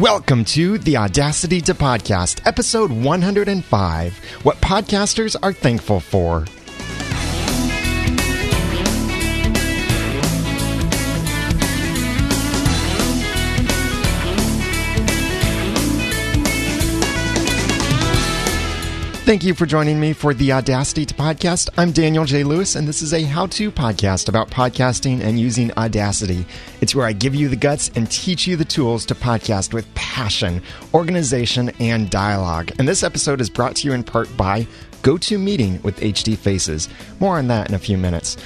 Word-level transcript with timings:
Welcome 0.00 0.44
to 0.44 0.78
the 0.78 0.96
Audacity 0.96 1.60
to 1.62 1.74
Podcast, 1.74 2.46
episode 2.46 2.92
105 2.92 4.18
What 4.44 4.56
Podcasters 4.58 5.34
Are 5.42 5.52
Thankful 5.52 5.98
For. 5.98 6.44
Thank 19.28 19.44
you 19.44 19.52
for 19.52 19.66
joining 19.66 20.00
me 20.00 20.14
for 20.14 20.32
the 20.32 20.52
Audacity 20.52 21.04
to 21.04 21.12
Podcast. 21.12 21.68
I'm 21.76 21.92
Daniel 21.92 22.24
J. 22.24 22.44
Lewis, 22.44 22.76
and 22.76 22.88
this 22.88 23.02
is 23.02 23.12
a 23.12 23.24
how 23.24 23.44
to 23.48 23.70
podcast 23.70 24.30
about 24.30 24.48
podcasting 24.48 25.20
and 25.20 25.38
using 25.38 25.70
Audacity. 25.76 26.46
It's 26.80 26.94
where 26.94 27.04
I 27.04 27.12
give 27.12 27.34
you 27.34 27.50
the 27.50 27.54
guts 27.54 27.90
and 27.94 28.10
teach 28.10 28.46
you 28.46 28.56
the 28.56 28.64
tools 28.64 29.04
to 29.04 29.14
podcast 29.14 29.74
with 29.74 29.94
passion, 29.94 30.62
organization, 30.94 31.70
and 31.78 32.08
dialogue. 32.08 32.72
And 32.78 32.88
this 32.88 33.02
episode 33.02 33.42
is 33.42 33.50
brought 33.50 33.76
to 33.76 33.88
you 33.88 33.92
in 33.92 34.02
part 34.02 34.34
by 34.34 34.66
GoToMeeting 35.02 35.84
with 35.84 36.00
HD 36.00 36.34
Faces. 36.34 36.88
More 37.20 37.36
on 37.36 37.48
that 37.48 37.68
in 37.68 37.74
a 37.74 37.78
few 37.78 37.98
minutes. 37.98 38.38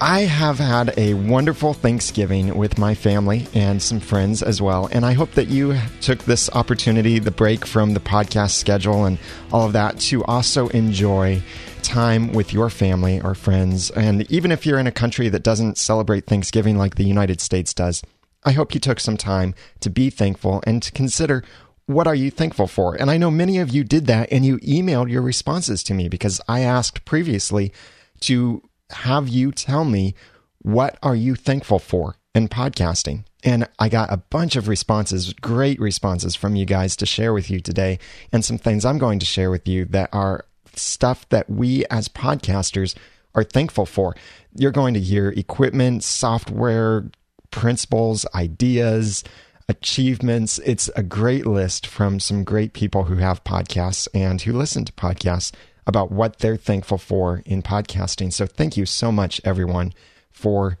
I 0.00 0.22
have 0.22 0.58
had 0.58 0.92
a 0.98 1.14
wonderful 1.14 1.72
Thanksgiving 1.72 2.58
with 2.58 2.78
my 2.78 2.96
family 2.96 3.46
and 3.54 3.80
some 3.80 4.00
friends 4.00 4.42
as 4.42 4.60
well. 4.60 4.88
And 4.90 5.06
I 5.06 5.12
hope 5.12 5.30
that 5.32 5.46
you 5.46 5.78
took 6.00 6.24
this 6.24 6.50
opportunity, 6.50 7.20
the 7.20 7.30
break 7.30 7.64
from 7.64 7.94
the 7.94 8.00
podcast 8.00 8.52
schedule 8.52 9.04
and 9.04 9.18
all 9.52 9.66
of 9.66 9.72
that, 9.74 10.00
to 10.00 10.24
also 10.24 10.66
enjoy 10.68 11.42
time 11.82 12.32
with 12.32 12.52
your 12.52 12.70
family 12.70 13.20
or 13.20 13.36
friends. 13.36 13.90
And 13.92 14.28
even 14.32 14.50
if 14.50 14.66
you're 14.66 14.80
in 14.80 14.88
a 14.88 14.92
country 14.92 15.28
that 15.28 15.44
doesn't 15.44 15.78
celebrate 15.78 16.26
Thanksgiving 16.26 16.76
like 16.76 16.96
the 16.96 17.04
United 17.04 17.40
States 17.40 17.72
does, 17.72 18.02
I 18.42 18.50
hope 18.50 18.74
you 18.74 18.80
took 18.80 18.98
some 18.98 19.16
time 19.16 19.54
to 19.80 19.90
be 19.90 20.10
thankful 20.10 20.60
and 20.66 20.82
to 20.82 20.90
consider 20.90 21.44
what 21.86 22.08
are 22.08 22.14
you 22.14 22.30
thankful 22.30 22.66
for? 22.66 22.94
And 22.94 23.10
I 23.10 23.16
know 23.16 23.30
many 23.30 23.58
of 23.58 23.70
you 23.70 23.84
did 23.84 24.06
that 24.06 24.32
and 24.32 24.44
you 24.44 24.58
emailed 24.58 25.10
your 25.10 25.22
responses 25.22 25.84
to 25.84 25.94
me 25.94 26.08
because 26.08 26.40
I 26.48 26.60
asked 26.60 27.04
previously 27.04 27.72
to 28.20 28.62
have 28.94 29.28
you 29.28 29.52
tell 29.52 29.84
me 29.84 30.14
what 30.60 30.98
are 31.02 31.14
you 31.14 31.34
thankful 31.34 31.78
for 31.78 32.16
in 32.34 32.48
podcasting? 32.48 33.24
And 33.42 33.68
I 33.78 33.90
got 33.90 34.12
a 34.12 34.16
bunch 34.16 34.56
of 34.56 34.68
responses, 34.68 35.34
great 35.34 35.78
responses 35.78 36.34
from 36.34 36.56
you 36.56 36.64
guys 36.64 36.96
to 36.96 37.06
share 37.06 37.34
with 37.34 37.50
you 37.50 37.60
today, 37.60 37.98
and 38.32 38.44
some 38.44 38.56
things 38.56 38.84
I'm 38.84 38.98
going 38.98 39.18
to 39.18 39.26
share 39.26 39.50
with 39.50 39.68
you 39.68 39.84
that 39.86 40.08
are 40.12 40.46
stuff 40.74 41.28
that 41.28 41.50
we 41.50 41.84
as 41.86 42.08
podcasters 42.08 42.94
are 43.34 43.44
thankful 43.44 43.84
for. 43.84 44.16
You're 44.56 44.70
going 44.70 44.94
to 44.94 45.00
hear 45.00 45.28
equipment, 45.36 46.02
software, 46.02 47.10
principles, 47.50 48.24
ideas, 48.34 49.24
achievements. 49.68 50.58
It's 50.64 50.88
a 50.96 51.02
great 51.02 51.46
list 51.46 51.86
from 51.86 52.20
some 52.20 52.44
great 52.44 52.72
people 52.72 53.04
who 53.04 53.16
have 53.16 53.44
podcasts 53.44 54.08
and 54.14 54.40
who 54.40 54.52
listen 54.52 54.84
to 54.84 54.92
podcasts 54.92 55.52
about 55.86 56.10
what 56.10 56.38
they're 56.38 56.56
thankful 56.56 56.98
for 56.98 57.42
in 57.44 57.62
podcasting. 57.62 58.32
So 58.32 58.46
thank 58.46 58.76
you 58.76 58.86
so 58.86 59.12
much, 59.12 59.40
everyone, 59.44 59.92
for 60.30 60.78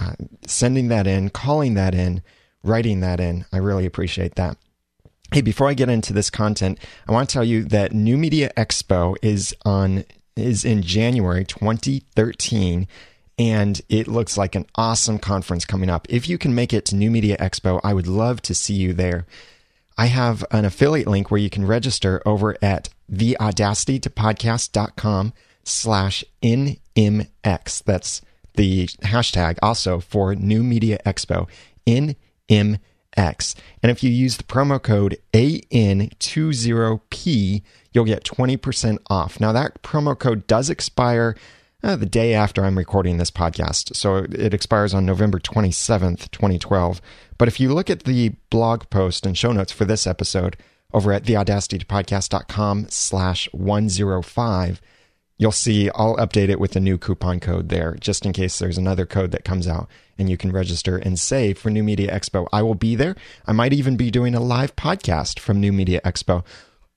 uh, 0.00 0.14
sending 0.46 0.88
that 0.88 1.06
in, 1.06 1.30
calling 1.30 1.74
that 1.74 1.94
in, 1.94 2.22
writing 2.62 3.00
that 3.00 3.20
in. 3.20 3.44
I 3.52 3.58
really 3.58 3.86
appreciate 3.86 4.34
that. 4.36 4.56
Hey, 5.32 5.40
before 5.40 5.68
I 5.68 5.74
get 5.74 5.88
into 5.88 6.12
this 6.12 6.30
content, 6.30 6.78
I 7.08 7.12
want 7.12 7.28
to 7.28 7.32
tell 7.32 7.44
you 7.44 7.64
that 7.64 7.92
New 7.92 8.16
Media 8.16 8.52
Expo 8.56 9.16
is 9.22 9.54
on 9.64 10.04
is 10.36 10.64
in 10.64 10.82
January 10.82 11.44
2013 11.46 12.86
and 13.38 13.80
it 13.88 14.06
looks 14.06 14.36
like 14.36 14.54
an 14.54 14.66
awesome 14.74 15.18
conference 15.18 15.64
coming 15.64 15.90
up. 15.90 16.06
If 16.08 16.28
you 16.28 16.38
can 16.38 16.54
make 16.54 16.72
it 16.72 16.84
to 16.86 16.96
New 16.96 17.10
Media 17.10 17.36
Expo, 17.38 17.80
I 17.82 17.94
would 17.94 18.06
love 18.06 18.40
to 18.42 18.54
see 18.54 18.74
you 18.74 18.92
there. 18.92 19.26
I 19.98 20.06
have 20.06 20.44
an 20.50 20.64
affiliate 20.64 21.08
link 21.08 21.30
where 21.30 21.40
you 21.40 21.50
can 21.50 21.66
register 21.66 22.22
over 22.26 22.56
at 22.62 22.88
theaudacitytopodcast.com 23.12 25.32
slash 25.64 26.24
NMX. 26.42 27.84
That's 27.84 28.22
the 28.54 28.86
hashtag 28.86 29.58
also 29.62 30.00
for 30.00 30.34
New 30.34 30.62
Media 30.62 30.98
Expo, 31.04 31.46
NMX. 31.86 33.54
And 33.82 33.90
if 33.90 34.02
you 34.02 34.10
use 34.10 34.36
the 34.36 34.44
promo 34.44 34.82
code 34.82 35.16
AN20P, 35.32 37.62
you'll 37.92 38.04
get 38.04 38.24
20% 38.24 38.98
off. 39.08 39.40
Now, 39.40 39.52
that 39.52 39.82
promo 39.82 40.18
code 40.18 40.46
does 40.46 40.70
expire 40.70 41.36
uh, 41.82 41.96
the 41.96 42.06
day 42.06 42.34
after 42.34 42.64
I'm 42.64 42.78
recording 42.78 43.18
this 43.18 43.30
podcast. 43.30 43.94
So 43.94 44.16
it 44.16 44.54
expires 44.54 44.94
on 44.94 45.06
November 45.06 45.38
27th, 45.38 46.30
2012. 46.30 47.00
But 47.38 47.48
if 47.48 47.60
you 47.60 47.72
look 47.72 47.90
at 47.90 48.04
the 48.04 48.30
blog 48.50 48.88
post 48.90 49.26
and 49.26 49.36
show 49.36 49.52
notes 49.52 49.72
for 49.72 49.84
this 49.84 50.06
episode 50.06 50.56
over 50.96 51.12
at 51.12 51.24
theaudacitypodcast.com 51.24 52.86
slash 52.88 53.52
105, 53.52 54.80
you'll 55.36 55.52
see 55.52 55.90
I'll 55.90 56.16
update 56.16 56.48
it 56.48 56.58
with 56.58 56.70
the 56.70 56.80
new 56.80 56.96
coupon 56.96 57.38
code 57.38 57.68
there, 57.68 57.96
just 58.00 58.24
in 58.24 58.32
case 58.32 58.58
there's 58.58 58.78
another 58.78 59.04
code 59.04 59.30
that 59.32 59.44
comes 59.44 59.68
out 59.68 59.90
and 60.16 60.30
you 60.30 60.38
can 60.38 60.50
register 60.50 60.96
and 60.96 61.18
save 61.18 61.58
for 61.58 61.68
New 61.68 61.84
Media 61.84 62.10
Expo. 62.10 62.46
I 62.50 62.62
will 62.62 62.74
be 62.74 62.94
there. 62.94 63.14
I 63.46 63.52
might 63.52 63.74
even 63.74 63.98
be 63.98 64.10
doing 64.10 64.34
a 64.34 64.40
live 64.40 64.74
podcast 64.74 65.38
from 65.38 65.60
New 65.60 65.70
Media 65.70 66.00
Expo. 66.02 66.42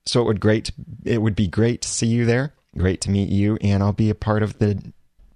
So 0.06 0.22
it 0.22 0.24
would 0.24 0.40
great 0.40 0.72
it 1.04 1.20
would 1.20 1.36
be 1.36 1.46
great 1.46 1.82
to 1.82 1.88
see 1.88 2.06
you 2.06 2.24
there. 2.24 2.54
Great 2.78 3.02
to 3.02 3.10
meet 3.10 3.28
you, 3.28 3.58
and 3.60 3.82
I'll 3.82 3.92
be 3.92 4.08
a 4.08 4.14
part 4.14 4.42
of 4.42 4.58
the 4.60 4.82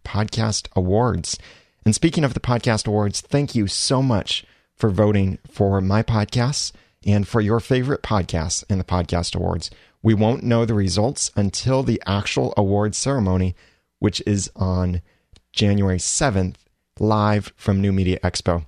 podcast 0.06 0.69
awards. 0.75 1.38
And 1.84 1.94
speaking 1.94 2.25
of 2.25 2.32
the 2.32 2.41
podcast 2.41 2.86
awards, 2.86 3.20
thank 3.20 3.54
you 3.54 3.66
so 3.66 4.00
much 4.00 4.46
for 4.75 4.88
voting 4.88 5.36
for 5.50 5.82
my 5.82 6.02
podcasts 6.02 6.72
and 7.06 7.26
for 7.26 7.41
your 7.41 7.60
favorite 7.60 8.03
podcasts 8.03 8.65
in 8.70 8.78
the 8.78 8.84
podcast 8.84 9.34
awards. 9.34 9.70
We 10.03 10.15
won't 10.15 10.42
know 10.42 10.65
the 10.65 10.75
results 10.75 11.31
until 11.34 11.82
the 11.82 12.03
actual 12.06 12.53
award 12.56 12.94
ceremony, 12.94 13.54
which 13.98 14.22
is 14.26 14.50
on 14.54 15.00
January 15.53 15.98
7th, 15.98 16.56
live 16.98 17.53
from 17.56 17.81
New 17.81 17.93
Media 17.93 18.19
Expo. 18.22 18.66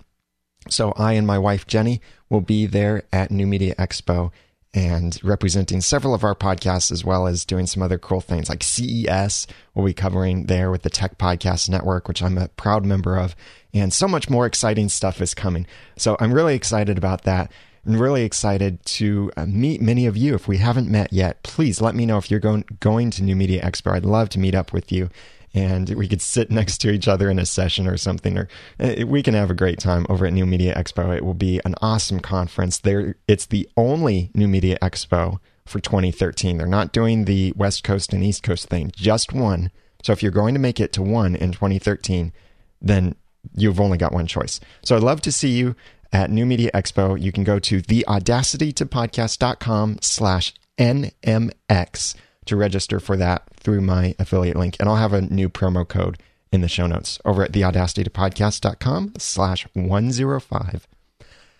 So 0.68 0.92
I 0.96 1.12
and 1.12 1.26
my 1.26 1.38
wife 1.38 1.66
Jenny 1.66 2.00
will 2.28 2.40
be 2.40 2.66
there 2.66 3.02
at 3.12 3.30
New 3.30 3.46
Media 3.46 3.74
Expo 3.76 4.32
and 4.76 5.18
representing 5.22 5.80
several 5.80 6.12
of 6.12 6.22
our 6.22 6.34
podcasts 6.34 6.92
as 6.92 7.04
well 7.04 7.26
as 7.26 7.46
doing 7.46 7.66
some 7.66 7.82
other 7.82 7.98
cool 7.98 8.20
things 8.20 8.50
like 8.50 8.62
CES 8.62 9.46
we'll 9.74 9.86
be 9.86 9.94
covering 9.94 10.46
there 10.46 10.70
with 10.70 10.82
the 10.82 10.90
Tech 10.90 11.16
Podcast 11.18 11.68
Network, 11.70 12.08
which 12.08 12.22
I'm 12.22 12.36
a 12.36 12.48
proud 12.48 12.84
member 12.84 13.16
of, 13.16 13.34
and 13.72 13.92
so 13.92 14.06
much 14.06 14.28
more 14.28 14.46
exciting 14.46 14.88
stuff 14.88 15.20
is 15.20 15.34
coming. 15.34 15.66
So 15.96 16.16
I'm 16.20 16.32
really 16.32 16.54
excited 16.54 16.98
about 16.98 17.22
that. 17.22 17.50
And 17.86 17.98
really 17.98 18.24
excited 18.24 18.84
to 18.84 19.30
uh, 19.36 19.46
meet 19.46 19.80
many 19.80 20.06
of 20.06 20.16
you. 20.16 20.34
If 20.34 20.48
we 20.48 20.58
haven't 20.58 20.90
met 20.90 21.12
yet, 21.12 21.42
please 21.42 21.80
let 21.80 21.94
me 21.94 22.04
know 22.04 22.18
if 22.18 22.30
you're 22.30 22.40
going 22.40 22.64
going 22.80 23.10
to 23.12 23.22
New 23.22 23.36
Media 23.36 23.62
Expo. 23.62 23.92
I'd 23.92 24.04
love 24.04 24.28
to 24.30 24.38
meet 24.38 24.54
up 24.54 24.72
with 24.72 24.90
you 24.90 25.08
and 25.54 25.88
we 25.90 26.08
could 26.08 26.20
sit 26.20 26.50
next 26.50 26.78
to 26.78 26.90
each 26.90 27.08
other 27.08 27.30
in 27.30 27.38
a 27.38 27.46
session 27.46 27.86
or 27.86 27.96
something 27.96 28.36
or 28.36 28.48
uh, 28.80 29.06
we 29.06 29.22
can 29.22 29.34
have 29.34 29.50
a 29.50 29.54
great 29.54 29.78
time 29.78 30.04
over 30.08 30.26
at 30.26 30.32
New 30.32 30.46
Media 30.46 30.74
Expo. 30.74 31.16
It 31.16 31.24
will 31.24 31.34
be 31.34 31.60
an 31.64 31.74
awesome 31.80 32.20
conference. 32.20 32.78
There 32.78 33.16
it's 33.28 33.46
the 33.46 33.68
only 33.76 34.30
New 34.34 34.48
Media 34.48 34.78
Expo 34.82 35.38
for 35.64 35.80
2013. 35.80 36.58
They're 36.58 36.66
not 36.66 36.92
doing 36.92 37.24
the 37.24 37.52
West 37.56 37.84
Coast 37.84 38.12
and 38.12 38.22
East 38.22 38.42
Coast 38.42 38.68
thing, 38.68 38.92
just 38.94 39.32
one. 39.32 39.70
So 40.02 40.12
if 40.12 40.22
you're 40.22 40.32
going 40.32 40.54
to 40.54 40.60
make 40.60 40.78
it 40.78 40.92
to 40.94 41.02
one 41.02 41.34
in 41.34 41.52
2013, 41.52 42.32
then 42.80 43.16
you've 43.54 43.80
only 43.80 43.98
got 43.98 44.12
one 44.12 44.26
choice. 44.26 44.60
So 44.82 44.96
I'd 44.96 45.02
love 45.02 45.20
to 45.22 45.32
see 45.32 45.50
you 45.50 45.74
at 46.12 46.30
New 46.30 46.46
Media 46.46 46.70
Expo. 46.72 47.20
You 47.20 47.32
can 47.32 47.44
go 47.44 47.58
to 47.58 47.82
theaudacitytopodcast.com 47.82 49.98
slash 50.00 50.54
NMX 50.78 52.14
to 52.44 52.56
register 52.56 53.00
for 53.00 53.16
that 53.16 53.42
through 53.54 53.80
my 53.80 54.14
affiliate 54.18 54.56
link. 54.56 54.76
And 54.78 54.88
I'll 54.88 54.96
have 54.96 55.12
a 55.12 55.20
new 55.20 55.48
promo 55.48 55.86
code 55.86 56.18
in 56.52 56.60
the 56.60 56.68
show 56.68 56.86
notes 56.86 57.18
over 57.24 57.42
at 57.42 57.52
theaudacitytopodcast.com 57.52 59.14
slash 59.18 59.66
105. 59.74 60.88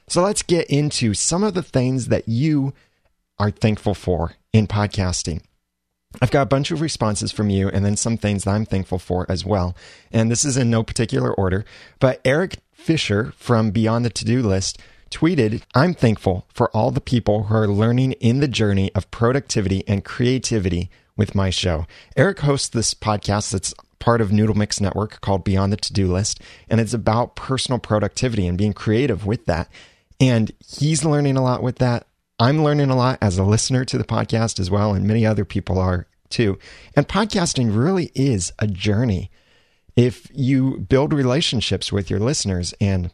So 0.09 0.23
let's 0.23 0.43
get 0.43 0.71
into 0.71 1.15
some 1.15 1.43
of 1.43 1.55
the 1.55 1.62
things 1.62 2.09
that 2.09 2.29
you 2.29 2.73
are 3.38 3.50
thankful 3.50 3.94
for 3.94 4.35
in 4.53 4.67
podcasting. 4.67 5.43
I've 6.21 6.31
got 6.31 6.43
a 6.43 6.47
bunch 6.47 6.71
of 6.71 6.81
responses 6.81 7.31
from 7.31 7.51
you 7.51 7.69
and 7.69 7.85
then 7.85 7.97
some 7.97 8.17
things 8.17 8.45
that 8.45 8.53
I'm 8.53 8.65
thankful 8.65 8.99
for 8.99 9.27
as 9.29 9.45
well. 9.45 9.77
And 10.11 10.31
this 10.31 10.45
is 10.45 10.57
in 10.57 10.71
no 10.71 10.83
particular 10.83 11.33
order, 11.33 11.65
but 12.01 12.21
Eric 12.25 12.59
Fisher 12.73 13.33
from 13.37 13.71
Beyond 13.71 14.05
the 14.05 14.11
To 14.11 14.25
Do 14.25 14.43
List 14.43 14.79
tweeted, 15.11 15.63
I'm 15.75 15.95
thankful 15.95 16.47
for 16.53 16.71
all 16.71 16.91
the 16.91 17.01
people 17.01 17.45
who 17.45 17.55
are 17.55 17.69
learning 17.69 18.13
in 18.13 18.41
the 18.41 18.49
journey 18.49 18.93
of 18.95 19.11
productivity 19.11 19.85
and 19.87 20.05
creativity 20.05 20.91
with 21.17 21.35
my 21.35 21.51
show. 21.51 21.87
Eric 22.17 22.41
hosts 22.41 22.69
this 22.69 22.95
podcast 22.95 23.53
that's 23.53 23.75
part 23.99 24.21
of 24.21 24.33
Noodle 24.33 24.55
Mix 24.55 24.81
Network 24.81 25.21
called 25.21 25.45
Beyond 25.45 25.73
the 25.73 25.77
To 25.77 25.93
Do 25.93 26.12
List, 26.12 26.41
and 26.69 26.81
it's 26.81 26.95
about 26.95 27.37
personal 27.37 27.79
productivity 27.79 28.47
and 28.47 28.59
being 28.59 28.73
creative 28.73 29.27
with 29.27 29.47
that. 29.47 29.69
And 30.21 30.53
he's 30.67 31.05
learning 31.05 31.37
a 31.37 31.43
lot 31.43 31.62
with 31.62 31.77
that. 31.79 32.06
I'm 32.38 32.62
learning 32.62 32.91
a 32.91 32.97
lot 32.97 33.19
as 33.23 33.38
a 33.38 33.44
listener 33.44 33.85
to 33.87 33.97
the 33.97 34.05
podcast 34.05 34.61
as 34.61 34.71
well, 34.71 34.93
and 34.93 35.06
many 35.06 35.25
other 35.25 35.44
people 35.44 35.79
are 35.79 36.06
too. 36.29 36.59
And 36.94 37.09
podcasting 37.09 37.75
really 37.77 38.11
is 38.15 38.53
a 38.59 38.67
journey. 38.67 39.31
If 39.97 40.29
you 40.35 40.79
build 40.81 41.15
relationships 41.15 41.91
with 41.91 42.11
your 42.11 42.21
listeners 42.21 42.75
and 42.81 43.11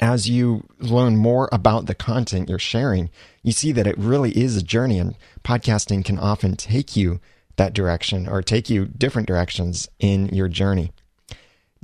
as 0.00 0.28
you 0.28 0.66
learn 0.78 1.16
more 1.16 1.48
about 1.52 1.86
the 1.86 1.94
content 1.94 2.48
you're 2.48 2.58
sharing, 2.58 3.10
you 3.42 3.52
see 3.52 3.70
that 3.72 3.86
it 3.86 3.98
really 3.98 4.36
is 4.36 4.56
a 4.56 4.62
journey 4.62 4.98
and 4.98 5.14
podcasting 5.44 6.04
can 6.04 6.18
often 6.18 6.56
take 6.56 6.96
you 6.96 7.20
that 7.56 7.74
direction 7.74 8.26
or 8.26 8.42
take 8.42 8.70
you 8.70 8.86
different 8.86 9.28
directions 9.28 9.88
in 9.98 10.28
your 10.28 10.48
journey. 10.48 10.90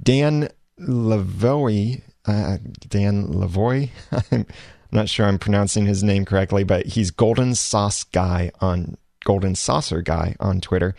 Dan 0.02 0.48
Lavoie, 0.80 2.02
uh, 2.24 2.56
Dan 2.88 3.28
Lavoie, 3.34 3.90
not 4.90 5.08
sure 5.08 5.26
I'm 5.26 5.38
pronouncing 5.38 5.86
his 5.86 6.02
name 6.02 6.24
correctly, 6.24 6.64
but 6.64 6.86
he's 6.86 7.10
Golden 7.10 7.54
Sauce 7.54 8.04
Guy 8.04 8.50
on 8.60 8.96
Golden 9.24 9.54
Saucer 9.54 10.02
Guy 10.02 10.36
on 10.40 10.60
Twitter. 10.60 10.94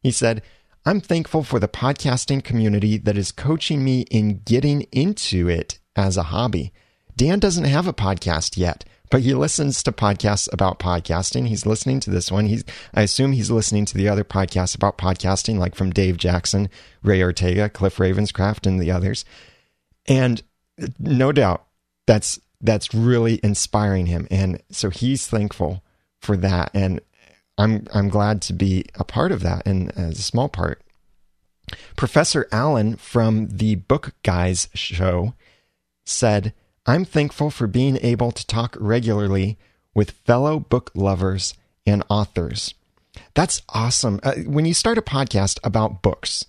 He 0.00 0.10
said, 0.10 0.42
I'm 0.84 1.00
thankful 1.00 1.44
for 1.44 1.60
the 1.60 1.68
podcasting 1.68 2.42
community 2.42 2.98
that 2.98 3.16
is 3.16 3.32
coaching 3.32 3.84
me 3.84 4.02
in 4.02 4.40
getting 4.44 4.82
into 4.92 5.48
it 5.48 5.78
as 5.94 6.16
a 6.16 6.24
hobby. 6.24 6.72
Dan 7.16 7.38
doesn't 7.38 7.64
have 7.64 7.86
a 7.86 7.92
podcast 7.92 8.56
yet, 8.56 8.84
but 9.10 9.20
he 9.20 9.34
listens 9.34 9.82
to 9.82 9.92
podcasts 9.92 10.52
about 10.52 10.78
podcasting. 10.78 11.46
He's 11.46 11.66
listening 11.66 12.00
to 12.00 12.10
this 12.10 12.32
one. 12.32 12.46
He's, 12.46 12.64
I 12.94 13.02
assume 13.02 13.32
he's 13.32 13.50
listening 13.50 13.84
to 13.86 13.96
the 13.96 14.08
other 14.08 14.24
podcasts 14.24 14.74
about 14.74 14.98
podcasting, 14.98 15.58
like 15.58 15.74
from 15.74 15.90
Dave 15.90 16.16
Jackson, 16.16 16.68
Ray 17.02 17.22
Ortega, 17.22 17.68
Cliff 17.68 17.98
Ravenscraft, 17.98 18.66
and 18.66 18.80
the 18.80 18.90
others. 18.90 19.24
And 20.06 20.42
no 20.98 21.30
doubt 21.30 21.66
that's, 22.06 22.40
that's 22.62 22.94
really 22.94 23.40
inspiring 23.42 24.06
him. 24.06 24.26
And 24.30 24.62
so 24.70 24.88
he's 24.90 25.26
thankful 25.26 25.82
for 26.20 26.36
that. 26.38 26.70
And 26.72 27.00
I'm, 27.58 27.86
I'm 27.92 28.08
glad 28.08 28.40
to 28.42 28.52
be 28.52 28.86
a 28.94 29.04
part 29.04 29.32
of 29.32 29.42
that 29.42 29.66
and 29.66 29.90
as 29.98 30.18
a 30.18 30.22
small 30.22 30.48
part. 30.48 30.80
Professor 31.96 32.48
Allen 32.52 32.96
from 32.96 33.48
the 33.48 33.74
Book 33.76 34.14
Guys 34.22 34.68
show 34.74 35.34
said, 36.04 36.54
I'm 36.86 37.04
thankful 37.04 37.50
for 37.50 37.66
being 37.66 37.98
able 37.98 38.32
to 38.32 38.46
talk 38.46 38.76
regularly 38.78 39.58
with 39.94 40.10
fellow 40.10 40.58
book 40.58 40.90
lovers 40.94 41.54
and 41.86 42.02
authors. 42.08 42.74
That's 43.34 43.62
awesome. 43.68 44.20
Uh, 44.22 44.34
when 44.46 44.64
you 44.64 44.74
start 44.74 44.98
a 44.98 45.02
podcast 45.02 45.58
about 45.62 46.02
books, 46.02 46.44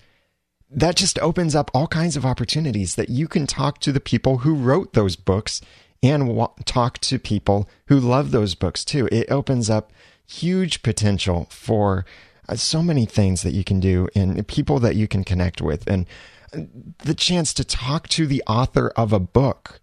that 0.69 0.95
just 0.95 1.19
opens 1.19 1.55
up 1.55 1.69
all 1.73 1.87
kinds 1.87 2.15
of 2.15 2.25
opportunities 2.25 2.95
that 2.95 3.09
you 3.09 3.27
can 3.27 3.45
talk 3.45 3.79
to 3.79 3.91
the 3.91 3.99
people 3.99 4.39
who 4.39 4.55
wrote 4.55 4.93
those 4.93 5.15
books 5.15 5.61
and 6.03 6.47
talk 6.65 6.99
to 6.99 7.17
people 7.17 7.67
who 7.87 7.99
love 7.99 8.31
those 8.31 8.53
books 8.53 8.83
too. 8.83 9.07
It 9.11 9.31
opens 9.31 9.69
up 9.69 9.91
huge 10.27 10.83
potential 10.83 11.47
for 11.49 12.05
uh, 12.49 12.55
so 12.55 12.83
many 12.83 13.05
things 13.05 13.41
that 13.41 13.53
you 13.53 13.63
can 13.63 13.79
do 13.79 14.09
and 14.13 14.45
people 14.47 14.79
that 14.79 14.97
you 14.97 15.07
can 15.07 15.23
connect 15.23 15.61
with 15.61 15.87
and 15.87 16.05
uh, 16.53 16.59
the 16.99 17.13
chance 17.13 17.53
to 17.53 17.63
talk 17.63 18.09
to 18.09 18.27
the 18.27 18.43
author 18.45 18.89
of 18.97 19.13
a 19.13 19.19
book 19.19 19.79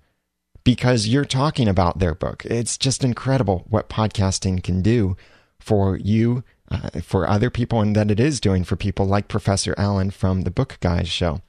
because 0.63 1.09
you're 1.09 1.25
talking 1.25 1.69
about 1.69 1.99
their 1.99 2.15
book. 2.15 2.45
It's 2.45 2.77
just 2.77 3.03
incredible 3.03 3.65
what 3.69 3.89
podcasting 3.89 4.63
can 4.63 4.83
do 4.83 5.17
for 5.59 5.97
you, 5.97 6.45
uh, 6.71 7.01
for 7.03 7.29
other 7.29 7.49
people, 7.49 7.81
and 7.81 7.97
that 7.97 8.11
it 8.11 8.21
is 8.21 8.41
doing 8.41 8.65
for 8.65 8.77
people 8.77 9.07
like 9.07 9.27
Professor 9.29 9.75
Allen 9.79 10.11
from 10.11 10.43
the 10.43 10.51
Book 10.51 10.77
Guys 10.81 11.09
show. 11.09 11.41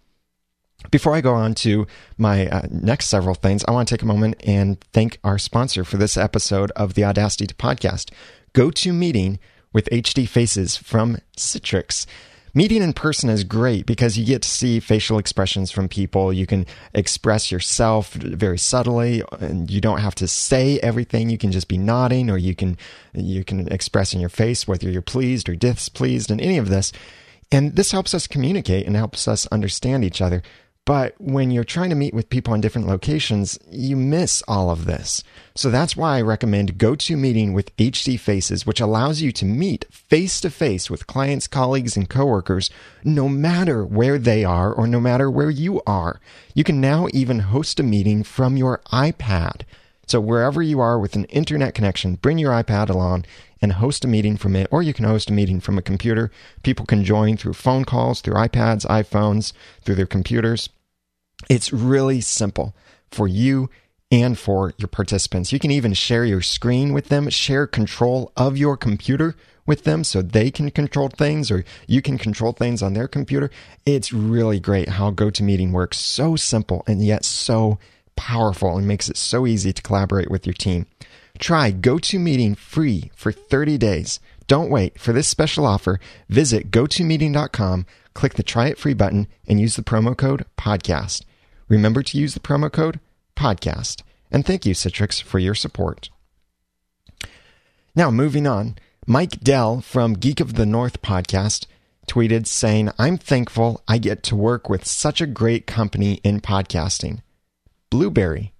Before 0.89 1.13
I 1.13 1.21
go 1.21 1.33
on 1.33 1.53
to 1.55 1.85
my 2.17 2.47
uh, 2.47 2.63
next 2.69 3.07
several 3.07 3.35
things, 3.35 3.63
I 3.67 3.71
want 3.71 3.87
to 3.87 3.95
take 3.95 4.01
a 4.01 4.07
moment 4.07 4.35
and 4.43 4.81
thank 4.93 5.19
our 5.23 5.37
sponsor 5.37 5.83
for 5.83 5.97
this 5.97 6.17
episode 6.17 6.71
of 6.71 6.95
the 6.95 7.05
Audacity 7.05 7.47
to 7.47 7.55
Podcast. 7.55 8.11
GoToMeeting 8.53 9.39
with 9.71 9.87
HD 9.91 10.27
Faces 10.27 10.75
from 10.75 11.17
Citrix 11.37 12.05
meeting 12.53 12.81
in 12.81 12.93
person 12.93 13.29
is 13.29 13.43
great 13.43 13.85
because 13.85 14.17
you 14.17 14.25
get 14.25 14.41
to 14.41 14.49
see 14.49 14.79
facial 14.79 15.17
expressions 15.17 15.71
from 15.71 15.87
people. 15.87 16.33
You 16.33 16.45
can 16.45 16.65
express 16.93 17.51
yourself 17.51 18.13
very 18.13 18.57
subtly 18.57 19.23
and 19.39 19.69
you 19.69 19.81
don't 19.81 19.99
have 19.99 20.15
to 20.15 20.27
say 20.27 20.79
everything. 20.79 21.29
You 21.29 21.37
can 21.37 21.51
just 21.51 21.67
be 21.67 21.77
nodding 21.77 22.29
or 22.29 22.37
you 22.37 22.55
can, 22.55 22.77
you 23.13 23.43
can 23.43 23.67
express 23.71 24.13
in 24.13 24.19
your 24.19 24.29
face 24.29 24.67
whether 24.67 24.89
you're 24.89 25.01
pleased 25.01 25.47
or 25.47 25.55
displeased 25.55 26.31
and 26.31 26.41
any 26.41 26.57
of 26.57 26.69
this. 26.69 26.91
And 27.51 27.75
this 27.75 27.91
helps 27.91 28.13
us 28.13 28.27
communicate 28.27 28.85
and 28.85 28.95
helps 28.95 29.27
us 29.27 29.45
understand 29.47 30.05
each 30.05 30.21
other. 30.21 30.41
But 30.91 31.15
when 31.21 31.51
you're 31.51 31.63
trying 31.63 31.89
to 31.91 31.95
meet 31.95 32.13
with 32.13 32.29
people 32.29 32.53
in 32.53 32.59
different 32.59 32.85
locations, 32.85 33.57
you 33.69 33.95
miss 33.95 34.43
all 34.45 34.69
of 34.69 34.83
this. 34.83 35.23
So 35.55 35.69
that's 35.69 35.95
why 35.95 36.17
I 36.17 36.21
recommend 36.21 36.77
GoToMeeting 36.77 37.53
with 37.53 37.73
HD 37.77 38.19
Faces, 38.19 38.65
which 38.65 38.81
allows 38.81 39.21
you 39.21 39.31
to 39.31 39.45
meet 39.45 39.85
face 39.89 40.41
to 40.41 40.49
face 40.49 40.89
with 40.89 41.07
clients, 41.07 41.47
colleagues, 41.47 41.95
and 41.95 42.09
coworkers 42.09 42.69
no 43.05 43.29
matter 43.29 43.85
where 43.85 44.17
they 44.17 44.43
are 44.43 44.73
or 44.73 44.85
no 44.85 44.99
matter 44.99 45.31
where 45.31 45.49
you 45.49 45.81
are. 45.87 46.19
You 46.53 46.65
can 46.65 46.81
now 46.81 47.07
even 47.13 47.39
host 47.39 47.79
a 47.79 47.83
meeting 47.83 48.21
from 48.21 48.57
your 48.57 48.81
iPad. 48.91 49.61
So 50.07 50.19
wherever 50.19 50.61
you 50.61 50.81
are 50.81 50.99
with 50.99 51.15
an 51.15 51.23
internet 51.25 51.73
connection, 51.73 52.15
bring 52.15 52.37
your 52.37 52.51
iPad 52.51 52.89
along 52.89 53.23
and 53.61 53.71
host 53.71 54.03
a 54.03 54.09
meeting 54.09 54.35
from 54.35 54.57
it, 54.57 54.67
or 54.71 54.83
you 54.83 54.93
can 54.93 55.05
host 55.05 55.29
a 55.29 55.33
meeting 55.33 55.61
from 55.61 55.77
a 55.77 55.81
computer. 55.81 56.31
People 56.63 56.85
can 56.85 57.05
join 57.05 57.37
through 57.37 57.53
phone 57.53 57.85
calls, 57.85 58.19
through 58.19 58.33
iPads, 58.33 58.85
iPhones, 58.87 59.53
through 59.85 59.95
their 59.95 60.05
computers. 60.05 60.67
It's 61.49 61.73
really 61.73 62.21
simple 62.21 62.75
for 63.11 63.27
you 63.27 63.69
and 64.11 64.37
for 64.37 64.73
your 64.77 64.87
participants. 64.87 65.53
You 65.53 65.59
can 65.59 65.71
even 65.71 65.93
share 65.93 66.25
your 66.25 66.41
screen 66.41 66.93
with 66.93 67.09
them, 67.09 67.29
share 67.29 67.65
control 67.65 68.31
of 68.35 68.57
your 68.57 68.75
computer 68.75 69.35
with 69.65 69.83
them 69.83 70.03
so 70.03 70.21
they 70.21 70.51
can 70.51 70.69
control 70.71 71.07
things 71.07 71.49
or 71.49 71.63
you 71.87 72.01
can 72.01 72.17
control 72.17 72.51
things 72.51 72.81
on 72.81 72.93
their 72.93 73.07
computer. 73.07 73.49
It's 73.85 74.11
really 74.11 74.59
great 74.59 74.89
how 74.89 75.11
GoToMeeting 75.11 75.71
works. 75.71 75.97
So 75.97 76.35
simple 76.35 76.83
and 76.87 77.03
yet 77.03 77.23
so 77.23 77.79
powerful 78.15 78.77
and 78.77 78.87
makes 78.87 79.09
it 79.09 79.17
so 79.17 79.47
easy 79.47 79.71
to 79.71 79.81
collaborate 79.81 80.29
with 80.29 80.45
your 80.45 80.53
team. 80.53 80.87
Try 81.39 81.71
GoToMeeting 81.71 82.57
free 82.57 83.11
for 83.15 83.31
30 83.31 83.77
days. 83.77 84.19
Don't 84.47 84.69
wait. 84.69 84.99
For 84.99 85.13
this 85.13 85.29
special 85.29 85.65
offer, 85.65 85.99
visit 86.27 86.71
gotomeeting.com, 86.71 87.85
click 88.13 88.33
the 88.33 88.43
try 88.43 88.67
it 88.67 88.77
free 88.77 88.93
button, 88.93 89.27
and 89.47 89.61
use 89.61 89.77
the 89.77 89.81
promo 89.81 90.17
code 90.17 90.45
podcast. 90.57 91.23
Remember 91.71 92.03
to 92.03 92.17
use 92.17 92.33
the 92.33 92.41
promo 92.41 92.69
code 92.69 92.99
podcast. 93.33 94.01
And 94.29 94.45
thank 94.45 94.65
you, 94.65 94.73
Citrix, 94.73 95.23
for 95.23 95.39
your 95.39 95.55
support. 95.55 96.09
Now, 97.95 98.11
moving 98.11 98.45
on, 98.45 98.75
Mike 99.07 99.39
Dell 99.39 99.79
from 99.79 100.15
Geek 100.15 100.41
of 100.41 100.55
the 100.55 100.65
North 100.65 101.01
podcast 101.01 101.67
tweeted 102.09 102.45
saying, 102.45 102.89
I'm 102.99 103.17
thankful 103.17 103.81
I 103.87 103.99
get 103.99 104.21
to 104.23 104.35
work 104.35 104.67
with 104.67 104.85
such 104.85 105.21
a 105.21 105.25
great 105.25 105.65
company 105.65 106.15
in 106.25 106.41
podcasting, 106.41 107.21
Blubrry, 107.89 108.51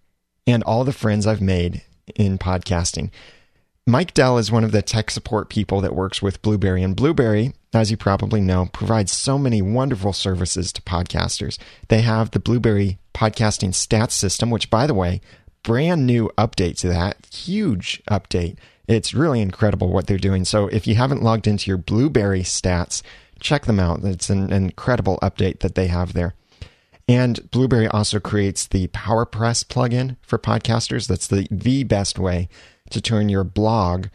and 0.48 0.64
all 0.64 0.86
the 0.86 0.94
friends 0.94 1.28
I've 1.28 1.42
made 1.42 1.82
in 2.16 2.38
podcasting. 2.38 3.10
Mike 3.86 4.14
Dell 4.14 4.38
is 4.38 4.54
one 4.54 4.64
of 4.64 4.72
the 4.72 4.82
tech 4.82 5.12
support 5.12 5.50
people 5.50 5.82
that 5.82 5.96
works 5.96 6.22
with 6.22 6.42
Blubrry. 6.42 6.82
and 6.82 6.96
Blubrry, 6.96 7.52
as 7.74 7.92
you 7.92 7.98
probably 7.98 8.40
know, 8.40 8.68
provides 8.72 9.12
so 9.12 9.38
many 9.38 9.62
wonderful 9.62 10.14
services 10.14 10.72
to 10.72 10.82
podcasters. 10.84 11.58
They 11.90 12.00
have 12.00 12.32
the 12.32 12.40
Blubrry 12.40 13.00
podcasting 13.14 13.70
stats 13.70 14.12
system, 14.12 14.50
which, 14.50 14.70
by 14.70 14.88
the 14.88 14.94
way, 14.94 15.22
brand 15.64 16.06
new 16.06 16.30
update 16.38 16.78
to 16.80 16.88
that, 16.88 17.28
huge 17.32 18.02
update. 18.10 18.58
It's 18.88 19.14
really 19.14 19.42
incredible 19.42 19.90
what 19.90 20.08
they're 20.08 20.18
doing. 20.18 20.44
So 20.46 20.68
if 20.68 20.88
you 20.88 20.96
haven't 20.96 21.24
logged 21.24 21.48
into 21.48 21.70
your 21.70 21.78
Blubrry 21.78 22.42
stats, 22.42 23.02
check 23.40 23.66
them 23.66 23.80
out. 23.80 24.04
It's 24.04 24.30
an 24.30 24.52
incredible 24.52 25.18
update 25.22 25.60
that 25.60 25.76
they 25.76 25.88
have 25.88 26.14
there. 26.14 26.36
And 27.08 27.50
Blubrry 27.52 27.88
also 27.88 28.20
creates 28.20 28.68
the 28.68 28.88
PowerPress 28.90 29.66
plugin 29.66 30.18
for 30.22 30.38
podcasters. 30.38 31.08
That's 31.08 31.28
the, 31.28 31.48
the 31.52 31.84
best 31.84 32.18
way 32.18 32.48
to 32.90 33.02
turn 33.02 33.30
your 33.30 33.44
blog 33.44 34.08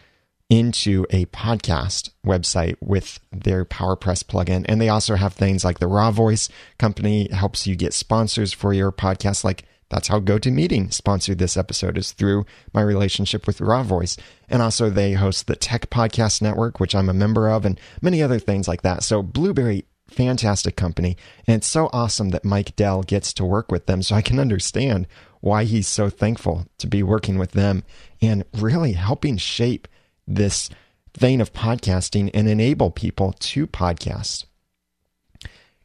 into 0.49 1.05
a 1.11 1.27
podcast 1.27 2.11
website 2.25 2.77
with 2.81 3.19
their 3.33 3.65
PowerPress 3.65 4.23
plugin. 4.23 4.65
And 4.69 4.81
they 4.81 4.89
also 4.89 5.17
have 5.17 5.33
things 5.33 5.65
like 5.65 5.79
the 5.79 5.89
Raw 5.89 6.11
Voice 6.11 6.49
company 6.79 7.29
helps 7.33 7.67
you 7.67 7.75
get 7.75 7.93
sponsors 7.93 8.53
for 8.53 8.73
your 8.73 8.93
podcast. 8.93 9.43
Like 9.43 9.65
that's 9.89 10.09
how 10.09 10.21
GoToMeeting 10.21 10.93
sponsored 10.93 11.39
this 11.39 11.57
episode 11.57 11.99
is 11.99 12.13
through 12.13 12.47
my 12.73 12.83
relationship 12.83 13.47
with 13.47 13.61
Raw 13.61 13.83
Voice. 13.83 14.17
And 14.49 14.63
also 14.63 14.89
they 14.89 15.15
host 15.15 15.47
the 15.47 15.57
Tech 15.57 15.91
Podcast 15.91 16.43
Network, 16.43 16.79
which 16.79 16.95
I'm 16.95 17.09
a 17.09 17.15
member 17.15 17.49
of, 17.49 17.65
and 17.65 17.81
many 18.01 18.23
other 18.23 18.39
things 18.39 18.69
like 18.69 18.83
that. 18.83 19.03
So 19.03 19.23
Blubrry 19.23 19.85
fantastic 20.09 20.77
company. 20.77 21.17
And 21.47 21.57
it's 21.57 21.67
so 21.67 21.91
awesome 21.93 22.31
that 22.31 22.45
Mike 22.45 22.77
Dell 22.77 23.03
gets 23.03 23.33
to 23.35 23.45
work 23.45 23.73
with 23.73 23.87
them. 23.87 24.03
So 24.03 24.15
I 24.15 24.23
can 24.23 24.39
understand 24.39 25.07
why 25.41 25.65
he's 25.65 25.89
so 25.89 26.09
thankful 26.09 26.67
to 26.79 26.87
be 26.87 27.03
working 27.03 27.39
with 27.39 27.53
them 27.53 27.85
and 28.23 28.45
really 28.55 28.93
helping 28.93 29.37
shape 29.37 29.89
this 30.27 30.71
vein 31.17 31.41
of 31.41 31.53
podcasting 31.53 32.31
and 32.35 32.49
enable 32.49 32.91
people 32.91 33.33
to 33.33 33.67
podcast. 33.67 34.45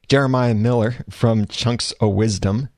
Jeremiah 0.07 0.53
Miller 0.53 1.05
from 1.10 1.45
Chunks 1.45 1.93
of 1.93 2.13
Wisdom 2.13 2.69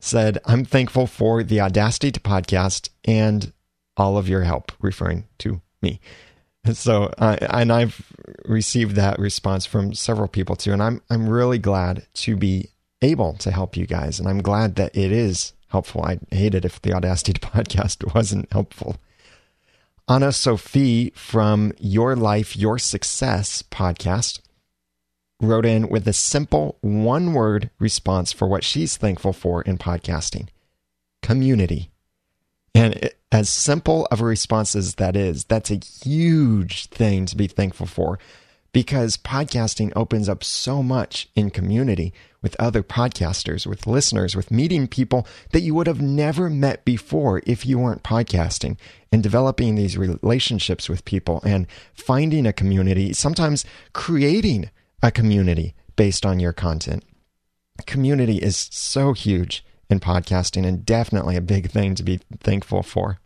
said, 0.00 0.38
I'm 0.44 0.64
thankful 0.64 1.06
for 1.06 1.42
the 1.42 1.60
audacity 1.60 2.12
to 2.12 2.20
podcast 2.20 2.90
and 3.04 3.52
all 3.96 4.16
of 4.16 4.28
your 4.28 4.42
help, 4.42 4.72
referring 4.80 5.26
to 5.38 5.60
me. 5.82 6.00
So, 6.72 7.04
uh, 7.18 7.36
and 7.48 7.72
I've 7.72 8.12
received 8.44 8.96
that 8.96 9.18
response 9.18 9.64
from 9.64 9.94
several 9.94 10.28
people 10.28 10.56
too, 10.56 10.72
and 10.72 10.82
I'm 10.82 11.00
I'm 11.08 11.28
really 11.28 11.58
glad 11.58 12.06
to 12.14 12.36
be 12.36 12.68
able 13.00 13.34
to 13.34 13.50
help 13.50 13.76
you 13.76 13.86
guys, 13.86 14.20
and 14.20 14.28
I'm 14.28 14.42
glad 14.42 14.74
that 14.74 14.94
it 14.94 15.10
is 15.10 15.54
helpful. 15.68 16.02
I'd 16.04 16.20
hate 16.30 16.54
it 16.54 16.64
if 16.64 16.82
the 16.82 16.92
Audacity 16.92 17.32
to 17.32 17.40
podcast 17.48 18.14
wasn't 18.14 18.52
helpful. 18.52 18.96
Anna 20.08 20.32
Sophie 20.32 21.12
from 21.14 21.72
Your 21.78 22.16
Life, 22.16 22.56
Your 22.56 22.78
Success 22.78 23.62
podcast 23.70 24.40
wrote 25.40 25.66
in 25.66 25.90
with 25.90 26.08
a 26.08 26.14
simple 26.14 26.78
one 26.80 27.34
word 27.34 27.68
response 27.78 28.32
for 28.32 28.48
what 28.48 28.64
she's 28.64 28.96
thankful 28.96 29.34
for 29.34 29.60
in 29.62 29.76
podcasting 29.76 30.48
community. 31.22 31.90
And 32.74 32.94
it, 32.94 33.20
as 33.30 33.50
simple 33.50 34.06
of 34.10 34.22
a 34.22 34.24
response 34.24 34.74
as 34.74 34.94
that 34.94 35.14
is, 35.14 35.44
that's 35.44 35.70
a 35.70 35.80
huge 36.02 36.86
thing 36.86 37.26
to 37.26 37.36
be 37.36 37.46
thankful 37.46 37.86
for 37.86 38.18
because 38.72 39.16
podcasting 39.16 39.92
opens 39.96 40.28
up 40.28 40.44
so 40.44 40.82
much 40.82 41.28
in 41.34 41.50
community 41.50 42.12
with 42.42 42.56
other 42.58 42.82
podcasters, 42.82 43.66
with 43.66 43.86
listeners, 43.86 44.36
with 44.36 44.50
meeting 44.50 44.86
people 44.86 45.26
that 45.50 45.62
you 45.62 45.74
would 45.74 45.86
have 45.86 46.00
never 46.00 46.48
met 46.48 46.84
before 46.84 47.42
if 47.46 47.66
you 47.66 47.78
weren't 47.78 48.02
podcasting 48.02 48.76
and 49.10 49.22
developing 49.22 49.74
these 49.74 49.98
relationships 49.98 50.88
with 50.88 51.04
people 51.04 51.40
and 51.44 51.66
finding 51.94 52.46
a 52.46 52.52
community, 52.52 53.12
sometimes 53.12 53.64
creating 53.92 54.70
a 55.02 55.10
community 55.10 55.74
based 55.96 56.24
on 56.24 56.38
your 56.38 56.52
content. 56.52 57.04
Community 57.86 58.36
is 58.36 58.68
so 58.70 59.12
huge 59.12 59.64
in 59.90 59.98
podcasting 60.00 60.66
and 60.66 60.84
definitely 60.84 61.36
a 61.36 61.40
big 61.40 61.70
thing 61.70 61.94
to 61.94 62.02
be 62.02 62.20
thankful 62.40 62.82
for. 62.82 63.18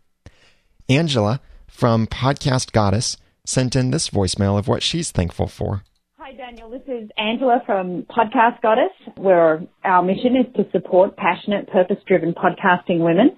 Angela 0.89 1.41
from 1.67 2.07
Podcast 2.07 2.71
Goddess 2.71 3.17
sent 3.45 3.75
in 3.75 3.91
this 3.91 4.09
voicemail 4.09 4.57
of 4.57 4.67
what 4.67 4.81
she's 4.81 5.11
thankful 5.11 5.47
for. 5.47 5.83
Hi, 6.17 6.31
Daniel. 6.33 6.69
This 6.69 6.83
is 6.87 7.09
Angela 7.17 7.61
from 7.65 8.03
Podcast 8.03 8.61
Goddess, 8.61 8.93
where 9.17 9.61
our 9.83 10.01
mission 10.01 10.37
is 10.37 10.45
to 10.55 10.65
support 10.71 11.17
passionate, 11.17 11.67
purpose 11.67 11.97
driven 12.07 12.33
podcasting 12.33 12.99
women. 12.99 13.37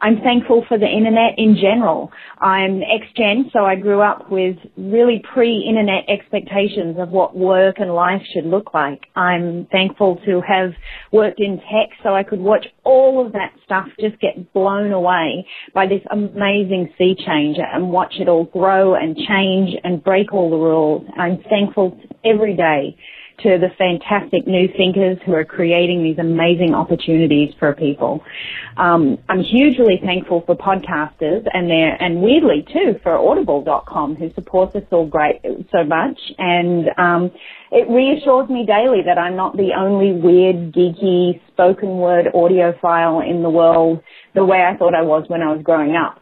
I'm 0.00 0.20
thankful 0.20 0.64
for 0.68 0.78
the 0.78 0.86
internet 0.86 1.34
in 1.38 1.56
general. 1.56 2.10
I'm 2.40 2.82
ex-gen, 2.82 3.50
so 3.52 3.64
I 3.64 3.76
grew 3.76 4.00
up 4.00 4.30
with 4.30 4.56
really 4.76 5.22
pre-internet 5.32 6.04
expectations 6.08 6.96
of 6.98 7.10
what 7.10 7.36
work 7.36 7.76
and 7.78 7.94
life 7.94 8.22
should 8.32 8.44
look 8.44 8.74
like. 8.74 9.06
I'm 9.16 9.66
thankful 9.72 10.20
to 10.26 10.40
have 10.46 10.72
worked 11.12 11.40
in 11.40 11.58
tech 11.58 11.90
so 12.02 12.14
I 12.14 12.22
could 12.22 12.40
watch 12.40 12.66
all 12.84 13.24
of 13.24 13.32
that 13.32 13.52
stuff 13.64 13.86
just 14.00 14.20
get 14.20 14.52
blown 14.52 14.92
away 14.92 15.46
by 15.72 15.86
this 15.86 16.02
amazing 16.10 16.92
sea 16.98 17.14
change 17.26 17.56
and 17.58 17.90
watch 17.90 18.14
it 18.18 18.28
all 18.28 18.44
grow 18.44 18.94
and 18.94 19.16
change 19.16 19.74
and 19.84 20.02
break 20.02 20.32
all 20.32 20.50
the 20.50 20.56
rules. 20.56 21.06
I'm 21.16 21.42
thankful 21.48 21.98
every 22.24 22.56
day 22.56 22.96
to 23.42 23.58
the 23.58 23.68
fantastic 23.76 24.46
new 24.46 24.68
thinkers 24.76 25.18
who 25.26 25.32
are 25.34 25.44
creating 25.44 26.02
these 26.02 26.18
amazing 26.18 26.74
opportunities 26.74 27.52
for 27.58 27.74
people. 27.74 28.22
Um, 28.76 29.18
I'm 29.28 29.42
hugely 29.42 30.00
thankful 30.04 30.42
for 30.46 30.56
podcasters 30.56 31.44
and 31.52 31.68
their, 31.68 32.00
and 32.02 32.22
weirdly 32.22 32.64
too 32.72 32.98
for 33.02 33.16
audible.com 33.16 34.16
who 34.16 34.32
supports 34.34 34.76
us 34.76 34.82
all 34.90 35.06
great 35.06 35.40
so 35.72 35.84
much. 35.84 36.18
And, 36.38 36.88
um, 36.96 37.30
it 37.70 37.88
reassures 37.90 38.48
me 38.48 38.64
daily 38.64 39.02
that 39.04 39.18
I'm 39.18 39.34
not 39.34 39.56
the 39.56 39.72
only 39.76 40.12
weird, 40.12 40.72
geeky, 40.72 41.40
spoken 41.48 41.98
word 41.98 42.26
audiophile 42.32 43.28
in 43.28 43.42
the 43.42 43.50
world 43.50 44.00
the 44.34 44.44
way 44.44 44.62
I 44.62 44.76
thought 44.76 44.94
I 44.94 45.02
was 45.02 45.24
when 45.28 45.42
I 45.42 45.52
was 45.52 45.62
growing 45.62 45.96
up. 45.96 46.20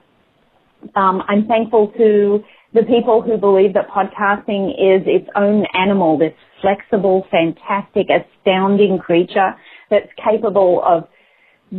Um, 0.97 1.23
I'm 1.29 1.47
thankful 1.47 1.93
to 1.99 2.43
the 2.75 2.83
people 2.85 3.21
who 3.21 3.37
believe 3.37 3.75
that 3.75 3.89
podcasting 3.89 4.71
is 4.71 5.03
its 5.07 5.29
own 5.37 5.67
animal, 5.75 6.19
this 6.19 6.33
flexible, 6.63 7.27
fantastic, 7.31 8.07
astounding 8.09 8.99
creature 8.99 9.55
that's 9.91 10.09
capable 10.25 10.83
of 10.87 11.05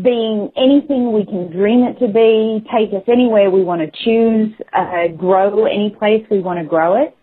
being 0.03 0.51
anything 0.57 1.13
we 1.13 1.25
can 1.25 1.51
dream 1.51 1.83
it 1.83 1.99
to 1.99 2.11
be, 2.11 2.63
take 2.69 2.93
us 2.93 3.03
anywhere 3.07 3.49
we 3.49 3.63
want 3.63 3.81
to 3.81 3.89
choose, 4.03 4.53
uh, 4.73 5.07
grow 5.15 5.65
any 5.65 5.95
place 5.97 6.25
we 6.29 6.39
want 6.39 6.59
to 6.59 6.65
grow 6.65 7.01
it. 7.01 7.15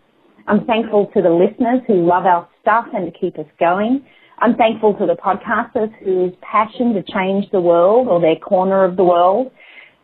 I'm 0.47 0.65
thankful 0.65 1.11
to 1.13 1.21
the 1.21 1.29
listeners 1.29 1.81
who 1.87 2.05
love 2.05 2.25
our 2.25 2.47
stuff 2.61 2.85
and 2.93 3.11
to 3.11 3.19
keep 3.19 3.37
us 3.37 3.45
going. 3.59 4.05
I'm 4.39 4.55
thankful 4.55 4.95
to 4.95 5.05
the 5.05 5.15
podcasters 5.15 5.93
whose 6.03 6.33
passion 6.41 6.93
to 6.93 7.03
change 7.03 7.51
the 7.51 7.61
world 7.61 8.07
or 8.07 8.19
their 8.19 8.37
corner 8.37 8.83
of 8.83 8.95
the 8.95 9.03
world 9.03 9.51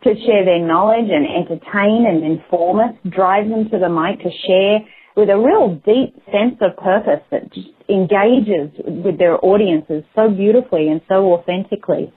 to 0.04 0.14
share 0.26 0.44
their 0.44 0.64
knowledge 0.64 1.10
and 1.10 1.26
entertain 1.26 2.06
and 2.06 2.22
inform 2.22 2.78
us, 2.80 2.94
drive 3.08 3.48
them 3.48 3.68
to 3.70 3.78
the 3.78 3.88
mic 3.88 4.20
to 4.20 4.30
share 4.46 4.80
with 5.18 5.28
a 5.30 5.36
real 5.36 5.74
deep 5.84 6.14
sense 6.30 6.54
of 6.60 6.76
purpose 6.76 7.20
that 7.32 7.52
just 7.52 7.74
engages 7.88 8.70
with 8.86 9.18
their 9.18 9.44
audiences 9.44 10.04
so 10.14 10.30
beautifully 10.30 10.86
and 10.86 11.00
so 11.08 11.34
authentically. 11.34 12.12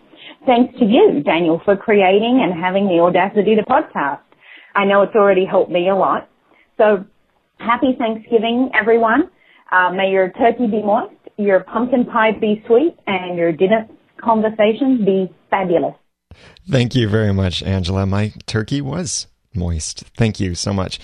Thanks 0.46 0.78
to 0.78 0.86
you, 0.86 1.24
Daniel, 1.26 1.60
for 1.66 1.76
creating 1.76 2.42
and 2.44 2.54
having 2.54 2.86
the 2.86 3.02
audacity 3.02 3.56
to 3.56 3.64
podcast. 3.64 4.22
I 4.76 4.86
know 4.86 5.02
it's 5.02 5.16
already 5.16 5.46
helped 5.46 5.72
me 5.72 5.90
a 5.90 5.96
lot. 5.96 6.30
So 6.78 7.04
happy 7.58 7.98
Thanksgiving, 7.98 8.70
everyone. 8.80 9.32
Uh, 9.72 9.90
may 9.92 10.12
your 10.12 10.30
turkey 10.34 10.68
be 10.68 10.84
moist, 10.84 11.16
your 11.38 11.62
pumpkin 11.62 12.06
pie 12.06 12.34
be 12.40 12.62
sweet, 12.68 12.96
and 13.08 13.36
your 13.36 13.52
dinner 13.52 13.88
conversations 14.24 15.04
be 15.04 15.34
fabulous. 15.50 15.96
Thank 16.70 16.94
you 16.94 17.10
very 17.10 17.34
much, 17.34 17.64
Angela. 17.64 18.06
My 18.06 18.34
turkey 18.46 18.80
was 18.80 19.26
moist. 19.56 20.04
Thank 20.16 20.40
you 20.40 20.54
so 20.54 20.72
much. 20.72 21.00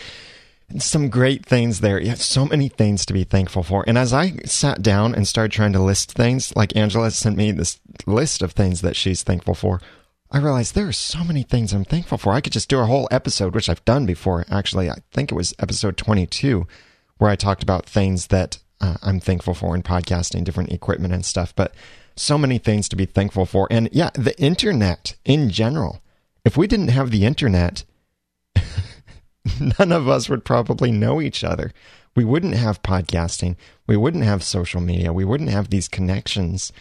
Some 0.78 1.10
great 1.10 1.46
things 1.46 1.80
there. 1.80 2.00
Have 2.02 2.22
so 2.22 2.46
many 2.46 2.68
things 2.68 3.06
to 3.06 3.14
be 3.14 3.24
thankful 3.24 3.64
for. 3.64 3.86
And 3.88 3.98
as 3.98 4.12
I 4.12 4.34
sat 4.44 4.82
down 4.82 5.16
and 5.16 5.26
started 5.26 5.54
trying 5.54 5.72
to 5.74 5.82
list 5.82 6.12
things, 6.12 6.54
like 6.56 6.76
Angela 6.76 7.10
sent 7.12 7.38
me 7.38 7.52
this 7.52 7.80
list 8.06 8.42
of 8.42 8.52
things 8.52 8.82
that 8.82 8.96
she's 8.96 9.24
thankful 9.24 9.56
for, 9.56 9.82
I 10.30 10.40
realized 10.40 10.76
there 10.76 10.90
are 10.90 10.94
so 10.94 11.24
many 11.24 11.44
things 11.44 11.72
I'm 11.72 11.86
thankful 11.86 12.18
for. 12.18 12.34
I 12.34 12.42
could 12.42 12.52
just 12.52 12.70
do 12.70 12.80
a 12.80 12.86
whole 12.86 13.08
episode, 13.12 13.56
which 13.56 13.70
I've 13.70 13.86
done 13.86 14.06
before. 14.06 14.46
Actually, 14.50 14.90
I 14.90 14.96
think 15.14 15.32
it 15.32 15.36
was 15.36 15.54
episode 15.58 15.96
22, 15.96 16.68
where 17.18 17.32
I 17.32 17.38
talked 17.38 17.64
about 17.64 17.86
things 17.86 18.28
that 18.28 18.60
uh, 18.82 18.98
I'm 19.02 19.22
thankful 19.22 19.54
for 19.54 19.74
in 19.74 19.84
podcasting, 19.84 20.44
different 20.44 20.74
equipment 20.74 21.14
and 21.14 21.26
stuff. 21.26 21.56
But 21.56 21.74
so 22.18 22.38
many 22.38 22.58
things 22.58 22.90
to 22.90 22.98
be 22.98 23.06
thankful 23.06 23.46
for. 23.46 23.68
And 23.72 23.88
yeah, 23.94 24.10
the 24.14 24.38
internet 24.40 25.16
in 25.24 25.50
general. 25.50 26.02
If 26.44 26.58
we 26.58 26.68
didn't 26.68 26.90
have 26.90 27.12
the 27.12 27.26
internet, 27.26 27.86
none 29.80 29.92
of 29.92 30.08
us 30.08 30.30
would 30.30 30.46
probably 30.46 30.92
know 30.92 31.22
each 31.22 31.44
other. 31.44 31.72
We 32.16 32.26
wouldn't 32.26 32.56
have 32.56 32.82
podcasting. 32.82 33.56
We 33.86 33.98
wouldn't 33.98 34.24
have 34.24 34.44
social 34.44 34.82
media. 34.82 35.14
We 35.14 35.26
wouldn't 35.26 35.52
have 35.52 35.70
these 35.70 35.88
connections 35.88 36.72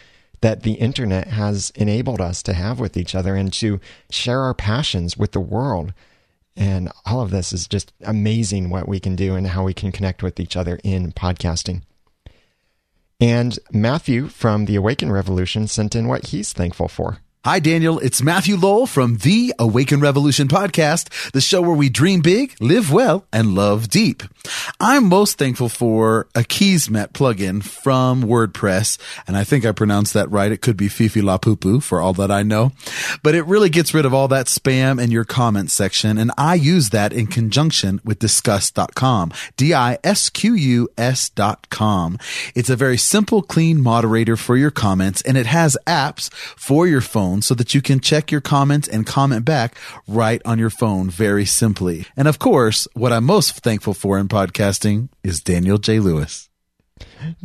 that 0.40 0.62
the 0.62 0.75
internet 0.75 1.28
has 1.28 1.73
enabled 1.75 2.20
us 2.20 2.42
to 2.44 2.52
have 2.52 2.78
with 2.78 2.96
each 2.96 3.14
other 3.14 3.35
and 3.35 3.52
to 3.54 3.80
share 4.11 4.40
our 4.40 4.54
passions 4.54 5.16
with 5.16 5.32
the 5.32 5.40
world. 5.40 5.92
And 6.56 6.90
all 7.04 7.20
of 7.20 7.30
this 7.30 7.52
is 7.52 7.68
just 7.68 7.92
amazing 8.02 8.70
what 8.70 8.88
we 8.88 9.00
can 9.00 9.16
do 9.16 9.35
and 9.35 9.49
how 9.49 9.64
we 9.64 9.75
can 9.75 9.92
connect 9.92 10.23
with 10.23 10.40
each 10.40 10.56
other 10.56 10.78
in 10.82 11.12
podcasting. 11.12 11.82
And 13.20 13.58
Matthew 13.73 14.28
from 14.28 14.66
the 14.66 14.76
Awaken 14.76 15.11
Revolution 15.11 15.68
sent 15.68 15.94
in 15.94 16.06
what 16.06 16.28
he's 16.28 16.52
thankful 16.52 16.88
for. 16.88 17.18
Hi, 17.47 17.61
Daniel. 17.61 18.00
It's 18.00 18.21
Matthew 18.25 18.57
Lowell 18.57 18.88
from 18.88 19.19
the 19.19 19.55
Awaken 19.57 20.00
Revolution 20.00 20.49
podcast, 20.49 21.31
the 21.31 21.41
show 21.41 21.62
where 21.62 21.76
we 21.76 21.88
dream 21.88 22.21
big, 22.21 22.57
live 22.59 22.93
well, 22.93 23.25
and 23.33 23.55
love 23.55 23.88
deep. 23.88 24.25
I'm 24.81 25.09
most 25.09 25.38
thankful 25.38 25.69
for 25.69 26.26
Akismet 26.35 27.12
plugin 27.12 27.62
from 27.62 28.23
WordPress, 28.23 28.99
and 29.26 29.37
I 29.37 29.45
think 29.45 29.65
I 29.65 29.73
pronounced 29.73 30.15
that 30.15 30.31
right. 30.31 30.50
It 30.50 30.62
could 30.62 30.76
be 30.76 30.88
Fifi 30.88 31.21
La 31.21 31.38
Pupu 31.38 31.83
for 31.83 32.00
all 32.00 32.12
that 32.15 32.31
I 32.31 32.43
know, 32.43 32.73
but 33.23 33.35
it 33.35 33.47
really 33.47 33.69
gets 33.69 33.93
rid 33.93 34.05
of 34.05 34.15
all 34.15 34.29
that 34.29 34.47
spam 34.47 35.03
in 35.03 35.11
your 35.11 35.25
comment 35.25 35.71
section, 35.71 36.19
and 36.19 36.31
I 36.38 36.55
use 36.55 36.91
that 36.91 37.12
in 37.12 37.26
conjunction 37.26 38.00
with 38.05 38.19
disqus.com, 38.19 39.33
D-I-S-Q-U-S 39.57 41.29
dot 41.31 41.69
com. 41.71 42.19
It's 42.55 42.71
a 42.71 42.76
very 42.76 42.99
simple, 42.99 43.43
clean 43.43 43.81
moderator 43.81 44.37
for 44.37 44.57
your 44.57 44.71
comments, 44.71 45.23
and 45.23 45.37
it 45.37 45.47
has 45.47 45.76
apps 45.87 46.33
for 46.33 46.87
your 46.87 47.00
phone 47.00 47.37
phone 47.37 47.43
so 47.43 47.55
that 47.55 47.75
you 47.75 47.83
can 47.83 48.00
check 48.00 48.31
your 48.31 48.41
comments 48.41 48.88
and 48.88 49.07
comment 49.07 49.45
back 49.45 49.76
right 50.07 50.41
on 50.45 50.59
your 50.59 50.71
phone 50.71 51.11
very 51.11 51.45
simply. 51.45 52.07
And 52.17 52.29
of 52.29 52.38
course, 52.38 52.87
what 52.95 53.12
I'm 53.12 53.25
most 53.25 53.53
thankful 53.61 53.95
for 53.95 54.19
in 54.19 54.29
podcasting 54.37 55.09
is 55.25 55.40
Daniel 55.40 55.78
J. 55.78 55.99
Lewis. 55.99 56.50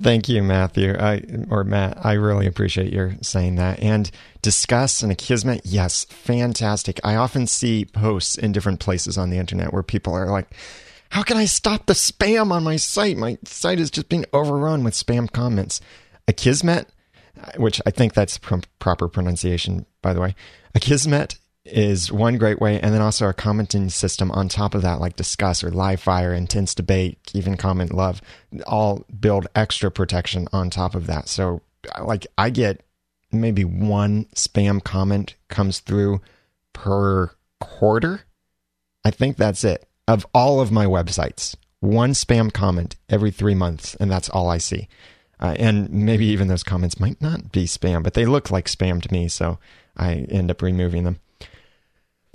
Thank 0.01 0.27
you, 0.27 0.43
Matthew. 0.43 0.93
I 0.93 1.24
or 1.50 1.63
Matt. 1.63 2.05
I 2.05 2.13
really 2.13 2.45
appreciate 2.45 2.91
your 2.91 3.15
saying 3.21 3.55
that. 3.55 3.79
And 3.79 4.12
Disqus 4.43 5.01
and 5.01 5.10
Akismet, 5.10 5.62
yes, 5.63 6.03
fantastic. 6.10 7.00
I 7.01 7.15
often 7.15 7.48
see 7.48 7.86
posts 7.86 8.38
in 8.38 8.51
different 8.51 8.81
places 8.81 9.17
on 9.17 9.29
the 9.29 9.38
internet 9.38 9.71
where 9.71 9.83
people 9.83 10.13
are 10.13 10.29
like, 10.29 10.53
"How 11.12 11.24
can 11.24 11.38
I 11.38 11.45
stop 11.45 11.86
the 11.86 11.93
spam 11.93 12.51
on 12.51 12.65
my 12.65 12.75
site? 12.75 13.15
My 13.15 13.38
site 13.45 13.79
is 13.79 13.89
just 13.89 14.10
being 14.10 14.25
overrun 14.33 14.83
with 14.83 14.93
spam 14.93 15.31
comments." 15.31 15.79
Akismet 16.27 16.88
which 17.55 17.81
I 17.86 17.91
think 17.91 18.13
that's 18.13 18.38
pr- 18.38 18.55
proper 18.79 19.07
pronunciation, 19.07 19.86
by 20.01 20.13
the 20.13 20.19
way. 20.19 20.36
Akismet 20.75 21.38
is 21.63 22.11
one 22.11 22.37
great 22.37 22.59
way, 22.59 22.79
and 22.79 22.93
then 22.93 23.01
also 23.01 23.27
a 23.27 23.33
commenting 23.33 23.89
system 23.89 24.31
on 24.31 24.49
top 24.49 24.73
of 24.73 24.81
that, 24.81 24.99
like 24.99 25.15
Disqus 25.15 25.63
or 25.63 25.71
Livefyre, 25.71 26.35
Intense 26.35 26.73
Debate, 26.73 27.19
even 27.33 27.55
CommentLuv, 27.55 28.19
all 28.65 29.05
build 29.19 29.47
extra 29.55 29.91
protection 29.91 30.47
on 30.51 30.69
top 30.69 30.95
of 30.95 31.07
that. 31.07 31.27
So, 31.27 31.61
like, 32.03 32.25
I 32.37 32.49
get 32.49 32.83
maybe 33.31 33.63
one 33.63 34.25
spam 34.35 34.83
comment 34.83 35.35
comes 35.49 35.79
through 35.79 36.21
per 36.73 37.31
quarter. 37.59 38.21
I 39.05 39.11
think 39.11 39.37
that's 39.37 39.63
it. 39.63 39.87
Of 40.07 40.25
all 40.33 40.59
of 40.59 40.71
my 40.71 40.85
websites, 40.85 41.55
one 41.79 42.13
spam 42.13 42.51
comment 42.51 42.95
every 43.07 43.31
three 43.31 43.55
months, 43.55 43.95
and 43.95 44.09
that's 44.09 44.29
all 44.29 44.49
I 44.49 44.57
see. 44.57 44.87
Uh, 45.39 45.55
and 45.57 45.89
maybe 45.91 46.25
even 46.25 46.47
those 46.47 46.63
comments 46.63 46.99
might 46.99 47.21
not 47.21 47.51
be 47.51 47.65
spam, 47.65 48.03
but 48.03 48.13
they 48.13 48.25
look 48.25 48.51
like 48.51 48.65
spam 48.65 49.01
to 49.01 49.11
me, 49.11 49.27
so 49.27 49.57
I 49.95 50.13
end 50.29 50.51
up 50.51 50.61
removing 50.61 51.03
them. 51.03 51.19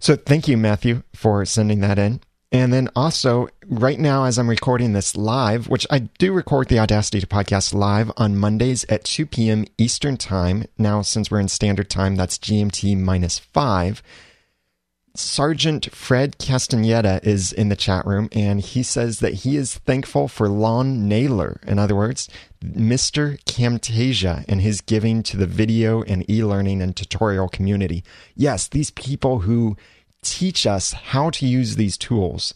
So 0.00 0.16
thank 0.16 0.46
you, 0.46 0.56
Matthew, 0.56 1.02
for 1.14 1.44
sending 1.44 1.80
that 1.80 1.98
in. 1.98 2.20
And 2.52 2.72
then 2.72 2.88
also, 2.94 3.48
right 3.66 3.98
now, 3.98 4.24
as 4.24 4.38
I'm 4.38 4.48
recording 4.48 4.92
this 4.92 5.16
live, 5.16 5.68
which 5.68 5.86
I 5.90 6.00
do 6.00 6.32
record 6.32 6.68
the 6.68 6.78
Audacity 6.78 7.20
to 7.20 7.26
podcast 7.26 7.74
live 7.74 8.10
on 8.16 8.36
Mondays 8.36 8.84
at 8.88 9.04
2 9.04 9.26
p.m. 9.26 9.64
Eastern 9.78 10.16
Time. 10.16 10.64
Now, 10.78 11.02
since 11.02 11.30
we're 11.30 11.40
in 11.40 11.48
standard 11.48 11.90
time, 11.90 12.14
that's 12.14 12.38
GMT 12.38 12.98
minus 12.98 13.38
five. 13.38 14.02
Sergeant 15.18 15.94
Fred 15.94 16.38
Castaneda 16.38 17.20
is 17.22 17.52
in 17.52 17.68
the 17.68 17.76
chat 17.76 18.06
room, 18.06 18.28
and 18.32 18.60
he 18.60 18.82
says 18.82 19.20
that 19.20 19.34
he 19.34 19.56
is 19.56 19.78
thankful 19.78 20.28
for 20.28 20.48
Lon 20.48 21.08
Naylor. 21.08 21.60
In 21.66 21.78
other 21.78 21.96
words, 21.96 22.28
Mr. 22.62 23.42
Camtasia 23.44 24.44
and 24.48 24.60
his 24.60 24.80
giving 24.80 25.22
to 25.24 25.36
the 25.36 25.46
video 25.46 26.02
and 26.02 26.28
e 26.30 26.44
learning 26.44 26.82
and 26.82 26.94
tutorial 26.96 27.48
community. 27.48 28.04
Yes, 28.34 28.68
these 28.68 28.90
people 28.90 29.40
who 29.40 29.76
teach 30.22 30.66
us 30.66 30.92
how 30.92 31.30
to 31.30 31.46
use 31.46 31.76
these 31.76 31.96
tools 31.96 32.54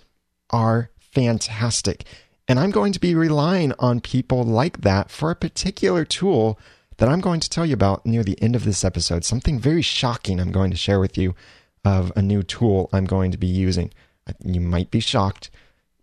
are 0.51 0.91
fantastic. 0.99 2.05
And 2.49 2.59
I'm 2.59 2.71
going 2.71 2.93
to 2.93 3.01
be 3.01 3.15
relying 3.15 3.73
on 3.79 4.01
people 4.01 4.43
like 4.43 4.81
that 4.81 5.11
for 5.11 5.31
a 5.31 5.37
particular 5.37 6.05
tool 6.05 6.59
that 6.97 7.09
I'm 7.09 7.21
going 7.21 7.41
to 7.41 7.49
tell 7.49 7.65
you 7.65 7.75
about 7.75 8.05
near 8.05 8.23
the 8.23 8.41
end 8.43 8.57
of 8.57 8.65
this 8.65 8.85
episode. 8.85 9.25
Something 9.25 9.59
very 9.59 9.83
shocking 9.83 10.41
I'm 10.41 10.53
going 10.53 10.71
to 10.71 10.77
share 10.77 11.01
with 11.01 11.17
you 11.17 11.35
of 11.85 12.13
a 12.17 12.23
new 12.23 12.43
tool 12.43 12.89
I'm 12.93 13.07
going 13.07 13.31
to 13.33 13.39
be 13.39 13.47
using. 13.47 13.91
You 14.45 14.61
might 14.61 14.91
be 14.91 15.01
shocked. 15.01 15.51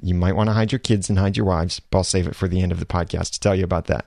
You 0.02 0.14
might 0.14 0.36
want 0.36 0.50
to 0.50 0.54
hide 0.54 0.72
your 0.72 0.80
kids 0.80 1.10
and 1.10 1.18
hide 1.18 1.38
your 1.38 1.46
wives, 1.46 1.80
but 1.80 2.00
I'll 2.00 2.04
save 2.04 2.28
it 2.28 2.36
for 2.36 2.48
the 2.48 2.62
end 2.62 2.72
of 2.72 2.80
the 2.80 2.86
podcast 2.86 3.32
to 3.32 3.40
tell 3.40 3.56
you 3.56 3.64
about 3.64 3.88
that. 3.88 4.06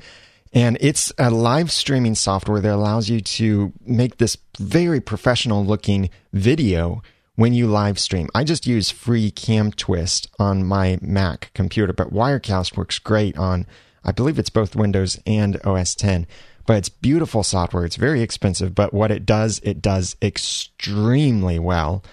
And 0.51 0.77
it's 0.81 1.13
a 1.17 1.29
live 1.29 1.71
streaming 1.71 2.15
software 2.15 2.59
that 2.59 2.73
allows 2.73 3.09
you 3.09 3.21
to 3.21 3.71
make 3.85 4.17
this 4.17 4.35
very 4.57 4.99
professional 4.99 5.63
looking 5.63 6.09
video 6.33 7.01
when 7.35 7.53
you 7.53 7.67
live 7.67 7.99
stream. 7.99 8.27
I 8.33 8.43
just 8.43 8.65
use 8.65 8.89
free 8.89 9.29
CamTwist 9.31 10.27
on 10.39 10.65
my 10.65 10.97
Mac 11.01 11.51
computer, 11.53 11.93
but 11.93 12.11
Wirecast 12.11 12.75
works 12.75 12.97
great 12.99 13.37
on, 13.37 13.65
I 14.03 14.11
believe 14.11 14.39
it's 14.39 14.49
both 14.49 14.75
Windows 14.75 15.19
and 15.25 15.57
OS 15.63 15.95
10. 15.95 16.27
But 16.65 16.77
it's 16.77 16.89
beautiful 16.89 17.43
software. 17.43 17.85
It's 17.85 17.95
very 17.95 18.21
expensive, 18.21 18.75
but 18.75 18.93
what 18.93 19.11
it 19.11 19.25
does, 19.25 19.61
it 19.63 19.81
does 19.81 20.17
extremely 20.21 21.57
well. 21.59 22.03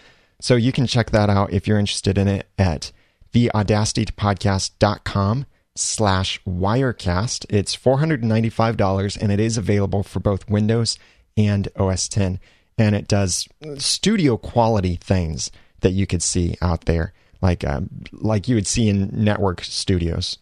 So 0.41 0.55
you 0.57 0.73
can 0.73 0.87
check 0.87 1.11
that 1.11 1.29
out 1.29 1.53
if 1.53 1.67
you're 1.67 1.79
interested 1.79 2.17
in 2.19 2.29
it 2.29 2.47
at 2.59 2.93
theaudacitypodcast.com 3.33 5.47
slash 5.79 6.41
wirecast. 6.45 7.47
It's 7.49 7.77
$495 7.77 9.19
and 9.21 9.33
it 9.33 9.41
is 9.41 9.57
available 9.57 10.03
for 10.03 10.21
both 10.21 10.49
Windows 10.49 10.99
and 11.37 11.69
OS 11.77 12.09
10. 12.09 12.41
And 12.79 12.95
it 12.95 13.09
does 13.09 13.49
studio 13.79 14.37
quality 14.37 14.97
things 14.97 15.51
that 15.81 15.93
you 15.93 16.07
could 16.07 16.23
see 16.23 16.57
out 16.61 16.85
there, 16.85 17.13
like 17.41 17.65
uh, 17.65 17.83
like 18.13 18.49
you 18.49 18.55
would 18.55 18.67
see 18.67 18.89
in 18.89 19.11
network 19.13 19.63
studios 19.63 20.39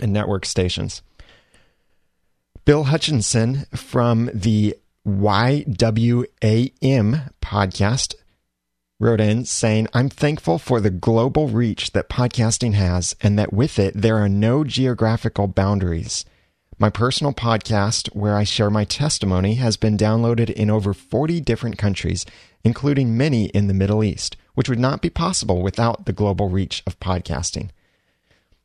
and 0.00 0.12
network 0.12 0.46
stations. 0.46 1.02
Bill 2.64 2.84
Hutchinson 2.84 3.66
from 3.74 4.30
the 4.32 4.76
YWAM 5.06 6.26
podcast 7.42 8.14
wrote 9.02 9.20
in 9.20 9.44
saying, 9.44 9.88
I'm 9.92 10.08
thankful 10.08 10.58
for 10.58 10.80
the 10.80 10.88
global 10.88 11.48
reach 11.48 11.90
that 11.90 12.08
podcasting 12.08 12.74
has 12.74 13.16
and 13.20 13.36
that 13.36 13.52
with 13.52 13.76
it, 13.80 13.94
there 13.96 14.16
are 14.18 14.28
no 14.28 14.62
geographical 14.62 15.48
boundaries. 15.48 16.24
My 16.78 16.88
personal 16.88 17.32
podcast, 17.32 18.14
where 18.14 18.36
I 18.36 18.44
share 18.44 18.70
my 18.70 18.84
testimony, 18.84 19.54
has 19.54 19.76
been 19.76 19.96
downloaded 19.96 20.50
in 20.50 20.70
over 20.70 20.94
40 20.94 21.40
different 21.40 21.78
countries, 21.78 22.24
including 22.62 23.16
many 23.16 23.46
in 23.46 23.66
the 23.66 23.74
Middle 23.74 24.04
East, 24.04 24.36
which 24.54 24.68
would 24.68 24.78
not 24.78 25.02
be 25.02 25.10
possible 25.10 25.62
without 25.62 26.06
the 26.06 26.12
global 26.12 26.48
reach 26.48 26.84
of 26.86 27.00
podcasting. 27.00 27.70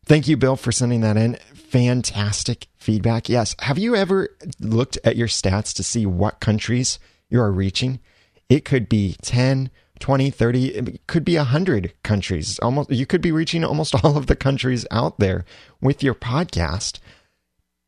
Thank 0.05 0.27
you, 0.27 0.37
Bill, 0.37 0.55
for 0.55 0.71
sending 0.71 1.01
that 1.01 1.17
in. 1.17 1.33
Fantastic 1.55 2.67
feedback. 2.77 3.27
Yes. 3.27 3.55
Have 3.61 3.79
you 3.79 3.95
ever 3.95 4.29
looked 4.59 4.99
at 5.03 5.15
your 5.15 5.27
stats 5.27 5.73
to 5.75 5.83
see 5.83 6.05
what 6.05 6.39
countries 6.39 6.99
you 7.27 7.41
are 7.41 7.51
reaching? 7.51 7.99
It 8.49 8.65
could 8.65 8.87
be 8.87 9.15
10, 9.23 9.71
20, 9.99 10.29
30, 10.29 10.67
it 10.67 11.07
could 11.07 11.25
be 11.25 11.37
100 11.37 11.93
countries. 12.03 12.59
Almost 12.59 12.91
you 12.91 13.05
could 13.05 13.21
be 13.21 13.31
reaching 13.31 13.63
almost 13.63 13.95
all 14.03 14.17
of 14.17 14.27
the 14.27 14.35
countries 14.35 14.85
out 14.91 15.19
there 15.19 15.45
with 15.81 16.03
your 16.03 16.15
podcast. 16.15 16.99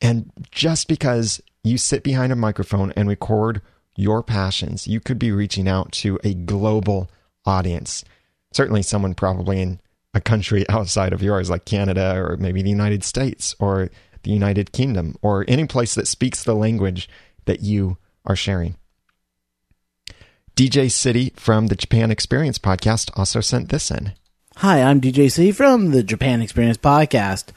And 0.02 0.32
just 0.52 0.88
because 0.88 1.42
you 1.64 1.78
sit 1.78 2.04
behind 2.04 2.32
a 2.32 2.38
microphone 2.38 2.92
and 2.96 3.08
record 3.08 3.62
your 3.96 4.24
passions, 4.24 4.88
you 4.88 5.00
could 5.00 5.20
be 5.20 5.32
reaching 5.32 5.68
out 5.68 5.92
to 5.92 6.20
a 6.24 6.34
global 6.34 7.10
audience. 7.46 8.06
Certainly 8.54 8.84
someone 8.84 9.14
probably 9.14 9.62
in 9.62 9.82
a 10.14 10.22
country 10.22 10.66
outside 10.70 11.14
of 11.14 11.22
yours, 11.22 11.50
like 11.50 11.66
Canada 11.66 12.16
or 12.16 12.38
maybe 12.38 12.62
the 12.62 12.70
United 12.70 13.04
States 13.04 13.56
or 13.60 13.90
the 14.24 14.32
United 14.32 14.72
Kingdom 14.72 15.16
or 15.22 15.46
any 15.48 15.66
place 15.66 15.96
that 15.96 16.08
speaks 16.08 16.44
the 16.44 16.56
language 16.56 17.10
that 17.46 17.62
you 17.62 17.98
are 18.26 18.36
sharing. 18.36 18.76
DJ 20.60 20.92
City 20.92 21.32
from 21.38 21.68
the 21.68 21.76
Japan 21.78 22.12
Experience 22.12 22.60
podcast 22.60 23.18
also 23.18 23.40
sent 23.40 23.70
this 23.70 23.90
in. 23.90 24.12
Hi, 24.58 24.82
I'm 24.82 25.00
DJ 25.00 25.32
City 25.32 25.54
from 25.54 25.92
the 25.92 26.04
Japan 26.04 26.42
Experience 26.42 26.78
podcast. 26.78 27.54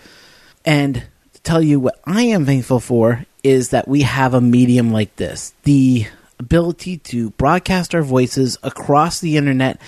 And 0.65 1.03
to 1.33 1.41
tell 1.43 1.61
you 1.61 1.81
what 1.81 2.01
I 2.07 2.23
am 2.23 2.47
thankful 2.47 2.79
for 2.79 3.27
is 3.43 3.71
that 3.71 3.89
we 3.89 4.03
have 4.03 4.35
a 4.35 4.41
medium 4.41 4.93
like 4.93 5.17
this 5.17 5.53
the 5.65 6.07
ability 6.39 6.99
to 6.99 7.31
broadcast 7.31 7.93
our 7.93 8.05
voices 8.05 8.57
across 8.63 9.19
the 9.19 9.37
internet 9.37 9.81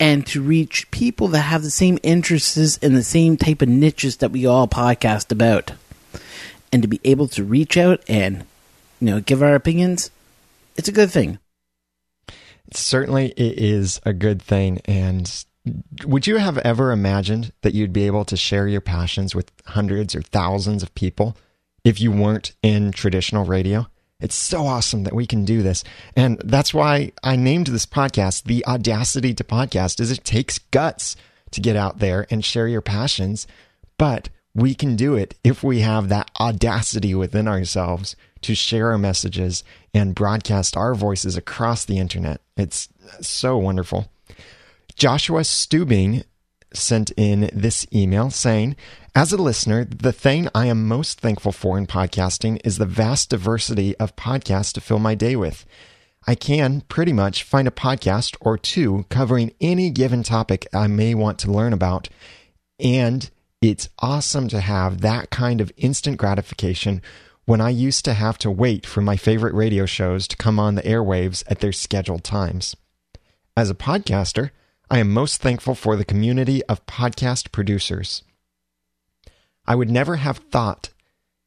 and 0.00 0.26
to 0.26 0.42
reach 0.42 0.90
people 0.90 1.28
that 1.28 1.42
have 1.42 1.62
the 1.62 1.70
same 1.70 2.00
interests 2.02 2.76
and 2.82 2.96
the 2.96 3.04
same 3.04 3.36
type 3.36 3.62
of 3.62 3.68
niches 3.68 4.16
that 4.16 4.32
we 4.32 4.46
all 4.46 4.66
podcast 4.66 5.30
about. 5.30 5.74
And 6.72 6.82
to 6.82 6.88
be 6.88 7.00
able 7.04 7.28
to 7.28 7.44
reach 7.44 7.76
out 7.76 8.02
and, 8.08 8.38
you 9.00 9.06
know, 9.06 9.20
give 9.20 9.44
our 9.44 9.54
opinions, 9.54 10.10
it's 10.76 10.88
a 10.88 10.92
good 10.92 11.12
thing. 11.12 11.38
Certainly, 12.72 13.32
it 13.36 13.58
is 13.58 14.00
a 14.04 14.12
good 14.12 14.42
thing. 14.42 14.80
And 14.84 15.44
would 16.04 16.26
you 16.26 16.36
have 16.36 16.58
ever 16.58 16.92
imagined 16.92 17.52
that 17.62 17.74
you'd 17.74 17.92
be 17.92 18.06
able 18.06 18.24
to 18.26 18.36
share 18.36 18.68
your 18.68 18.80
passions 18.80 19.34
with 19.34 19.50
hundreds 19.66 20.14
or 20.14 20.22
thousands 20.22 20.82
of 20.82 20.94
people 20.94 21.36
if 21.84 22.00
you 22.00 22.12
weren't 22.12 22.52
in 22.62 22.92
traditional 22.92 23.44
radio? 23.44 23.86
It's 24.20 24.34
so 24.34 24.66
awesome 24.66 25.04
that 25.04 25.14
we 25.14 25.26
can 25.26 25.44
do 25.44 25.62
this. 25.62 25.84
And 26.16 26.40
that's 26.44 26.74
why 26.74 27.12
I 27.22 27.36
named 27.36 27.68
this 27.68 27.86
podcast 27.86 28.44
the 28.44 28.66
Audacity 28.66 29.32
to 29.34 29.44
Podcast 29.44 30.00
is 30.00 30.10
it 30.10 30.24
takes 30.24 30.58
guts 30.58 31.14
to 31.52 31.60
get 31.60 31.76
out 31.76 31.98
there 32.00 32.26
and 32.30 32.44
share 32.44 32.66
your 32.66 32.80
passions, 32.80 33.46
but 33.96 34.28
we 34.54 34.74
can 34.74 34.96
do 34.96 35.14
it 35.14 35.34
if 35.44 35.62
we 35.62 35.80
have 35.80 36.08
that 36.08 36.30
audacity 36.40 37.14
within 37.14 37.46
ourselves 37.46 38.16
to 38.42 38.54
share 38.54 38.90
our 38.90 38.98
messages 38.98 39.64
and 39.94 40.14
broadcast 40.14 40.76
our 40.76 40.94
voices 40.94 41.36
across 41.36 41.84
the 41.84 41.98
internet. 41.98 42.40
It's 42.56 42.88
so 43.20 43.56
wonderful. 43.56 44.10
Joshua 44.94 45.42
Steubing 45.42 46.24
sent 46.74 47.10
in 47.16 47.50
this 47.52 47.86
email 47.94 48.30
saying, 48.30 48.76
As 49.14 49.32
a 49.32 49.36
listener, 49.36 49.84
the 49.84 50.12
thing 50.12 50.48
I 50.54 50.66
am 50.66 50.86
most 50.86 51.20
thankful 51.20 51.52
for 51.52 51.78
in 51.78 51.86
podcasting 51.86 52.60
is 52.64 52.78
the 52.78 52.86
vast 52.86 53.30
diversity 53.30 53.96
of 53.96 54.16
podcasts 54.16 54.72
to 54.74 54.80
fill 54.80 54.98
my 54.98 55.14
day 55.14 55.36
with. 55.36 55.64
I 56.26 56.34
can 56.34 56.82
pretty 56.82 57.12
much 57.12 57.42
find 57.42 57.66
a 57.66 57.72
podcast 57.72 58.36
or 58.40 58.58
two 58.58 59.06
covering 59.08 59.52
any 59.60 59.90
given 59.90 60.22
topic 60.22 60.66
I 60.74 60.86
may 60.86 61.14
want 61.14 61.38
to 61.40 61.50
learn 61.50 61.72
about. 61.72 62.08
And 62.78 63.30
it's 63.60 63.88
awesome 63.98 64.48
to 64.48 64.60
have 64.60 65.00
that 65.00 65.30
kind 65.30 65.60
of 65.60 65.72
instant 65.76 66.16
gratification 66.16 67.02
when 67.44 67.60
I 67.60 67.70
used 67.70 68.04
to 68.04 68.14
have 68.14 68.38
to 68.38 68.50
wait 68.50 68.86
for 68.86 69.00
my 69.00 69.16
favorite 69.16 69.54
radio 69.54 69.86
shows 69.86 70.28
to 70.28 70.36
come 70.36 70.60
on 70.60 70.74
the 70.74 70.82
airwaves 70.82 71.42
at 71.48 71.60
their 71.60 71.72
scheduled 71.72 72.22
times. 72.22 72.76
As 73.56 73.70
a 73.70 73.74
podcaster, 73.74 74.50
I 74.90 74.98
am 74.98 75.10
most 75.10 75.40
thankful 75.40 75.74
for 75.74 75.96
the 75.96 76.04
community 76.04 76.62
of 76.66 76.86
podcast 76.86 77.50
producers. 77.50 78.22
I 79.66 79.74
would 79.74 79.90
never 79.90 80.16
have 80.16 80.38
thought 80.38 80.90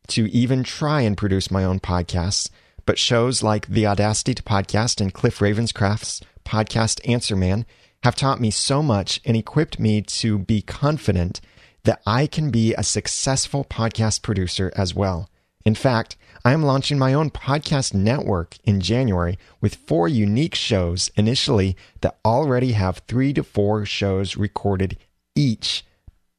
to 0.10 0.30
even 0.32 0.64
try 0.64 1.02
and 1.02 1.18
produce 1.18 1.50
my 1.50 1.64
own 1.64 1.80
podcasts, 1.80 2.50
but 2.86 3.00
shows 3.00 3.42
like 3.42 3.68
The 3.68 3.88
Audacity 3.88 4.34
to 4.34 4.44
Podcast 4.44 5.00
and 5.00 5.14
Cliff 5.14 5.40
Ravenscraft's 5.40 6.22
podcast 6.44 7.08
Answer 7.08 7.36
Man 7.36 7.66
have 8.04 8.16
taught 8.16 8.42
me 8.42 8.52
so 8.52 8.84
much 8.84 9.22
and 9.24 9.38
equipped 9.38 9.80
me 9.80 10.02
to 10.02 10.40
be 10.40 10.62
confident 10.62 11.40
that 11.84 12.02
I 12.06 12.28
can 12.28 12.52
be 12.52 12.74
a 12.74 12.84
successful 12.84 13.66
podcast 13.66 14.22
producer 14.22 14.72
as 14.76 14.94
well. 14.94 15.30
In 15.66 15.76
fact, 15.76 16.18
I 16.44 16.54
am 16.54 16.64
launching 16.64 16.98
my 16.98 17.14
own 17.14 17.30
podcast 17.30 17.94
network 17.94 18.58
in 18.64 18.82
January 18.82 19.38
with 19.60 19.76
four 19.76 20.08
unique 20.08 20.56
shows 20.56 21.12
initially 21.16 21.78
that 22.02 22.18
already 22.26 22.72
have 22.72 23.04
three 23.08 23.32
to 23.34 23.44
four 23.44 23.86
shows 23.86 24.38
recorded 24.38 24.98
each. 25.36 25.86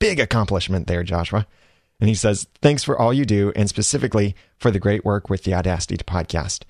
Big 0.00 0.18
accomplishment 0.18 0.88
there, 0.88 1.04
Joshua. 1.04 1.46
And 2.00 2.08
he 2.08 2.16
says, 2.16 2.48
Thanks 2.60 2.82
for 2.82 2.98
all 2.98 3.12
you 3.12 3.24
do, 3.24 3.52
and 3.54 3.68
specifically 3.68 4.34
for 4.58 4.72
the 4.72 4.80
great 4.80 5.04
work 5.04 5.30
with 5.30 5.44
the 5.44 5.54
Audacity 5.54 5.96
to 5.96 6.04
podcast. 6.04 6.64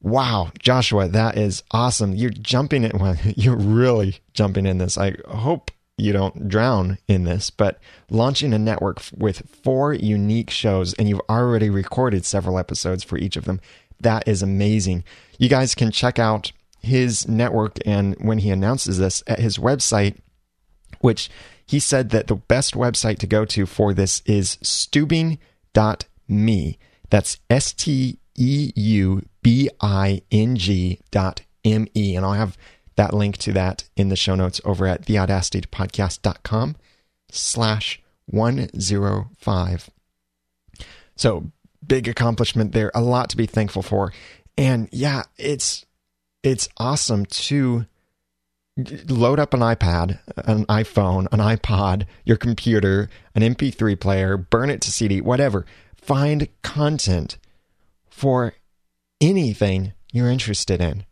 Wow, 0.00 0.50
Joshua, 0.58 1.08
that 1.08 1.36
is 1.36 1.62
awesome. 1.72 2.14
You're 2.14 2.30
jumping 2.30 2.84
in. 2.84 2.92
Well, 2.98 3.16
you're 3.36 3.56
really 3.56 4.20
jumping 4.32 4.64
in 4.64 4.78
this. 4.78 4.96
I 4.96 5.16
hope 5.28 5.70
you 5.98 6.12
don't 6.12 6.48
drown 6.48 6.98
in 7.08 7.24
this, 7.24 7.50
but 7.50 7.78
launching 8.10 8.52
a 8.52 8.58
network 8.58 9.00
with 9.16 9.48
four 9.62 9.94
unique 9.94 10.50
shows, 10.50 10.92
and 10.94 11.08
you've 11.08 11.22
already 11.28 11.70
recorded 11.70 12.24
several 12.24 12.58
episodes 12.58 13.02
for 13.02 13.16
each 13.16 13.36
of 13.36 13.46
them. 13.46 13.60
That 14.00 14.28
is 14.28 14.42
amazing. 14.42 15.04
You 15.38 15.48
guys 15.48 15.74
can 15.74 15.90
check 15.90 16.18
out 16.18 16.52
his 16.80 17.26
network 17.26 17.78
and 17.86 18.14
when 18.20 18.38
he 18.38 18.50
announces 18.50 18.98
this 18.98 19.22
at 19.26 19.38
his 19.38 19.56
website, 19.58 20.16
which 21.00 21.30
he 21.66 21.80
said 21.80 22.10
that 22.10 22.26
the 22.28 22.36
best 22.36 22.74
website 22.74 23.18
to 23.18 23.26
go 23.26 23.44
to 23.46 23.66
for 23.66 23.92
this 23.92 24.22
is 24.24 24.56
steubing.me. 24.62 25.38
That's 27.08 27.38
S 27.50 27.72
T 27.72 28.18
E 28.36 28.72
U 28.74 29.22
B 29.42 29.70
I 29.80 30.22
N 30.30 30.56
G 30.56 31.00
dot 31.10 31.42
M 31.64 31.88
E. 31.94 32.14
And 32.14 32.24
I'll 32.24 32.34
have 32.34 32.56
that 32.96 33.14
link 33.14 33.36
to 33.38 33.52
that 33.52 33.84
in 33.96 34.08
the 34.08 34.16
show 34.16 34.34
notes 34.34 34.60
over 34.64 34.86
at 34.86 35.06
theaudacitypodcast.com 35.06 36.76
slash 37.30 38.02
105. 38.26 39.90
So 41.16 41.50
big 41.86 42.08
accomplishment 42.08 42.72
there. 42.72 42.90
A 42.94 43.00
lot 43.00 43.30
to 43.30 43.36
be 43.36 43.46
thankful 43.46 43.82
for. 43.82 44.12
And 44.58 44.88
yeah, 44.92 45.24
it's, 45.36 45.86
it's 46.42 46.68
awesome 46.78 47.26
to 47.26 47.86
load 49.08 49.38
up 49.38 49.54
an 49.54 49.60
iPad, 49.60 50.18
an 50.36 50.66
iPhone, 50.66 51.26
an 51.32 51.40
iPod, 51.40 52.06
your 52.24 52.36
computer, 52.36 53.08
an 53.34 53.42
MP3 53.42 53.98
player, 53.98 54.36
burn 54.36 54.70
it 54.70 54.80
to 54.82 54.92
CD, 54.92 55.20
whatever. 55.20 55.64
Find 55.96 56.48
content 56.62 57.38
for 58.08 58.54
anything 59.20 59.92
you're 60.12 60.30
interested 60.30 60.80
in. 60.80 61.04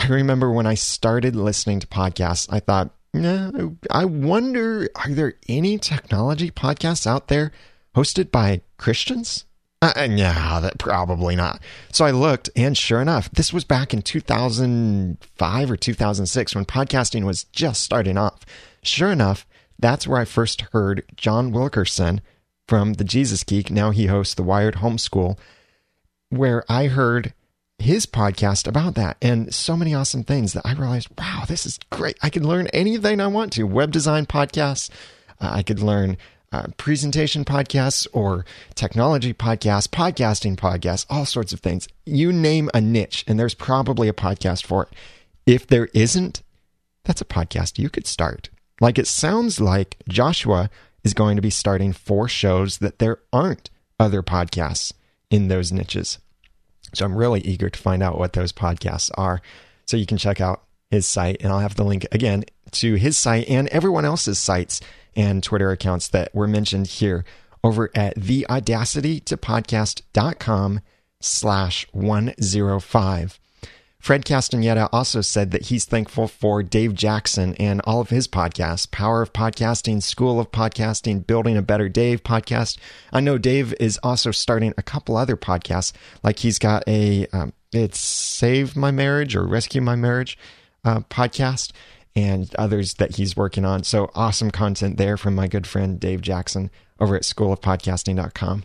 I 0.00 0.06
remember 0.08 0.50
when 0.50 0.66
I 0.66 0.74
started 0.74 1.36
listening 1.36 1.78
to 1.80 1.86
podcasts, 1.86 2.48
I 2.50 2.60
thought, 2.60 2.90
nah, 3.12 3.50
I 3.90 4.06
wonder, 4.06 4.88
are 4.94 5.10
there 5.10 5.34
any 5.46 5.76
technology 5.76 6.50
podcasts 6.50 7.06
out 7.06 7.28
there 7.28 7.52
hosted 7.94 8.30
by 8.30 8.62
Christians? 8.78 9.44
Uh, 9.82 10.08
yeah, 10.10 10.58
that 10.60 10.78
probably 10.78 11.36
not. 11.36 11.60
So 11.92 12.06
I 12.06 12.12
looked, 12.12 12.48
and 12.56 12.76
sure 12.76 13.02
enough, 13.02 13.30
this 13.32 13.52
was 13.52 13.64
back 13.64 13.92
in 13.92 14.00
2005 14.00 15.70
or 15.70 15.76
2006 15.76 16.54
when 16.54 16.64
podcasting 16.64 17.24
was 17.24 17.44
just 17.44 17.82
starting 17.82 18.16
off. 18.16 18.46
Sure 18.82 19.10
enough, 19.10 19.46
that's 19.78 20.06
where 20.06 20.20
I 20.20 20.24
first 20.24 20.62
heard 20.72 21.02
John 21.14 21.50
Wilkerson 21.50 22.22
from 22.66 22.94
the 22.94 23.04
Jesus 23.04 23.44
Geek. 23.44 23.70
Now 23.70 23.90
he 23.90 24.06
hosts 24.06 24.34
the 24.34 24.42
Wired 24.42 24.76
Homeschool, 24.76 25.38
where 26.30 26.64
I 26.70 26.86
heard 26.86 27.34
his 27.80 28.06
podcast 28.06 28.66
about 28.66 28.94
that 28.94 29.16
and 29.22 29.54
so 29.54 29.76
many 29.76 29.94
awesome 29.94 30.24
things 30.24 30.52
that 30.52 30.66
I 30.66 30.74
realized, 30.74 31.08
wow, 31.18 31.44
this 31.46 31.66
is 31.66 31.78
great. 31.90 32.18
I 32.22 32.30
can 32.30 32.46
learn 32.46 32.66
anything 32.68 33.20
I 33.20 33.26
want 33.26 33.52
to. 33.54 33.64
Web 33.64 33.90
design 33.90 34.26
podcasts. 34.26 34.90
Uh, 35.40 35.50
I 35.52 35.62
could 35.62 35.80
learn 35.80 36.16
uh, 36.52 36.66
presentation 36.76 37.44
podcasts 37.44 38.06
or 38.12 38.44
technology 38.74 39.32
podcasts, 39.32 39.86
podcasting 39.86 40.56
podcasts, 40.56 41.06
all 41.08 41.24
sorts 41.24 41.52
of 41.52 41.60
things. 41.60 41.88
You 42.04 42.32
name 42.32 42.70
a 42.74 42.80
niche, 42.80 43.24
and 43.26 43.38
there's 43.38 43.54
probably 43.54 44.08
a 44.08 44.12
podcast 44.12 44.64
for 44.66 44.84
it. 44.84 44.88
If 45.46 45.66
there 45.66 45.88
isn't, 45.94 46.42
that's 47.04 47.20
a 47.20 47.26
podcast 47.26 47.78
you 47.78 47.88
could 47.88 48.06
start. 48.06 48.50
Like 48.80 48.98
it 48.98 49.06
sounds 49.06 49.60
like 49.60 49.96
Joshua 50.08 50.70
is 51.04 51.14
going 51.14 51.36
to 51.36 51.42
be 51.42 51.50
starting 51.50 51.92
four 51.92 52.28
shows 52.28 52.78
that 52.78 52.98
there 52.98 53.18
aren't 53.32 53.70
other 53.98 54.22
podcasts 54.22 54.92
in 55.30 55.48
those 55.48 55.72
niches. 55.72 56.18
So 56.94 57.04
I'm 57.04 57.14
really 57.14 57.40
eager 57.40 57.70
to 57.70 57.78
find 57.78 58.02
out 58.02 58.18
what 58.18 58.32
those 58.32 58.52
podcasts 58.52 59.10
are. 59.14 59.40
So 59.86 59.96
you 59.96 60.06
can 60.06 60.18
check 60.18 60.40
out 60.40 60.64
his 60.90 61.06
site, 61.06 61.36
and 61.40 61.52
I'll 61.52 61.60
have 61.60 61.76
the 61.76 61.84
link 61.84 62.06
again 62.12 62.44
to 62.72 62.94
his 62.94 63.16
site 63.18 63.48
and 63.48 63.68
everyone 63.68 64.04
else's 64.04 64.38
sites 64.38 64.80
and 65.16 65.42
Twitter 65.42 65.70
accounts 65.70 66.08
that 66.08 66.34
were 66.34 66.46
mentioned 66.46 66.86
here 66.86 67.24
over 67.62 67.90
at 67.94 68.16
theaudacitytopodcast.com 68.16 70.80
slash 71.20 71.86
105. 71.92 73.40
Fred 74.00 74.24
Castaneda 74.24 74.88
also 74.92 75.20
said 75.20 75.50
that 75.50 75.66
he's 75.66 75.84
thankful 75.84 76.26
for 76.26 76.62
Dave 76.62 76.94
Jackson 76.94 77.54
and 77.56 77.82
all 77.84 78.00
of 78.00 78.08
his 78.08 78.26
podcasts 78.26 78.90
Power 78.90 79.20
of 79.20 79.34
Podcasting, 79.34 80.02
School 80.02 80.40
of 80.40 80.50
Podcasting, 80.50 81.26
Building 81.26 81.56
a 81.56 81.62
Better 81.62 81.88
Dave 81.88 82.22
podcast. 82.24 82.78
I 83.12 83.20
know 83.20 83.36
Dave 83.36 83.74
is 83.78 84.00
also 84.02 84.30
starting 84.30 84.72
a 84.78 84.82
couple 84.82 85.18
other 85.18 85.36
podcasts, 85.36 85.92
like 86.22 86.38
he's 86.38 86.58
got 86.58 86.82
a, 86.88 87.26
um, 87.34 87.52
it's 87.72 88.00
Save 88.00 88.74
My 88.74 88.90
Marriage 88.90 89.36
or 89.36 89.46
Rescue 89.46 89.82
My 89.82 89.96
Marriage 89.96 90.38
uh, 90.82 91.00
podcast 91.00 91.72
and 92.16 92.52
others 92.56 92.94
that 92.94 93.16
he's 93.16 93.36
working 93.36 93.66
on. 93.66 93.84
So 93.84 94.10
awesome 94.14 94.50
content 94.50 94.96
there 94.96 95.18
from 95.18 95.34
my 95.34 95.46
good 95.46 95.66
friend 95.66 96.00
Dave 96.00 96.22
Jackson 96.22 96.70
over 96.98 97.16
at 97.16 97.24
School 97.24 97.52
of 97.52 97.60
schoolofpodcasting.com. 97.60 98.64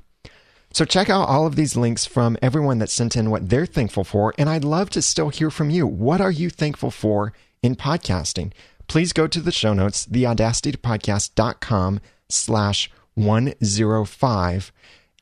So 0.75 0.83
check 0.83 1.09
out 1.09 1.29
all 1.29 1.47
of 1.47 1.55
these 1.55 1.77
links 1.77 2.05
from 2.05 2.35
everyone 2.41 2.79
that 2.79 2.89
sent 2.89 3.15
in 3.15 3.31
what 3.31 3.47
they're 3.47 3.65
thankful 3.65 4.03
for. 4.03 4.33
And 4.37 4.49
I'd 4.49 4.65
love 4.65 4.89
to 4.89 5.01
still 5.01 5.29
hear 5.29 5.49
from 5.49 5.69
you. 5.69 5.87
What 5.87 6.19
are 6.19 6.31
you 6.31 6.49
thankful 6.49 6.91
for 6.91 7.31
in 7.63 7.77
podcasting? 7.77 8.51
Please 8.89 9.13
go 9.13 9.25
to 9.25 9.39
the 9.39 9.53
show 9.53 9.73
notes, 9.73 10.05
theaudacitypodcast.com 10.05 12.01
slash 12.27 12.91
105 13.13 14.73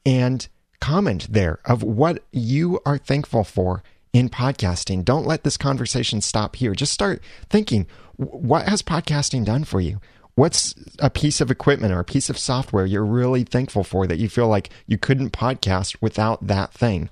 and 0.03 0.47
comment 0.79 1.27
there 1.29 1.59
of 1.65 1.83
what 1.83 2.23
you 2.31 2.79
are 2.83 2.97
thankful 2.97 3.43
for 3.43 3.83
in 4.11 4.29
podcasting. 4.29 5.05
Don't 5.05 5.27
let 5.27 5.43
this 5.43 5.57
conversation 5.57 6.21
stop 6.21 6.55
here. 6.55 6.73
Just 6.73 6.93
start 6.93 7.21
thinking, 7.51 7.85
what 8.17 8.67
has 8.67 8.81
podcasting 8.81 9.45
done 9.45 9.65
for 9.65 9.79
you? 9.79 10.01
What's 10.35 10.73
a 10.99 11.09
piece 11.09 11.41
of 11.41 11.51
equipment 11.51 11.93
or 11.93 11.99
a 11.99 12.05
piece 12.05 12.29
of 12.29 12.39
software 12.39 12.85
you're 12.85 13.05
really 13.05 13.43
thankful 13.43 13.83
for 13.83 14.07
that 14.07 14.17
you 14.17 14.29
feel 14.29 14.47
like 14.47 14.69
you 14.87 14.97
couldn't 14.97 15.31
podcast 15.31 15.97
without 16.01 16.47
that 16.47 16.73
thing? 16.73 17.09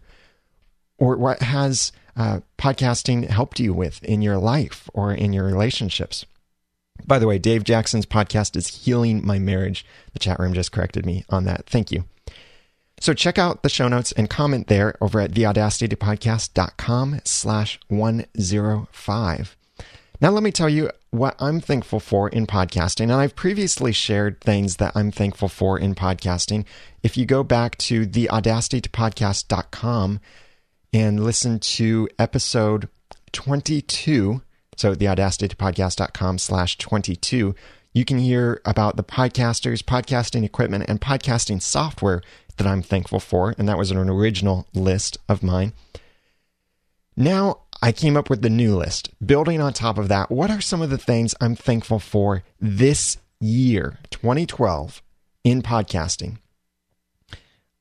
Or 0.98 1.18
what 1.18 1.42
has 1.42 1.92
uh, 2.16 2.40
podcasting 2.58 3.28
helped 3.28 3.60
you 3.60 3.74
with 3.74 4.04
in 4.04 4.22
your 4.22 4.38
life 4.38 4.90
or 4.94 5.14
in 5.14 5.34
your 5.34 5.46
relationships? 5.46 6.26
By 7.06 7.20
the 7.20 7.28
way, 7.28 7.38
Dave 7.38 7.64
Jackson's 7.64 8.06
podcast 8.06 8.56
is 8.56 8.86
Healing 8.86 9.26
My 9.26 9.40
Marriage. 9.40 9.86
The 10.14 10.20
chat 10.20 10.40
room 10.40 10.54
just 10.54 10.72
corrected 10.72 11.06
me 11.06 11.26
on 11.30 11.46
that. 11.46 11.68
Thank 11.68 11.92
you. 11.92 12.06
So 13.00 13.14
check 13.16 13.40
out 13.40 13.64
the 13.64 13.70
show 13.70 13.88
notes 13.88 14.12
and 14.12 14.30
comment 14.30 14.68
there 14.68 14.96
over 15.02 15.20
at 15.20 15.32
theaudacitypodcast.com 15.32 17.22
slash 17.24 17.80
105. 17.88 19.58
Now 20.22 20.30
let 20.30 20.44
me 20.44 20.52
tell 20.52 20.70
you 20.70 20.92
what 21.10 21.36
I'm 21.40 21.60
thankful 21.60 22.00
for 22.00 22.30
in 22.30 22.46
podcasting. 22.46 23.06
And 23.06 23.14
I've 23.14 23.36
previously 23.36 23.92
shared 23.92 24.40
things 24.40 24.78
that 24.78 24.92
I'm 24.96 25.10
thankful 25.12 25.50
for 25.50 25.80
in 25.80 25.96
podcasting. 25.96 26.66
If 27.02 27.18
you 27.18 27.26
go 27.26 27.44
back 27.44 27.76
to 27.80 28.06
theaudacitypodcast.com 28.06 30.20
and 30.94 31.24
listen 31.24 31.60
to 31.60 32.08
episode 32.20 32.88
22, 33.32 34.44
so 34.78 34.94
theaudacitypodcast.com 34.94 36.38
slash 36.38 36.78
22, 36.78 37.56
you 37.94 38.06
can 38.06 38.20
hear 38.20 38.62
about 38.64 38.98
the 38.98 39.04
podcasters, 39.04 39.82
podcasting 39.82 40.44
equipment, 40.44 40.86
and 40.88 41.02
podcasting 41.02 41.64
software 41.64 42.22
that 42.58 42.68
I'm 42.68 42.84
thankful 42.84 43.20
for. 43.20 43.56
And 43.58 43.68
that 43.68 43.80
was 43.80 43.90
an 43.90 43.98
original 43.98 44.68
list 44.76 45.18
of 45.28 45.42
mine. 45.42 45.74
Now, 47.18 47.62
I 47.82 47.92
came 47.92 48.16
up 48.16 48.30
with 48.30 48.42
the 48.42 48.50
new 48.50 48.76
list. 48.76 49.10
Building 49.26 49.60
on 49.60 49.74
top 49.74 49.98
of 49.98 50.08
that, 50.10 50.30
what 50.30 50.52
are 50.52 50.62
some 50.62 50.82
of 50.82 50.90
the 50.90 50.98
things 50.98 51.34
I'm 51.42 51.56
thankful 51.56 52.00
for 52.00 52.44
this 52.60 53.18
year, 53.40 53.98
2012, 54.12 55.02
in 55.44 55.62
podcasting? 55.62 56.38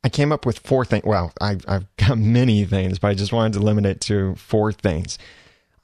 I 0.03 0.09
came 0.09 0.33
up 0.33 0.47
with 0.47 0.61
four 0.61 0.87
things. 0.87 1.05
Well, 1.05 1.33
I, 1.41 1.59
I've 1.69 1.85
got 1.97 2.17
many 2.17 2.65
things, 2.65 2.99
but 2.99 3.09
I 3.09 3.15
just 3.15 3.33
wanted 3.33 3.53
to 3.55 3.65
limit 3.65 3.85
it 3.85 4.01
to 4.03 4.35
four 4.37 4.73
things. 4.73 5.19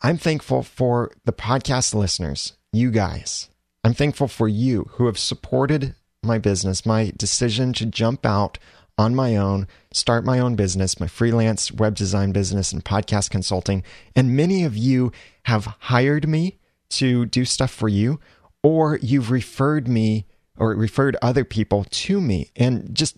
I'm 0.03 0.17
thankful 0.17 0.63
for 0.63 1.13
the 1.25 1.33
podcast 1.33 1.95
listeners, 1.95 2.55
you 2.73 2.91
guys. 2.91 3.49
I'm 3.85 3.95
thankful 3.95 4.29
for 4.29 4.49
you 4.49 4.91
who 4.93 5.07
have 5.07 5.19
supported 5.19 5.95
my 6.23 6.39
business, 6.39 6.87
my 6.87 7.13
decision 7.17 7.73
to 7.75 7.87
jump 7.87 8.27
out 8.27 8.59
on 8.99 9.15
my 9.15 9.37
own, 9.37 9.67
start 9.93 10.25
my 10.25 10.39
own 10.39 10.57
business, 10.57 10.99
my 10.99 11.07
freelance 11.07 11.71
web 11.71 11.95
design 11.95 12.33
business 12.33 12.73
and 12.73 12.85
podcast 12.85 13.31
consulting. 13.31 13.83
And 14.15 14.37
many 14.37 14.65
of 14.65 14.77
you 14.77 15.13
have 15.45 15.67
hired 15.81 16.29
me 16.29 16.59
to 16.91 17.27
do 17.27 17.45
stuff 17.45 17.71
for 17.71 17.89
you, 17.89 18.21
or 18.63 18.99
you've 19.03 19.31
referred 19.31 19.87
me 19.87 20.27
or 20.59 20.71
referred 20.71 21.17
other 21.21 21.45
people 21.45 21.85
to 21.91 22.21
me. 22.21 22.51
And 22.57 22.95
just 22.95 23.17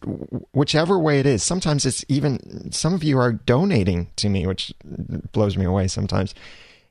whichever 0.53 0.99
way 0.99 1.21
it 1.21 1.27
is, 1.27 1.43
sometimes 1.43 1.87
it's 1.87 2.05
even 2.09 2.73
some 2.73 2.95
of 2.95 3.05
you 3.05 3.19
are 3.19 3.33
donating 3.33 4.11
to 4.17 4.29
me, 4.29 4.47
which 4.47 4.73
blows 5.33 5.57
me 5.57 5.65
away 5.65 5.87
sometimes. 5.87 6.35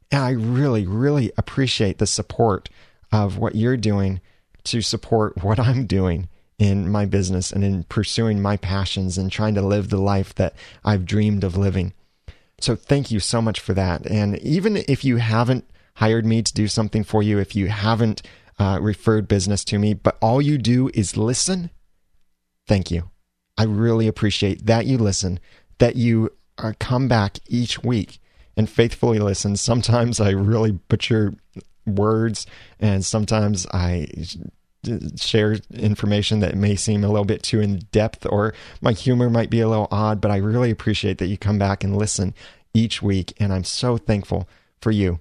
And 0.10 0.23
I 0.23 0.30
really, 0.30 0.88
really 0.88 1.34
appreciate 1.38 1.97
the 1.97 2.08
support 2.08 2.69
of 3.12 3.38
what 3.38 3.56
you're 3.56 3.78
doing 3.78 4.21
to 4.65 4.82
support 4.82 5.43
what 5.43 5.60
I'm 5.60 5.86
doing 5.86 6.30
in 6.60 6.89
my 6.89 7.06
business 7.06 7.52
and 7.52 7.63
in 7.63 7.84
pursuing 7.84 8.41
my 8.41 8.58
passions 8.58 9.17
and 9.17 9.32
trying 9.32 9.54
to 9.56 9.62
live 9.62 9.89
the 9.89 10.02
life 10.02 10.34
that 10.36 10.56
I've 10.84 11.06
dreamed 11.06 11.43
of 11.43 11.56
living. 11.56 11.93
So 12.60 12.76
thank 12.76 13.12
you 13.12 13.20
so 13.20 13.41
much 13.41 13.60
for 13.60 13.74
that. 13.74 14.08
And 14.08 14.39
even 14.39 14.78
if 14.78 15.06
you 15.06 15.17
haven't 15.17 15.70
hired 15.96 16.26
me 16.26 16.41
to 16.41 16.54
do 16.54 16.67
something 16.67 17.04
for 17.04 17.22
you, 17.22 17.38
if 17.38 17.56
you 17.56 17.67
haven't 17.67 18.24
uh, 18.58 18.80
referred 18.82 19.28
business 19.28 19.63
to 19.65 19.78
me, 19.78 19.93
but 19.93 20.17
all 20.22 20.41
you 20.41 20.58
do 20.58 20.89
is 20.93 21.15
listen, 21.15 21.70
thank 22.67 22.89
you. 22.89 23.12
I 23.58 23.63
really 23.63 24.08
appreciate 24.08 24.65
that 24.65 24.88
you 24.88 24.98
listen, 24.98 25.39
that 25.78 25.96
you 25.96 26.32
uh, 26.58 26.74
come 26.80 27.08
back 27.08 27.38
each 27.48 27.84
week 27.84 28.20
and 28.56 28.67
faithfully 28.67 29.20
listen. 29.20 29.56
Sometimes 29.56 30.20
I 30.20 30.32
really 30.32 30.72
butcher 30.72 31.36
words, 31.86 32.48
and 32.80 33.06
sometimes 33.06 33.67
I 33.67 34.08
share 35.17 35.58
information 35.71 36.39
that 36.39 36.56
may 36.56 36.76
seem 36.76 37.04
a 37.04 37.08
little 37.08 37.26
bit 37.26 37.43
too 37.43 37.62
in 37.62 37.80
depth 37.91 38.26
or 38.30 38.54
my 38.82 38.93
humor 38.93 39.30
might 39.30 39.50
be 39.50 39.60
a 39.60 39.69
little 39.69 39.88
odd, 39.91 40.21
but 40.21 40.32
I 40.32 40.38
really 40.38 40.71
appreciate 40.71 41.17
that 41.17 41.28
you 41.28 41.38
come 41.38 41.60
back 41.60 41.84
and 41.84 41.95
listen 41.95 42.34
each 42.73 43.02
week. 43.02 43.34
And 43.39 43.54
I'm 43.54 43.63
so 43.63 43.97
thankful 43.97 44.47
for 44.82 44.91
you. 44.91 45.19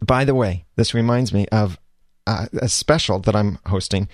By 0.00 0.24
the 0.24 0.34
way, 0.34 0.64
this 0.76 0.94
reminds 0.94 1.32
me 1.32 1.46
of 1.52 1.78
uh, 2.26 2.46
a 2.60 2.68
special 2.68 3.18
that 3.20 3.36
I'm 3.36 3.58
hosting. 3.66 4.08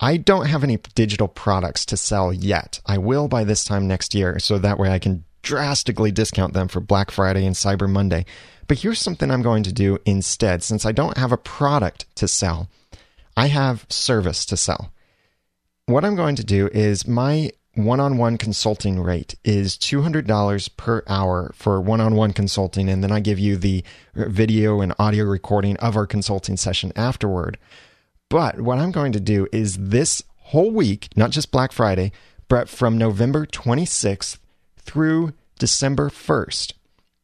I 0.00 0.16
don't 0.16 0.46
have 0.46 0.64
any 0.64 0.78
digital 0.94 1.28
products 1.28 1.86
to 1.86 1.96
sell 1.96 2.32
yet. 2.32 2.80
I 2.84 2.98
will 2.98 3.28
by 3.28 3.44
this 3.44 3.64
time 3.64 3.86
next 3.86 4.14
year, 4.14 4.38
so 4.38 4.58
that 4.58 4.78
way 4.78 4.90
I 4.90 4.98
can 4.98 5.24
drastically 5.42 6.10
discount 6.10 6.54
them 6.54 6.68
for 6.68 6.80
Black 6.80 7.10
Friday 7.10 7.46
and 7.46 7.54
Cyber 7.54 7.88
Monday. 7.88 8.24
But 8.66 8.78
here's 8.78 8.98
something 8.98 9.30
I'm 9.30 9.42
going 9.42 9.62
to 9.64 9.72
do 9.72 9.98
instead. 10.04 10.62
Since 10.62 10.84
I 10.86 10.92
don't 10.92 11.18
have 11.18 11.32
a 11.32 11.36
product 11.36 12.06
to 12.16 12.26
sell, 12.26 12.68
I 13.36 13.48
have 13.48 13.86
service 13.88 14.44
to 14.46 14.56
sell. 14.56 14.92
What 15.86 16.04
I'm 16.04 16.16
going 16.16 16.36
to 16.36 16.44
do 16.44 16.68
is 16.68 17.06
my 17.06 17.50
one 17.74 18.00
on 18.00 18.16
one 18.16 18.38
consulting 18.38 19.00
rate 19.00 19.34
is 19.44 19.76
$200 19.76 20.76
per 20.76 21.02
hour 21.08 21.52
for 21.56 21.80
one 21.80 22.00
on 22.00 22.14
one 22.14 22.32
consulting. 22.32 22.88
And 22.88 23.02
then 23.02 23.10
I 23.10 23.20
give 23.20 23.38
you 23.38 23.56
the 23.56 23.84
video 24.14 24.80
and 24.80 24.94
audio 24.98 25.24
recording 25.24 25.76
of 25.78 25.96
our 25.96 26.06
consulting 26.06 26.56
session 26.56 26.92
afterward. 26.94 27.58
But 28.28 28.60
what 28.60 28.78
I'm 28.78 28.92
going 28.92 29.12
to 29.12 29.20
do 29.20 29.48
is 29.52 29.76
this 29.76 30.22
whole 30.38 30.70
week, 30.70 31.08
not 31.16 31.30
just 31.30 31.50
Black 31.50 31.72
Friday, 31.72 32.12
but 32.48 32.68
from 32.68 32.96
November 32.96 33.46
26th 33.46 34.38
through 34.78 35.32
December 35.58 36.10
1st, 36.10 36.72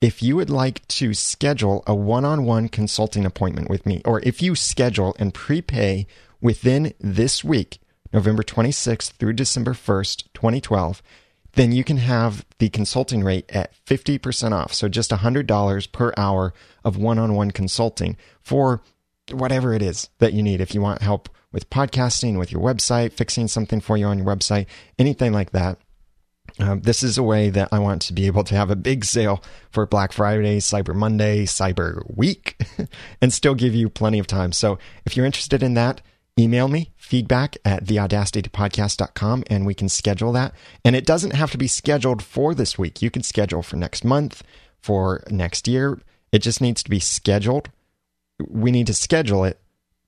if 0.00 0.22
you 0.22 0.36
would 0.36 0.50
like 0.50 0.86
to 0.88 1.12
schedule 1.12 1.82
a 1.86 1.94
one 1.94 2.24
on 2.24 2.44
one 2.44 2.68
consulting 2.68 3.26
appointment 3.26 3.68
with 3.68 3.84
me, 3.84 4.00
or 4.04 4.20
if 4.20 4.40
you 4.40 4.54
schedule 4.54 5.14
and 5.18 5.34
prepay 5.34 6.06
within 6.40 6.94
this 6.98 7.44
week, 7.44 7.80
November 8.12 8.42
26th 8.42 9.12
through 9.12 9.34
December 9.34 9.72
1st, 9.72 10.24
2012, 10.32 11.02
then 11.52 11.72
you 11.72 11.84
can 11.84 11.98
have 11.98 12.46
the 12.58 12.70
consulting 12.70 13.22
rate 13.22 13.44
at 13.50 13.72
50% 13.84 14.52
off. 14.52 14.72
So 14.72 14.88
just 14.88 15.10
$100 15.10 15.92
per 15.92 16.12
hour 16.16 16.54
of 16.84 16.96
one 16.96 17.18
on 17.18 17.34
one 17.34 17.50
consulting 17.50 18.16
for 18.40 18.82
whatever 19.30 19.74
it 19.74 19.82
is 19.82 20.08
that 20.18 20.32
you 20.32 20.42
need. 20.42 20.60
If 20.60 20.74
you 20.74 20.80
want 20.80 21.02
help 21.02 21.28
with 21.52 21.68
podcasting, 21.68 22.38
with 22.38 22.52
your 22.52 22.62
website, 22.62 23.12
fixing 23.12 23.48
something 23.48 23.80
for 23.80 23.96
you 23.96 24.06
on 24.06 24.18
your 24.18 24.26
website, 24.26 24.66
anything 24.98 25.32
like 25.32 25.50
that 25.50 25.78
um, 26.62 26.80
this 26.80 27.02
is 27.02 27.18
a 27.18 27.22
way 27.22 27.50
that 27.50 27.68
I 27.72 27.78
want 27.78 28.02
to 28.02 28.12
be 28.12 28.26
able 28.26 28.44
to 28.44 28.54
have 28.54 28.70
a 28.70 28.76
big 28.76 29.04
sale 29.04 29.42
for 29.70 29.86
Black 29.86 30.12
Friday, 30.12 30.58
Cyber 30.58 30.94
Monday, 30.94 31.44
Cyber 31.44 32.02
Week, 32.14 32.60
and 33.20 33.32
still 33.32 33.54
give 33.54 33.74
you 33.74 33.88
plenty 33.88 34.18
of 34.18 34.26
time. 34.26 34.52
So 34.52 34.78
if 35.04 35.16
you're 35.16 35.26
interested 35.26 35.62
in 35.62 35.74
that, 35.74 36.00
email 36.38 36.68
me 36.68 36.92
feedback 36.96 37.56
at 37.64 37.84
theaudacitypodcast.com 37.84 39.44
and 39.48 39.66
we 39.66 39.74
can 39.74 39.88
schedule 39.88 40.32
that. 40.32 40.54
And 40.84 40.96
it 40.96 41.06
doesn't 41.06 41.34
have 41.34 41.50
to 41.52 41.58
be 41.58 41.66
scheduled 41.66 42.22
for 42.22 42.54
this 42.54 42.78
week. 42.78 43.02
You 43.02 43.10
can 43.10 43.22
schedule 43.22 43.62
for 43.62 43.76
next 43.76 44.04
month, 44.04 44.42
for 44.80 45.22
next 45.30 45.68
year. 45.68 46.00
It 46.32 46.40
just 46.40 46.60
needs 46.60 46.82
to 46.82 46.90
be 46.90 47.00
scheduled. 47.00 47.70
We 48.48 48.70
need 48.70 48.86
to 48.86 48.94
schedule 48.94 49.44
it 49.44 49.60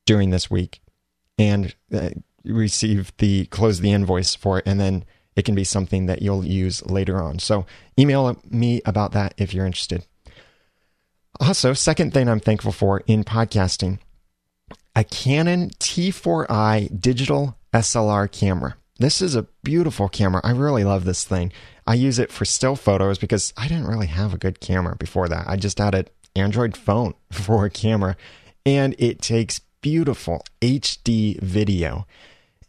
during 0.06 0.30
this 0.30 0.50
week 0.50 0.80
and 1.38 1.74
uh, 1.92 2.10
receive 2.44 3.12
the 3.18 3.46
close 3.46 3.80
the 3.80 3.92
invoice 3.92 4.34
for 4.34 4.58
it 4.58 4.66
and 4.66 4.80
then 4.80 5.04
it 5.36 5.44
can 5.44 5.54
be 5.54 5.64
something 5.64 6.06
that 6.06 6.22
you'll 6.22 6.44
use 6.44 6.84
later 6.86 7.22
on. 7.22 7.38
So 7.38 7.66
email 7.98 8.40
me 8.50 8.82
about 8.84 9.12
that 9.12 9.34
if 9.36 9.54
you're 9.54 9.66
interested. 9.66 10.04
Also, 11.40 11.72
second 11.72 12.12
thing 12.12 12.28
I'm 12.28 12.40
thankful 12.40 12.72
for 12.72 13.02
in 13.06 13.24
podcasting, 13.24 13.98
a 14.94 15.04
Canon 15.04 15.70
T4i 15.70 17.00
digital 17.00 17.56
SLR 17.72 18.30
camera. 18.30 18.76
This 18.98 19.22
is 19.22 19.34
a 19.34 19.46
beautiful 19.64 20.08
camera. 20.08 20.42
I 20.44 20.52
really 20.52 20.84
love 20.84 21.04
this 21.04 21.24
thing. 21.24 21.50
I 21.86 21.94
use 21.94 22.18
it 22.18 22.30
for 22.30 22.44
still 22.44 22.76
photos 22.76 23.18
because 23.18 23.52
I 23.56 23.66
didn't 23.66 23.86
really 23.86 24.06
have 24.06 24.34
a 24.34 24.38
good 24.38 24.60
camera 24.60 24.94
before 24.96 25.28
that. 25.28 25.48
I 25.48 25.56
just 25.56 25.78
had 25.78 25.94
an 25.94 26.06
Android 26.36 26.76
phone 26.76 27.14
for 27.32 27.64
a 27.64 27.70
camera 27.70 28.16
and 28.64 28.94
it 28.98 29.20
takes 29.20 29.60
beautiful 29.80 30.44
HD 30.60 31.40
video. 31.40 32.06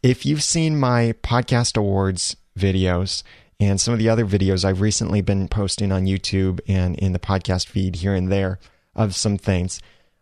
If 0.02 0.26
you've 0.26 0.42
seen 0.42 0.78
my 0.78 1.14
podcast 1.22 1.76
awards 1.76 2.36
videos 2.58 3.22
and 3.60 3.80
some 3.80 3.94
of 3.94 3.98
the 3.98 4.08
other 4.08 4.26
videos 4.26 4.64
I've 4.64 4.80
recently 4.80 5.20
been 5.20 5.48
posting 5.48 5.92
on 5.92 6.06
YouTube 6.06 6.60
and 6.66 6.98
in 6.98 7.12
the 7.12 7.18
podcast 7.18 7.66
feed 7.66 7.96
here 7.96 8.14
and 8.14 8.30
there 8.30 8.58
of 8.94 9.14
some 9.14 9.38
things. 9.38 9.80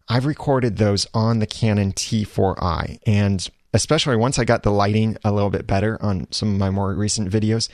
I've 0.09 0.27
recorded 0.27 0.77
those 0.77 1.07
on 1.15 1.39
the 1.39 1.47
Canon 1.47 1.93
T4i. 1.93 2.99
And 3.07 3.49
especially 3.73 4.17
once 4.17 4.39
I 4.39 4.45
got 4.45 4.63
the 4.63 4.71
lighting 4.71 5.17
a 5.25 5.33
little 5.33 5.51
bit 5.51 5.67
better 5.67 5.99
on 6.03 6.31
some 6.31 6.53
of 6.53 6.59
my 6.59 6.71
more 6.71 6.93
recent 6.95 7.31
videos, 7.31 7.69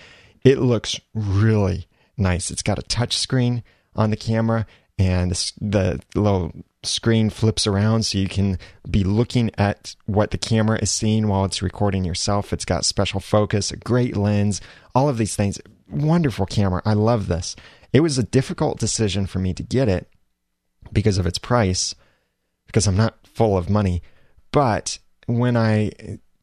it 0.45 0.59
looks 0.59 1.01
really 1.15 1.89
nice. 2.17 2.51
It's 2.51 2.63
got 2.63 2.79
a 2.79 2.83
touch 2.83 3.17
screen 3.17 3.63
on 3.97 4.11
the 4.11 4.17
camera 4.17 4.67
and 4.99 5.33
the, 5.61 6.01
little 6.15 6.53
screen 6.83 7.29
flips 7.29 7.67
around 7.67 8.05
so 8.05 8.19
you 8.19 8.29
can 8.29 8.59
be 8.89 9.03
looking 9.03 9.51
at 9.59 9.97
what 10.07 10.31
the 10.31 10.39
camera 10.39 10.79
is 10.81 10.91
seeing 10.91 11.27
while 11.27 11.45
it's 11.45 11.63
recording 11.63 12.05
yourself. 12.05 12.53
It's 12.53 12.65
got 12.65 12.85
special 12.85 13.21
focus, 13.21 13.71
a 13.71 13.77
great 13.77 14.17
lens, 14.17 14.61
all 14.95 15.09
of 15.09 15.19
these 15.19 15.35
things. 15.35 15.61
Wonderful 15.91 16.47
camera. 16.47 16.83
I 16.85 16.95
love 16.95 17.29
this. 17.29 17.57
It 17.93 18.01
was 18.01 18.19
a 18.19 18.23
difficult 18.23 18.79
decision 18.79 19.27
for 19.27 19.39
me 19.39 19.55
to 19.55 19.63
get 19.63 19.89
it 19.89 20.09
because 20.93 21.19
of 21.19 21.27
its 21.27 21.39
price, 21.39 21.95
because 22.67 22.87
I'm 22.87 22.97
not 22.97 23.27
full 23.27 23.57
of 23.57 23.71
money. 23.71 24.03
But 24.53 24.99
when 25.27 25.57
I 25.57 25.91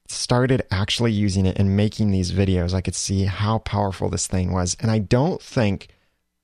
started 0.08 0.64
actually 0.70 1.12
using 1.12 1.46
it 1.46 1.58
and 1.58 1.78
making 1.78 2.12
these 2.12 2.32
videos, 2.32 2.74
I 2.74 2.82
could 2.82 2.96
see 2.96 3.26
how 3.26 3.60
powerful 3.60 4.10
this 4.10 4.28
thing 4.28 4.52
was. 4.52 4.76
And 4.80 4.92
I 4.92 5.00
don't 5.00 5.42
think 5.42 5.88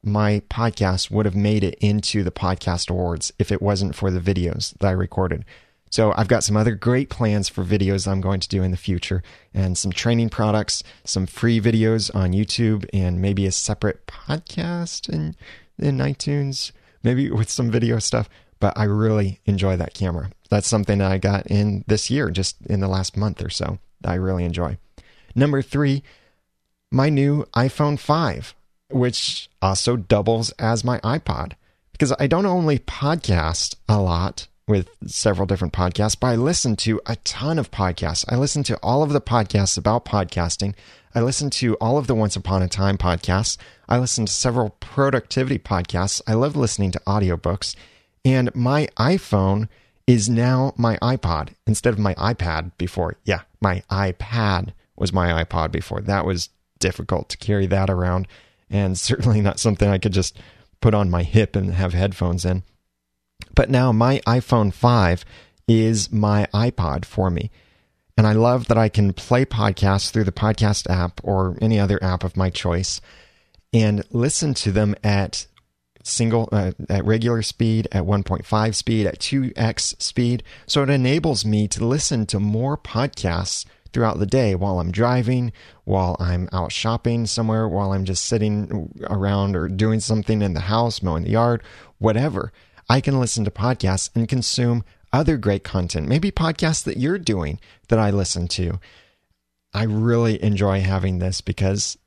my 0.03 0.41
podcast 0.49 1.11
would 1.11 1.25
have 1.25 1.35
made 1.35 1.63
it 1.63 1.75
into 1.79 2.23
the 2.23 2.31
podcast 2.31 2.89
awards 2.89 3.31
if 3.37 3.51
it 3.51 3.61
wasn't 3.61 3.95
for 3.95 4.09
the 4.09 4.19
videos 4.19 4.77
that 4.79 4.87
I 4.87 4.91
recorded. 4.91 5.45
So 5.91 6.13
I've 6.15 6.29
got 6.29 6.43
some 6.43 6.55
other 6.55 6.73
great 6.73 7.09
plans 7.09 7.49
for 7.49 7.65
videos 7.65 8.07
I'm 8.07 8.21
going 8.21 8.39
to 8.39 8.47
do 8.47 8.63
in 8.63 8.71
the 8.71 8.77
future 8.77 9.21
and 9.53 9.77
some 9.77 9.91
training 9.91 10.29
products, 10.29 10.83
some 11.03 11.25
free 11.25 11.59
videos 11.59 12.13
on 12.15 12.31
YouTube 12.31 12.85
and 12.93 13.21
maybe 13.21 13.45
a 13.45 13.51
separate 13.51 14.07
podcast 14.07 15.09
in, 15.09 15.35
in 15.77 15.97
iTunes, 15.97 16.71
maybe 17.03 17.29
with 17.29 17.49
some 17.49 17.69
video 17.69 17.99
stuff. 17.99 18.29
But 18.61 18.77
I 18.77 18.85
really 18.85 19.41
enjoy 19.45 19.75
that 19.77 19.93
camera. 19.93 20.31
That's 20.49 20.67
something 20.67 20.99
that 20.99 21.11
I 21.11 21.17
got 21.17 21.47
in 21.47 21.83
this 21.87 22.09
year, 22.09 22.29
just 22.29 22.57
in 22.67 22.79
the 22.79 22.87
last 22.87 23.17
month 23.17 23.43
or 23.43 23.49
so, 23.49 23.79
that 24.01 24.11
I 24.11 24.15
really 24.15 24.45
enjoy. 24.45 24.77
Number 25.35 25.61
three, 25.61 26.03
my 26.89 27.09
new 27.09 27.45
iPhone 27.53 27.99
5 27.99 28.55
which 28.93 29.49
also 29.61 29.95
doubles 29.95 30.51
as 30.51 30.83
my 30.83 30.99
iPod 30.99 31.53
because 32.01 32.15
I 32.19 32.25
don't 32.25 32.47
only 32.47 32.79
podcast 32.79 33.75
a 33.87 33.99
lot 33.99 34.47
with 34.67 34.89
several 35.05 35.45
different 35.45 35.73
podcasts, 35.73 36.17
but 36.19 36.27
I 36.27 36.35
listen 36.35 36.75
to 36.77 36.99
a 37.05 37.15
ton 37.17 37.59
of 37.59 37.69
podcasts. 37.69 38.25
I 38.27 38.37
listen 38.37 38.63
to 38.63 38.77
all 38.81 39.03
of 39.03 39.11
the 39.11 39.21
podcasts 39.21 39.77
about 39.77 40.05
podcasting. 40.05 40.73
I 41.13 41.21
listen 41.21 41.49
to 41.51 41.75
all 41.75 41.97
of 41.97 42.07
the 42.07 42.15
Once 42.15 42.35
Upon 42.35 42.63
a 42.63 42.67
Time 42.67 42.97
podcasts. 42.97 43.57
I 43.87 43.99
listen 43.99 44.25
to 44.25 44.31
several 44.31 44.71
productivity 44.79 45.59
podcasts. 45.59 46.21
I 46.25 46.33
love 46.33 46.55
listening 46.55 46.91
to 46.93 47.01
audiobooks. 47.01 47.75
And 48.23 48.49
my 48.55 48.87
iPhone 48.97 49.67
is 50.07 50.29
now 50.29 50.73
my 50.77 50.97
iPod 51.03 51.49
instead 51.67 51.93
of 51.93 51.99
my 51.99 52.15
iPad 52.15 52.71
before. 52.77 53.17
Yeah, 53.25 53.41
my 53.61 53.83
iPad 53.91 54.73
was 54.95 55.13
my 55.13 55.43
iPod 55.43 55.71
before. 55.71 56.01
That 56.01 56.25
was 56.25 56.49
difficult 56.79 57.29
to 57.29 57.37
carry 57.37 57.67
that 57.67 57.89
around 57.89 58.27
and 58.71 58.97
certainly 58.97 59.41
not 59.41 59.59
something 59.59 59.87
I 59.89 59.97
could 59.97 60.13
just 60.13 60.39
put 60.79 60.93
on 60.93 61.09
my 61.09 61.23
hip 61.23 61.55
and 61.55 61.73
have 61.73 61.93
headphones 61.93 62.45
in. 62.45 62.63
But 63.53 63.69
now 63.69 63.91
my 63.91 64.19
iPhone 64.25 64.73
5 64.73 65.25
is 65.67 66.11
my 66.11 66.47
iPod 66.53 67.05
for 67.05 67.29
me. 67.29 67.51
And 68.17 68.27
I 68.27 68.33
love 68.33 68.67
that 68.67 68.77
I 68.77 68.89
can 68.89 69.13
play 69.13 69.45
podcasts 69.45 70.11
through 70.11 70.25
the 70.25 70.31
podcast 70.31 70.89
app 70.89 71.21
or 71.23 71.57
any 71.61 71.79
other 71.79 72.01
app 72.03 72.23
of 72.23 72.37
my 72.37 72.49
choice 72.49 73.01
and 73.73 74.03
listen 74.11 74.53
to 74.53 74.71
them 74.71 74.95
at 75.03 75.47
single 76.03 76.49
uh, 76.51 76.71
at 76.89 77.05
regular 77.05 77.41
speed 77.43 77.87
at 77.91 78.03
1.5 78.03 78.75
speed 78.75 79.05
at 79.05 79.19
2x 79.19 80.01
speed 80.01 80.43
so 80.65 80.81
it 80.81 80.89
enables 80.89 81.45
me 81.45 81.67
to 81.67 81.85
listen 81.85 82.25
to 82.25 82.39
more 82.39 82.75
podcasts 82.75 83.65
throughout 83.93 84.19
the 84.19 84.25
day 84.25 84.55
while 84.55 84.79
I'm 84.79 84.91
driving, 84.91 85.51
while 85.83 86.15
I'm 86.19 86.47
out 86.51 86.71
shopping 86.71 87.25
somewhere, 87.25 87.67
while 87.67 87.91
I'm 87.91 88.05
just 88.05 88.25
sitting 88.25 88.91
around 89.09 89.55
or 89.55 89.67
doing 89.67 89.99
something 89.99 90.41
in 90.41 90.53
the 90.53 90.61
house, 90.61 91.01
mowing 91.01 91.23
the 91.23 91.31
yard, 91.31 91.63
whatever. 91.97 92.51
I 92.89 93.01
can 93.01 93.19
listen 93.19 93.45
to 93.45 93.51
podcasts 93.51 94.09
and 94.15 94.27
consume 94.27 94.83
other 95.13 95.37
great 95.37 95.63
content, 95.63 96.07
maybe 96.07 96.31
podcasts 96.31 96.83
that 96.83 96.97
you're 96.97 97.19
doing 97.19 97.59
that 97.89 97.99
I 97.99 98.11
listen 98.11 98.47
to. 98.49 98.79
I 99.73 99.83
really 99.83 100.41
enjoy 100.43 100.81
having 100.81 101.19
this 101.19 101.41
because 101.41 101.97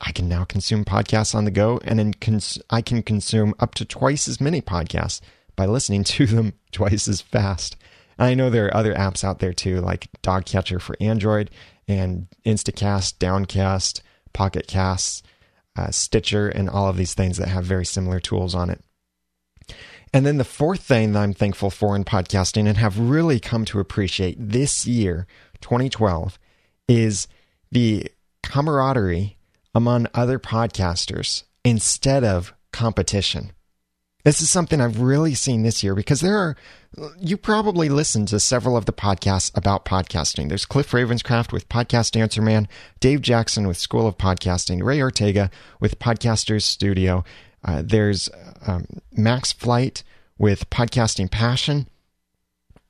I 0.00 0.12
can 0.12 0.28
now 0.28 0.44
consume 0.44 0.84
podcasts 0.84 1.34
on 1.34 1.44
the 1.44 1.50
go 1.50 1.80
and 1.84 2.20
cons- 2.20 2.58
I 2.70 2.82
can 2.82 3.02
consume 3.02 3.54
up 3.60 3.74
to 3.76 3.84
twice 3.84 4.26
as 4.26 4.40
many 4.40 4.60
podcasts 4.60 5.20
by 5.54 5.66
listening 5.66 6.04
to 6.16 6.26
them 6.26 6.54
twice 6.72 7.08
as 7.08 7.20
fast. 7.20 7.76
And 8.18 8.28
I 8.28 8.34
know 8.34 8.50
there 8.50 8.66
are 8.66 8.76
other 8.76 8.94
apps 8.94 9.24
out 9.24 9.38
there 9.38 9.52
too, 9.52 9.80
like 9.80 10.08
DoggCatcher 10.22 10.80
for 10.80 10.96
Android 11.00 11.50
and 11.88 12.28
Instacast, 12.44 13.18
Downcast, 13.18 14.02
Pocket 14.32 14.66
Casts, 14.66 15.22
uh, 15.76 15.90
Stitcher, 15.90 16.48
and 16.48 16.68
all 16.68 16.88
of 16.88 16.96
these 16.96 17.14
things 17.14 17.38
that 17.38 17.48
have 17.48 17.64
very 17.64 17.84
similar 17.84 18.20
tools 18.20 18.54
on 18.54 18.70
it. 18.70 18.82
And 20.12 20.26
then 20.26 20.36
the 20.36 20.44
fourth 20.44 20.80
thing 20.80 21.12
that 21.12 21.22
I'm 21.22 21.32
thankful 21.32 21.70
for 21.70 21.96
in 21.96 22.04
podcasting 22.04 22.68
and 22.68 22.76
have 22.76 22.98
really 22.98 23.40
come 23.40 23.64
to 23.66 23.80
appreciate 23.80 24.36
this 24.38 24.86
year, 24.86 25.26
2012, 25.62 26.38
is 26.86 27.26
the 27.70 28.10
camaraderie 28.42 29.38
among 29.74 30.06
other 30.12 30.38
podcasters 30.38 31.44
instead 31.64 32.24
of 32.24 32.52
competition. 32.72 33.52
This 34.24 34.40
is 34.40 34.50
something 34.50 34.80
I've 34.80 35.00
really 35.00 35.34
seen 35.34 35.62
this 35.62 35.82
year 35.82 35.96
because 35.96 36.20
there 36.20 36.36
are, 36.36 36.56
you 37.18 37.36
probably 37.36 37.88
listened 37.88 38.28
to 38.28 38.38
several 38.38 38.76
of 38.76 38.84
the 38.84 38.92
podcasts 38.92 39.50
about 39.56 39.84
podcasting. 39.84 40.48
There's 40.48 40.64
Cliff 40.64 40.92
Ravenscraft 40.92 41.52
with 41.52 41.68
Podcast 41.68 42.18
Answer 42.18 42.40
Man, 42.40 42.68
Dave 43.00 43.20
Jackson 43.20 43.66
with 43.66 43.76
School 43.76 44.06
of 44.06 44.18
Podcasting, 44.18 44.82
Ray 44.82 45.02
Ortega 45.02 45.50
with 45.80 45.98
Podcasters 45.98 46.62
Studio. 46.62 47.24
Uh, 47.64 47.82
there's 47.84 48.28
um, 48.66 48.86
Max 49.12 49.52
Flight 49.52 50.04
with 50.38 50.70
Podcasting 50.70 51.30
Passion, 51.30 51.88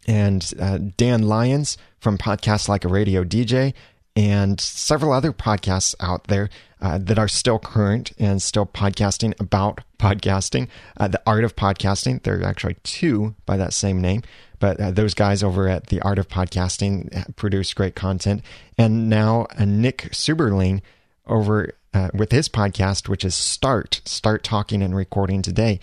and 0.06 0.52
uh, 0.60 0.78
Dan 0.96 1.22
Lyons 1.22 1.78
from 1.98 2.18
Podcast 2.18 2.68
Like 2.68 2.84
a 2.84 2.88
Radio 2.88 3.24
DJ, 3.24 3.72
and 4.14 4.60
several 4.60 5.12
other 5.12 5.32
podcasts 5.32 5.94
out 6.00 6.24
there 6.24 6.50
uh, 6.80 6.98
that 6.98 7.18
are 7.18 7.28
still 7.28 7.58
current 7.58 8.12
and 8.18 8.42
still 8.42 8.66
podcasting 8.66 9.38
about 9.40 9.80
podcasting. 9.98 10.68
Uh, 10.96 11.08
the 11.08 11.22
Art 11.26 11.44
of 11.44 11.56
Podcasting, 11.56 12.22
there 12.22 12.40
are 12.40 12.44
actually 12.44 12.76
two 12.82 13.34
by 13.46 13.56
that 13.56 13.72
same 13.72 14.00
name, 14.00 14.22
but 14.58 14.80
uh, 14.80 14.90
those 14.90 15.14
guys 15.14 15.42
over 15.42 15.68
at 15.68 15.86
the 15.86 16.00
Art 16.02 16.18
of 16.18 16.28
Podcasting 16.28 17.36
produce 17.36 17.72
great 17.72 17.94
content. 17.94 18.42
And 18.76 19.08
now 19.08 19.46
uh, 19.56 19.64
Nick 19.64 20.08
Seuberling 20.12 20.82
over 21.26 21.74
uh, 21.94 22.08
with 22.12 22.32
his 22.32 22.48
podcast, 22.48 23.08
which 23.08 23.24
is 23.24 23.34
Start, 23.34 24.00
Start 24.04 24.42
Talking 24.42 24.82
and 24.82 24.94
Recording 24.94 25.40
Today. 25.40 25.78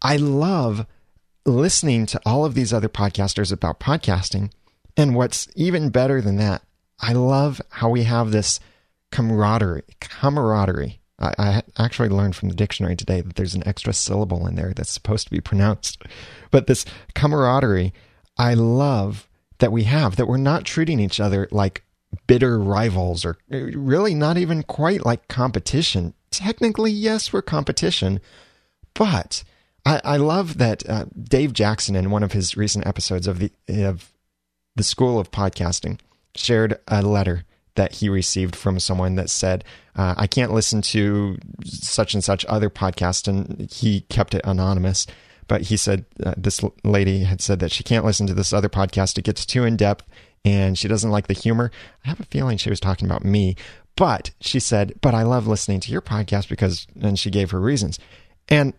I 0.00 0.16
love 0.16 0.86
listening 1.44 2.06
to 2.06 2.20
all 2.24 2.44
of 2.44 2.54
these 2.54 2.72
other 2.72 2.88
podcasters 2.88 3.52
about 3.52 3.80
podcasting. 3.80 4.52
And 4.96 5.14
what's 5.14 5.48
even 5.54 5.90
better 5.90 6.20
than 6.20 6.36
that, 6.36 6.62
I 7.00 7.12
love 7.12 7.60
how 7.70 7.88
we 7.88 8.04
have 8.04 8.30
this 8.30 8.60
camaraderie. 9.10 9.84
Camaraderie. 10.00 11.00
I, 11.20 11.34
I, 11.38 11.62
actually 11.78 12.10
learned 12.10 12.36
from 12.36 12.48
the 12.48 12.54
dictionary 12.54 12.94
today 12.94 13.20
that 13.20 13.34
there's 13.34 13.54
an 13.54 13.66
extra 13.66 13.92
syllable 13.92 14.46
in 14.46 14.54
there 14.54 14.72
that's 14.74 14.90
supposed 14.90 15.26
to 15.26 15.32
be 15.32 15.40
pronounced. 15.40 16.02
But 16.52 16.68
this 16.68 16.84
camaraderie, 17.14 17.92
I 18.36 18.54
love 18.54 19.28
that 19.58 19.72
we 19.72 19.84
have, 19.84 20.16
that 20.16 20.28
we're 20.28 20.36
not 20.36 20.64
treating 20.64 21.00
each 21.00 21.18
other 21.18 21.48
like 21.50 21.82
bitter 22.26 22.58
rivals 22.58 23.24
or 23.24 23.36
really 23.50 24.14
not 24.14 24.38
even 24.38 24.62
quite 24.62 25.04
like 25.04 25.26
competition. 25.28 26.14
Technically, 26.30 26.92
yes, 26.92 27.32
we're 27.32 27.42
competition, 27.42 28.20
but 28.94 29.42
I, 29.84 30.00
I 30.04 30.16
love 30.18 30.58
that 30.58 30.88
uh, 30.88 31.06
Dave 31.20 31.52
Jackson 31.52 31.96
in 31.96 32.10
one 32.10 32.22
of 32.22 32.32
his 32.32 32.56
recent 32.56 32.86
episodes 32.86 33.26
of 33.26 33.40
the 33.40 33.50
of 33.68 34.12
the 34.76 34.84
School 34.84 35.18
of 35.18 35.32
Podcasting 35.32 35.98
shared 36.38 36.78
a 36.88 37.02
letter 37.02 37.44
that 37.74 37.94
he 37.94 38.08
received 38.08 38.56
from 38.56 38.80
someone 38.80 39.14
that 39.14 39.30
said, 39.30 39.64
uh, 39.96 40.14
I 40.16 40.26
can't 40.26 40.52
listen 40.52 40.82
to 40.82 41.38
such 41.64 42.12
and 42.12 42.24
such 42.24 42.44
other 42.46 42.70
podcast. 42.70 43.28
And 43.28 43.70
he 43.70 44.00
kept 44.02 44.34
it 44.34 44.40
anonymous. 44.44 45.06
But 45.46 45.62
he 45.62 45.76
said, 45.76 46.04
uh, 46.24 46.34
this 46.36 46.60
lady 46.84 47.20
had 47.20 47.40
said 47.40 47.60
that 47.60 47.72
she 47.72 47.84
can't 47.84 48.04
listen 48.04 48.26
to 48.26 48.34
this 48.34 48.52
other 48.52 48.68
podcast. 48.68 49.16
It 49.16 49.24
gets 49.24 49.46
too 49.46 49.64
in 49.64 49.76
depth 49.76 50.04
and 50.44 50.76
she 50.76 50.88
doesn't 50.88 51.10
like 51.10 51.28
the 51.28 51.34
humor. 51.34 51.70
I 52.04 52.08
have 52.08 52.20
a 52.20 52.24
feeling 52.24 52.58
she 52.58 52.70
was 52.70 52.80
talking 52.80 53.06
about 53.06 53.24
me. 53.24 53.56
But 53.96 54.30
she 54.40 54.60
said, 54.60 54.94
but 55.00 55.14
I 55.14 55.22
love 55.22 55.46
listening 55.46 55.80
to 55.80 55.92
your 55.92 56.02
podcast 56.02 56.48
because, 56.48 56.86
and 57.00 57.18
she 57.18 57.30
gave 57.30 57.50
her 57.50 57.60
reasons. 57.60 57.98
And 58.48 58.74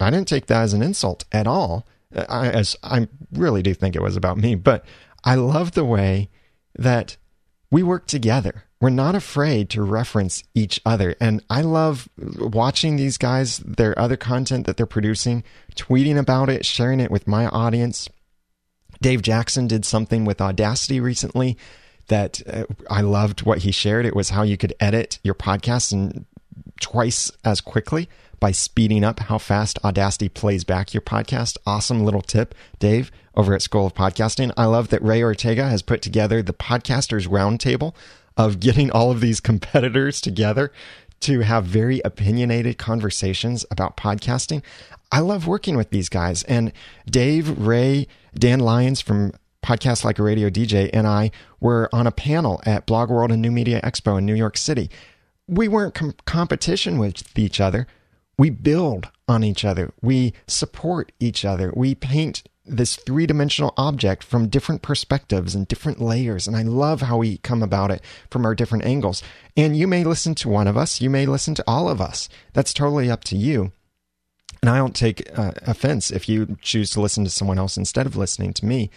I 0.00 0.10
didn't 0.10 0.28
take 0.28 0.46
that 0.46 0.62
as 0.62 0.74
an 0.74 0.82
insult 0.82 1.24
at 1.32 1.46
all. 1.46 1.86
I, 2.28 2.48
as 2.50 2.76
I 2.82 3.08
really 3.32 3.62
do 3.62 3.74
think 3.74 3.96
it 3.96 4.02
was 4.02 4.16
about 4.16 4.38
me, 4.38 4.54
but 4.54 4.84
I 5.24 5.34
love 5.34 5.72
the 5.72 5.84
way 5.84 6.30
that 6.76 7.16
we 7.70 7.82
work 7.82 8.06
together. 8.06 8.64
We're 8.80 8.90
not 8.90 9.14
afraid 9.14 9.70
to 9.70 9.82
reference 9.82 10.44
each 10.54 10.80
other. 10.84 11.14
And 11.20 11.42
I 11.48 11.62
love 11.62 12.08
watching 12.18 12.96
these 12.96 13.16
guys, 13.16 13.58
their 13.58 13.98
other 13.98 14.16
content 14.16 14.66
that 14.66 14.76
they're 14.76 14.86
producing, 14.86 15.42
tweeting 15.74 16.18
about 16.18 16.50
it, 16.50 16.66
sharing 16.66 17.00
it 17.00 17.10
with 17.10 17.26
my 17.26 17.46
audience. 17.46 18.08
Dave 19.00 19.22
Jackson 19.22 19.66
did 19.66 19.84
something 19.84 20.24
with 20.24 20.40
Audacity 20.40 21.00
recently 21.00 21.56
that 22.08 22.42
uh, 22.46 22.64
I 22.90 23.00
loved 23.00 23.42
what 23.42 23.58
he 23.58 23.72
shared. 23.72 24.06
It 24.06 24.14
was 24.14 24.30
how 24.30 24.42
you 24.42 24.56
could 24.56 24.74
edit 24.78 25.18
your 25.22 25.34
podcast 25.34 25.92
and 25.92 26.26
twice 26.80 27.30
as 27.44 27.60
quickly 27.60 28.08
by 28.40 28.52
speeding 28.52 29.04
up 29.04 29.20
how 29.20 29.38
fast 29.38 29.78
Audacity 29.84 30.28
plays 30.28 30.64
back 30.64 30.92
your 30.92 31.00
podcast. 31.00 31.56
Awesome 31.66 32.04
little 32.04 32.20
tip, 32.20 32.54
Dave, 32.78 33.10
over 33.36 33.54
at 33.54 33.62
School 33.62 33.86
of 33.86 33.94
Podcasting. 33.94 34.52
I 34.56 34.66
love 34.66 34.88
that 34.88 35.02
Ray 35.02 35.22
Ortega 35.22 35.68
has 35.68 35.82
put 35.82 36.02
together 36.02 36.42
the 36.42 36.52
Podcasters 36.52 37.28
Roundtable 37.28 37.94
of 38.36 38.60
getting 38.60 38.90
all 38.90 39.10
of 39.10 39.20
these 39.20 39.40
competitors 39.50 40.20
together 40.20 40.72
to 41.20 41.40
have 41.40 41.64
very 41.64 42.00
opinionated 42.04 42.78
conversations 42.78 43.64
about 43.70 43.96
podcasting. 43.96 44.62
I 45.10 45.20
love 45.20 45.46
working 45.46 45.76
with 45.76 45.90
these 45.90 46.08
guys. 46.08 46.42
And 46.44 46.72
Dave, 47.06 47.58
Ray, 47.58 48.06
Dan 48.34 48.60
Lyons 48.60 49.00
from 49.00 49.32
Podcast 49.62 50.04
Like 50.04 50.18
a 50.18 50.22
Radio 50.22 50.50
DJ, 50.50 50.90
and 50.92 51.06
I 51.06 51.30
were 51.60 51.88
on 51.92 52.06
a 52.06 52.12
panel 52.12 52.60
at 52.66 52.86
Blog 52.86 53.10
World 53.10 53.32
and 53.32 53.40
New 53.40 53.50
Media 53.50 53.80
Expo 53.82 54.18
in 54.18 54.26
New 54.26 54.34
York 54.34 54.56
City. 54.56 54.90
We 55.46 55.68
weren't 55.68 55.94
com- 55.94 56.14
competition 56.26 56.98
with 56.98 57.38
each 57.38 57.60
other 57.60 57.86
we 58.38 58.50
build 58.50 59.10
on 59.28 59.44
each 59.44 59.64
other. 59.64 59.92
We 60.02 60.34
support 60.46 61.12
each 61.20 61.44
other. 61.44 61.72
We 61.74 61.94
paint 61.94 62.42
this 62.66 62.96
three 62.96 63.26
dimensional 63.26 63.74
object 63.76 64.24
from 64.24 64.48
different 64.48 64.82
perspectives 64.82 65.54
and 65.54 65.68
different 65.68 66.00
layers. 66.00 66.46
And 66.46 66.56
I 66.56 66.62
love 66.62 67.02
how 67.02 67.18
we 67.18 67.38
come 67.38 67.62
about 67.62 67.90
it 67.90 68.02
from 68.30 68.46
our 68.46 68.54
different 68.54 68.84
angles. 68.84 69.22
And 69.56 69.76
you 69.76 69.86
may 69.86 70.02
listen 70.04 70.34
to 70.36 70.48
one 70.48 70.66
of 70.66 70.76
us, 70.76 71.00
you 71.00 71.10
may 71.10 71.26
listen 71.26 71.54
to 71.56 71.64
all 71.66 71.88
of 71.88 72.00
us. 72.00 72.28
That's 72.52 72.72
totally 72.72 73.10
up 73.10 73.22
to 73.24 73.36
you. 73.36 73.72
And 74.62 74.70
I 74.70 74.78
don't 74.78 74.96
take 74.96 75.28
uh, 75.38 75.52
offense 75.66 76.10
if 76.10 76.26
you 76.26 76.56
choose 76.62 76.88
to 76.90 77.00
listen 77.00 77.22
to 77.24 77.30
someone 77.30 77.58
else 77.58 77.76
instead 77.76 78.06
of 78.06 78.16
listening 78.16 78.54
to 78.54 78.64
me, 78.64 78.90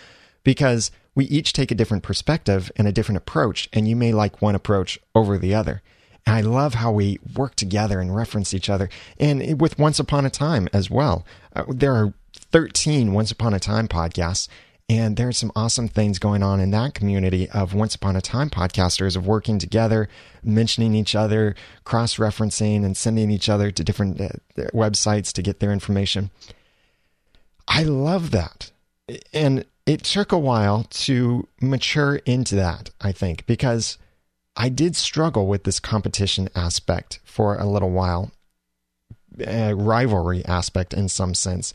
because 0.44 0.92
we 1.14 1.26
each 1.26 1.52
take 1.52 1.72
a 1.72 1.76
different 1.76 2.04
perspective 2.04 2.72
and 2.78 2.88
a 2.88 2.92
different 2.94 3.18
approach, 3.18 3.68
and 3.74 3.86
you 3.86 3.96
may 3.96 4.14
like 4.14 4.42
one 4.42 4.56
approach 4.56 4.98
over 5.14 5.38
the 5.38 5.54
other. 5.54 5.82
And 6.26 6.36
I 6.36 6.42
love 6.42 6.76
how 6.76 6.92
we 6.92 7.20
work 7.36 7.56
together 7.56 8.00
and 8.00 8.16
reference 8.16 8.54
each 8.54 8.70
other. 8.70 8.88
And 9.20 9.60
with 9.60 9.78
Once 9.78 10.00
Upon 10.00 10.26
a 10.26 10.30
Time 10.30 10.70
as 10.72 10.90
well. 10.90 11.26
Uh, 11.54 11.66
there 11.68 11.94
are 11.94 12.14
13 12.52 13.14
Once 13.14 13.32
Upon 13.32 13.54
a 13.54 13.60
Time 13.60 13.88
podcasts. 13.88 14.48
And 14.90 15.18
there's 15.18 15.38
some 15.38 15.52
awesome 15.54 15.90
things 15.90 16.18
going 16.18 16.42
on 16.42 16.62
in 16.62 16.72
that 16.72 16.94
community 16.94 17.50
of 17.50 17.74
Once 17.74 17.94
Upon 17.94 18.16
a 18.16 18.22
Time 18.22 18.50
podcasters 18.50 19.18
of 19.18 19.28
working 19.28 19.60
together, 19.60 20.08
mentioning 20.44 20.94
each 20.96 21.14
other, 21.14 21.56
cross 21.84 22.16
referencing, 22.16 22.86
and 22.86 22.96
sending 22.96 23.30
each 23.30 23.50
other 23.50 23.70
to 23.70 23.84
different 23.84 24.22
uh, 24.22 24.30
websites 24.74 25.34
to 25.34 25.42
get 25.42 25.60
their 25.60 25.74
information. 25.74 26.30
I 27.68 27.84
love 27.84 28.32
that. 28.32 28.72
And 29.34 29.66
it 29.86 30.04
took 30.04 30.32
a 30.32 30.40
while 30.40 30.84
to 30.84 31.48
mature 31.62 32.18
into 32.26 32.56
that, 32.56 32.90
I 33.02 33.12
think, 33.12 33.46
because 33.46 33.98
I 34.56 34.70
did 34.70 34.96
struggle 34.96 35.48
with 35.48 35.64
this 35.66 35.80
competition 35.80 36.50
aspect 36.56 37.20
for 37.24 37.58
a 37.58 37.66
little 37.66 37.92
while, 37.92 38.32
a 39.40 39.74
rivalry 39.74 40.44
aspect 40.46 40.94
in 40.94 41.10
some 41.10 41.34
sense. 41.34 41.74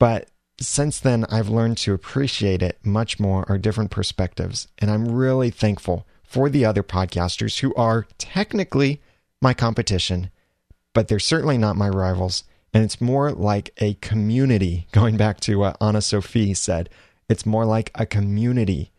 But 0.00 0.30
since 0.60 0.98
then, 0.98 1.24
I've 1.26 1.48
learned 1.48 1.78
to 1.78 1.94
appreciate 1.94 2.62
it 2.62 2.80
much 2.84 3.20
more, 3.20 3.44
or 3.48 3.56
different 3.56 3.92
perspectives. 3.92 4.66
And 4.78 4.90
I'm 4.90 5.14
really 5.14 5.50
thankful 5.50 6.06
for 6.24 6.48
the 6.48 6.64
other 6.64 6.82
podcasters 6.82 7.60
who 7.60 7.72
are 7.74 8.06
technically 8.18 9.00
my 9.40 9.54
competition, 9.54 10.30
but 10.94 11.06
they're 11.06 11.20
certainly 11.20 11.58
not 11.58 11.76
my 11.76 11.88
rivals. 11.88 12.44
And 12.72 12.82
it's 12.82 13.00
more 13.00 13.30
like 13.30 13.70
a 13.78 13.94
community, 13.94 14.86
going 14.92 15.16
back 15.16 15.38
to 15.40 15.56
what 15.56 15.76
Anna 15.80 16.02
Sophie 16.02 16.54
said. 16.54 16.88
It's 17.28 17.46
more 17.46 17.64
like 17.64 17.90
a 17.94 18.06
community 18.06 18.90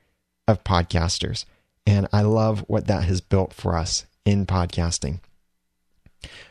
of 0.47 0.63
podcasters. 0.63 1.45
And 1.85 2.07
I 2.13 2.21
love 2.21 2.63
what 2.67 2.87
that 2.87 3.05
has 3.05 3.21
built 3.21 3.53
for 3.53 3.75
us 3.75 4.05
in 4.23 4.45
podcasting. 4.45 5.19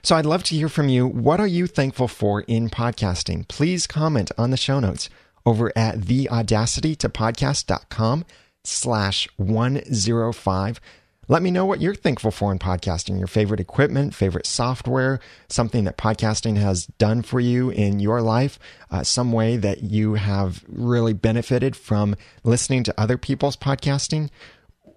So 0.03 0.17
I'd 0.17 0.27
love 0.27 0.43
to 0.45 0.55
hear 0.55 0.69
from 0.69 0.89
you. 0.89 1.07
What 1.07 1.41
are 1.41 1.47
you 1.47 1.67
thankful 1.67 2.09
for 2.09 2.43
in 2.43 2.69
podcasting? 2.71 3.49
Please 3.49 3.87
comment 3.87 4.31
on 4.39 4.51
the 4.51 4.57
show 4.57 4.81
notes 4.81 5.11
over 5.47 5.73
at 5.77 6.01
theaudacitytopodcast.com 6.01 8.25
slash 8.65 9.29
105. 9.37 10.81
Let 11.29 11.43
me 11.43 11.51
know 11.53 11.65
what 11.65 11.81
you're 11.81 11.95
thankful 11.95 12.33
for 12.33 12.51
in 12.51 12.59
podcasting, 12.59 13.19
your 13.19 13.29
favorite 13.29 13.61
equipment, 13.61 14.17
favorite 14.17 14.47
software, 14.47 15.21
something 15.49 15.85
that 15.85 15.97
podcasting 15.97 16.57
has 16.57 16.87
done 16.87 17.23
for 17.23 17.39
you 17.39 17.71
in 17.71 18.01
your 18.01 18.21
life, 18.21 18.59
uh, 18.91 19.05
some 19.05 19.31
way 19.31 19.57
that 19.57 19.85
you 19.85 20.15
have 20.15 20.65
really 20.67 21.13
benefited 21.13 21.77
from 21.77 22.17
listening 22.43 22.83
to 22.83 23.01
other 23.01 23.17
people's 23.17 23.57
podcasting. 23.57 24.29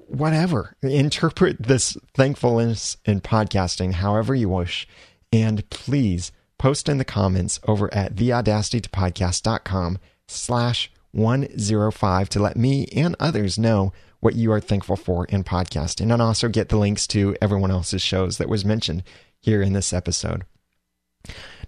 Whatever. 0.08 0.76
Interpret 0.82 1.64
this 1.64 1.98
thankfulness 2.14 2.98
in 3.06 3.22
podcasting 3.22 3.94
however 3.94 4.36
you 4.36 4.50
wish. 4.50 4.88
And 5.32 5.68
please 5.70 6.32
post 6.58 6.88
in 6.88 6.98
the 6.98 7.06
comments 7.06 7.60
over 7.68 7.94
at 7.94 8.16
theaudacitytopodcast.com 8.16 10.00
slash 10.28 10.92
105 11.12 12.30
to 12.30 12.40
let 12.40 12.58
me 12.58 12.86
and 12.96 13.16
others 13.20 13.58
know 13.58 13.94
what 14.20 14.36
you 14.36 14.52
are 14.52 14.62
thankful 14.62 14.96
for 14.96 15.26
in 15.26 15.44
podcasting 15.44 16.12
and 16.12 16.22
also 16.22 16.48
get 16.48 16.70
the 16.70 16.78
links 16.78 17.06
to 17.08 17.36
everyone 17.42 17.72
else's 17.72 18.02
shows 18.02 18.38
that 18.38 18.50
was 18.50 18.64
mentioned 18.64 19.04
here 19.40 19.62
in 19.62 19.74
this 19.74 19.92
episode. 19.92 20.44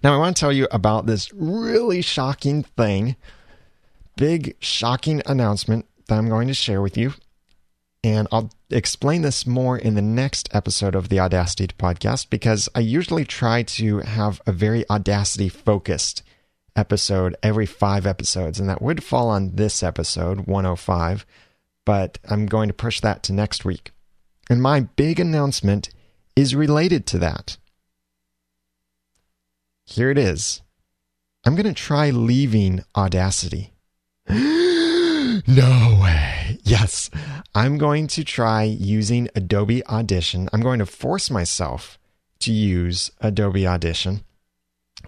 Now, 0.02 0.14
I 0.14 0.18
want 0.18 0.36
to 0.36 0.40
tell 0.40 0.52
you 0.52 0.66
about 0.70 1.06
this 1.06 1.32
really 1.32 2.02
shocking 2.02 2.62
thing, 2.62 3.16
big 4.16 4.56
shocking 4.60 5.22
announcement 5.26 5.86
that 6.08 6.16
I'm 6.16 6.28
going 6.28 6.48
to 6.48 6.54
share 6.54 6.80
with 6.82 6.96
you. 6.96 7.12
And 8.06 8.28
I'll 8.30 8.52
explain 8.70 9.22
this 9.22 9.46
more 9.46 9.76
in 9.76 9.96
the 9.96 10.02
next 10.02 10.48
episode 10.54 10.94
of 10.94 11.08
the 11.08 11.18
Audacity 11.18 11.66
podcast 11.66 12.30
because 12.30 12.68
I 12.72 12.80
usually 12.80 13.24
try 13.24 13.64
to 13.64 13.98
have 13.98 14.40
a 14.46 14.52
very 14.52 14.88
Audacity 14.88 15.48
focused 15.48 16.22
episode 16.76 17.34
every 17.42 17.66
five 17.66 18.06
episodes. 18.06 18.60
And 18.60 18.68
that 18.68 18.80
would 18.80 19.02
fall 19.02 19.28
on 19.28 19.56
this 19.56 19.82
episode, 19.82 20.46
105 20.46 21.26
but 21.86 22.18
I'm 22.28 22.44
going 22.44 22.68
to 22.68 22.74
push 22.74 23.00
that 23.00 23.22
to 23.22 23.32
next 23.32 23.64
week. 23.64 23.92
And 24.50 24.60
my 24.60 24.80
big 24.80 25.18
announcement 25.18 25.88
is 26.34 26.54
related 26.54 27.06
to 27.06 27.18
that. 27.20 27.56
Here 29.86 30.10
it 30.10 30.18
is. 30.18 30.60
I'm 31.46 31.54
going 31.54 31.72
to 31.72 31.72
try 31.72 32.10
leaving 32.10 32.84
Audacity. 32.94 33.72
no 35.46 35.98
way. 36.02 36.58
Yes, 36.62 37.10
I'm 37.54 37.78
going 37.78 38.06
to 38.08 38.24
try 38.24 38.62
using 38.62 39.28
Adobe 39.34 39.84
Audition. 39.86 40.48
I'm 40.52 40.60
going 40.60 40.78
to 40.78 40.86
force 40.86 41.30
myself 41.30 41.98
to 42.40 42.52
use 42.52 43.10
Adobe 43.20 43.66
Audition 43.66 44.22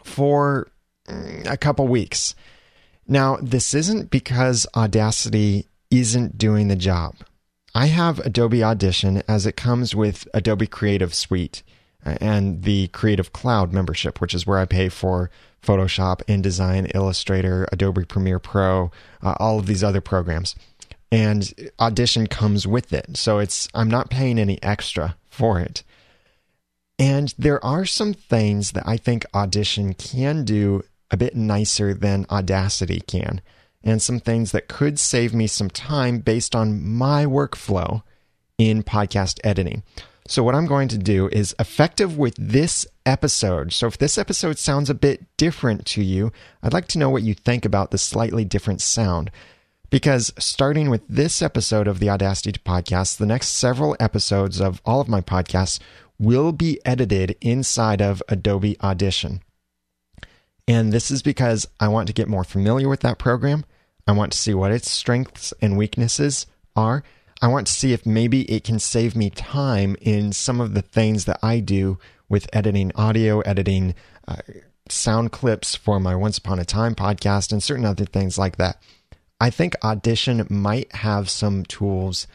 for 0.03 0.69
mm, 1.09 1.51
a 1.51 1.57
couple 1.57 1.87
weeks. 1.87 2.35
Now, 3.07 3.39
this 3.41 3.75
isn't 3.75 4.11
because 4.11 4.66
Audacity 4.77 5.66
isn't 5.91 6.37
doing 6.37 6.69
the 6.69 6.77
job. 6.77 7.16
I 7.75 7.87
have 7.87 8.19
Adobe 8.21 8.64
Audition 8.64 9.23
as 9.29 9.47
it 9.47 9.57
comes 9.57 9.95
with 9.95 10.27
Adobe 10.35 10.66
Creative 10.66 11.14
Suite 11.14 11.62
and 12.21 12.63
the 12.63 12.89
Creative 12.89 13.33
Cloud 13.33 13.73
membership, 13.73 14.21
which 14.21 14.35
is 14.35 14.47
where 14.47 14.59
I 14.59 14.65
pay 14.65 14.89
for 14.89 15.31
Photoshop, 15.63 16.25
InDesign, 16.25 16.95
Illustrator, 16.95 17.67
Adobe 17.73 18.05
Premiere 18.05 18.39
Pro, 18.39 18.91
uh, 19.23 19.35
all 19.39 19.59
of 19.59 19.67
these 19.67 19.85
other 19.85 20.01
programs. 20.01 20.55
And 21.11 21.53
Audition 21.81 22.27
comes 22.27 22.67
with 22.67 22.93
it. 22.93 23.17
So 23.17 23.39
it's 23.39 23.69
I'm 23.75 23.89
not 23.89 24.11
paying 24.11 24.39
any 24.39 24.63
extra 24.63 25.17
for 25.29 25.59
it. 25.59 25.83
And 26.99 27.33
there 27.39 27.65
are 27.65 27.85
some 27.85 28.13
things 28.13 28.73
that 28.73 28.87
I 28.87 28.97
think 28.97 29.25
Audition 29.35 29.95
can 29.95 30.45
do 30.45 30.83
a 31.11 31.17
bit 31.17 31.37
nicer 31.37 31.95
than 31.95 32.27
Audacity 32.31 33.01
can 33.01 33.41
and 33.83 34.03
some 34.03 34.21
things 34.21 34.53
that 34.53 34.69
could 34.69 34.99
save 34.99 35.33
me 35.33 35.47
some 35.47 35.71
time 35.71 36.19
based 36.19 36.55
on 36.55 36.85
my 36.85 37.25
workflow 37.25 38.03
in 38.59 38.83
podcast 38.83 39.39
editing. 39.45 39.83
So, 40.31 40.43
what 40.43 40.55
I'm 40.55 40.66
going 40.66 40.89
to 40.89 40.99
do 40.99 41.29
is 41.29 41.55
effective 41.59 42.18
with 42.18 42.35
this 42.37 42.87
episode. 43.07 43.72
So, 43.72 43.87
if 43.87 43.97
this 43.97 44.18
episode 44.18 44.59
sounds 44.59 44.91
a 44.91 44.95
bit 44.95 45.24
different 45.39 45.87
to 45.87 46.03
you, 46.03 46.33
I'd 46.62 46.74
like 46.74 46.87
to 46.89 46.99
know 46.99 47.09
what 47.09 47.22
you 47.22 47.33
think 47.33 47.64
about 47.64 47.93
the 47.93 47.97
slightly 47.97 48.45
different 48.45 48.83
sound. 48.83 49.31
Because 49.89 50.31
starting 50.39 50.91
with 50.91 51.01
this 51.09 51.41
episode 51.41 51.89
of 51.89 51.99
the 51.99 52.11
Audacity 52.11 52.53
podcast, 52.53 53.16
the 53.16 53.24
next 53.24 53.49
several 53.49 53.97
episodes 53.99 54.61
of 54.61 54.83
all 54.85 55.01
of 55.01 55.09
my 55.09 55.22
podcasts 55.22 55.81
will 56.18 56.53
be 56.53 56.79
edited 56.85 57.35
inside 57.41 58.03
of 58.03 58.22
Adobe 58.29 58.79
Audition. 58.83 59.41
And 60.66 60.93
this 60.93 61.11
is 61.11 61.22
because 61.22 61.66
I 61.81 61.89
want 61.89 62.07
to 62.09 62.12
get 62.12 62.29
more 62.29 62.45
familiar 62.45 62.91
with 62.91 63.01
that 63.01 63.18
program. 63.18 63.64
I 64.07 64.12
want 64.12 64.33
to 64.33 64.39
see 64.39 64.53
what 64.53 64.72
its 64.72 64.91
strengths 64.91 65.55
and 65.62 65.79
weaknesses 65.79 66.47
are. 66.76 67.03
I 67.41 67.49
want 67.49 67.66
to 67.68 67.72
see 67.72 67.93
if 67.93 68.05
maybe 68.05 68.43
it 68.51 68.64
can 68.64 68.78
save 68.78 69.14
me 69.14 69.30
time 69.30 69.97
in 70.01 70.32
some 70.32 70.61
of 70.61 70.74
the 70.74 70.82
things 70.82 71.24
that 71.26 71.39
I 71.43 71.61
do 71.61 71.99
with 72.28 72.49
editing 72.53 72.91
audio, 72.97 73.41
editing 73.41 73.95
uh, 74.26 74.36
sound 74.89 75.30
clips 75.30 75.76
for 75.76 76.01
my 76.01 76.16
Once 76.16 76.39
Upon 76.39 76.59
a 76.59 76.64
Time 76.64 76.95
podcast, 76.95 77.53
and 77.53 77.62
certain 77.62 77.84
other 77.84 78.05
things 78.05 78.39
like 78.39 78.57
that. 78.57 78.82
I 79.41 79.51
think 79.51 79.76
Audition 79.84 80.47
might 80.51 80.93
have 80.93 81.30
some 81.30 81.64
tools 81.64 82.26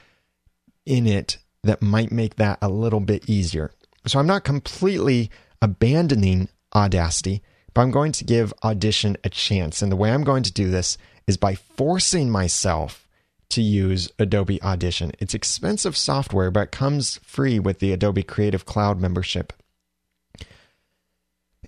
in 0.86 1.06
it 1.06 1.38
that 1.64 1.82
might 1.82 2.12
make 2.12 2.36
that 2.36 2.60
a 2.62 2.70
little 2.70 3.02
bit 3.02 3.30
easier. 3.30 3.72
So 4.08 4.20
I'm 4.20 4.28
not 4.28 4.44
completely 4.44 5.30
abandoning 5.62 6.50
Audacity, 6.76 7.44
but 7.74 7.82
I'm 7.82 7.92
going 7.92 8.14
to 8.14 8.24
give 8.24 8.54
Audition 8.64 9.18
a 9.24 9.30
chance. 9.30 9.82
And 9.82 9.92
the 9.92 9.96
way 9.96 10.12
I'm 10.12 10.24
going 10.24 10.44
to 10.44 10.52
do 10.52 10.72
this 10.72 10.98
is 11.28 11.38
by 11.38 11.56
forcing 11.56 12.30
myself 12.30 13.08
to 13.54 13.62
use 13.62 14.12
Adobe 14.20 14.62
Audition. 14.62 15.12
It's 15.20 15.34
expensive 15.34 15.96
software, 15.96 16.52
but 16.52 16.72
comes 16.72 17.20
free 17.24 17.60
with 17.60 17.80
the 17.80 17.92
Adobe 17.92 18.24
Creative 18.24 18.66
Cloud 18.66 19.00
membership. 19.00 19.54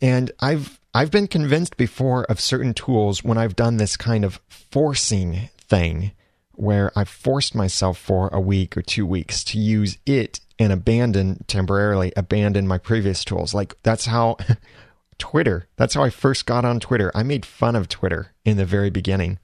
And 0.02 0.32
I've 0.40 0.80
I've 0.94 1.12
been 1.12 1.28
convinced 1.28 1.78
before 1.78 2.24
of 2.26 2.40
certain 2.40 2.74
tools 2.74 3.24
when 3.24 3.38
I've 3.38 3.56
done 3.56 3.78
this 3.78 3.98
kind 3.98 4.24
of 4.24 4.40
forcing 4.48 5.50
thing 5.58 6.12
where 6.54 6.92
I've 6.96 7.10
forced 7.10 7.54
myself 7.54 7.98
for 7.98 8.30
a 8.30 8.40
week 8.40 8.78
or 8.78 8.82
two 8.82 9.06
weeks 9.06 9.44
to 9.46 9.60
use 9.60 9.98
it 10.06 10.40
and 10.58 10.72
abandon 10.72 11.44
temporarily 11.48 12.14
abandon 12.16 12.68
my 12.68 12.78
previous 12.78 13.24
tools. 13.24 13.54
Like 13.54 13.76
that's 13.84 14.06
how 14.06 14.38
Twitter. 15.18 15.68
That's 15.76 15.94
how 15.94 16.04
I 16.04 16.10
first 16.10 16.46
got 16.46 16.66
on 16.66 16.80
Twitter. 16.80 17.12
I 17.14 17.24
made 17.24 17.46
fun 17.46 17.76
of 17.76 17.90
Twitter 17.90 18.34
in 18.44 18.58
the 18.58 18.66
very 18.66 18.90
beginning. 18.90 19.40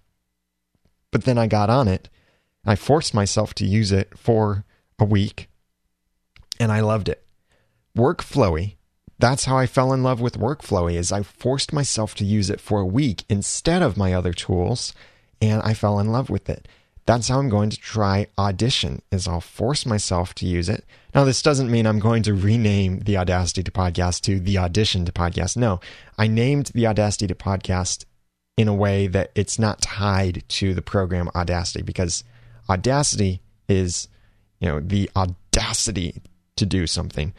But 1.11 1.25
then 1.25 1.37
I 1.37 1.47
got 1.47 1.69
on 1.69 1.87
it. 1.87 2.09
I 2.66 2.76
forced 2.76 3.14
myself 3.14 3.53
to 3.55 3.66
use 3.66 3.91
it 3.91 4.18
for 4.18 4.66
a 4.99 5.05
week 5.05 5.49
and 6.59 6.72
I 6.72 6.82
loved 6.82 7.09
it. 7.09 7.26
Workflowy. 7.97 8.76
That's 9.18 9.45
how 9.45 9.57
I 9.57 9.68
fell 9.68 9.93
in 9.93 10.03
love 10.03 10.22
with 10.22 10.39
Workflowy 10.39 10.95
is 10.95 11.12
I 11.12 11.24
forced 11.24 11.74
myself 11.74 12.16
to 12.16 12.26
use 12.26 12.49
it 12.49 12.62
for 12.62 12.80
a 12.80 12.86
week 12.86 13.24
instead 13.30 13.82
of 13.82 13.97
my 13.97 14.14
other 14.14 14.34
tools 14.34 14.93
and 15.41 15.62
I 15.64 15.74
fell 15.74 15.99
in 15.99 16.12
love 16.12 16.30
with 16.30 16.49
it. 16.49 16.68
that's 17.07 17.30
how 17.30 17.39
I'm 17.39 17.49
going 17.49 17.72
to 17.72 17.78
try 17.78 18.28
Audition 18.38 19.01
is 19.12 19.28
I'll 19.28 19.41
force 19.41 19.86
myself 19.86 20.36
to 20.36 20.45
use 20.45 20.70
it. 20.70 20.86
Now 21.16 21.24
this 21.24 21.41
doesn't 21.41 21.72
mean 21.72 21.88
I'm 21.88 21.99
going 21.99 22.24
to 22.24 22.34
rename 22.34 22.99
the 22.99 23.18
Audacity 23.18 23.64
to 23.64 23.72
podcast 23.72 24.22
to 24.22 24.39
the 24.39 24.59
Audition 24.59 25.05
to 25.05 25.12
podcast. 25.12 25.57
No, 25.57 25.80
I 26.18 26.28
named 26.28 26.68
the 26.68 26.86
Audacity 26.86 27.28
to 27.28 27.36
podcast 27.36 28.05
in 28.55 28.68
a 28.68 28.74
way 28.74 29.07
that 29.07 29.32
it's 29.34 29.57
not 29.57 29.82
tied 29.82 30.43
to 30.47 30.74
the 30.76 30.82
program 30.84 31.30
Audacity 31.36 31.82
because 31.82 32.24
Audacity 32.72 33.41
is, 33.67 34.07
you 34.59 34.67
know, 34.69 34.80
the 34.80 35.09
audacity 35.15 36.22
to 36.55 36.65
do 36.65 36.88
something. 36.88 37.34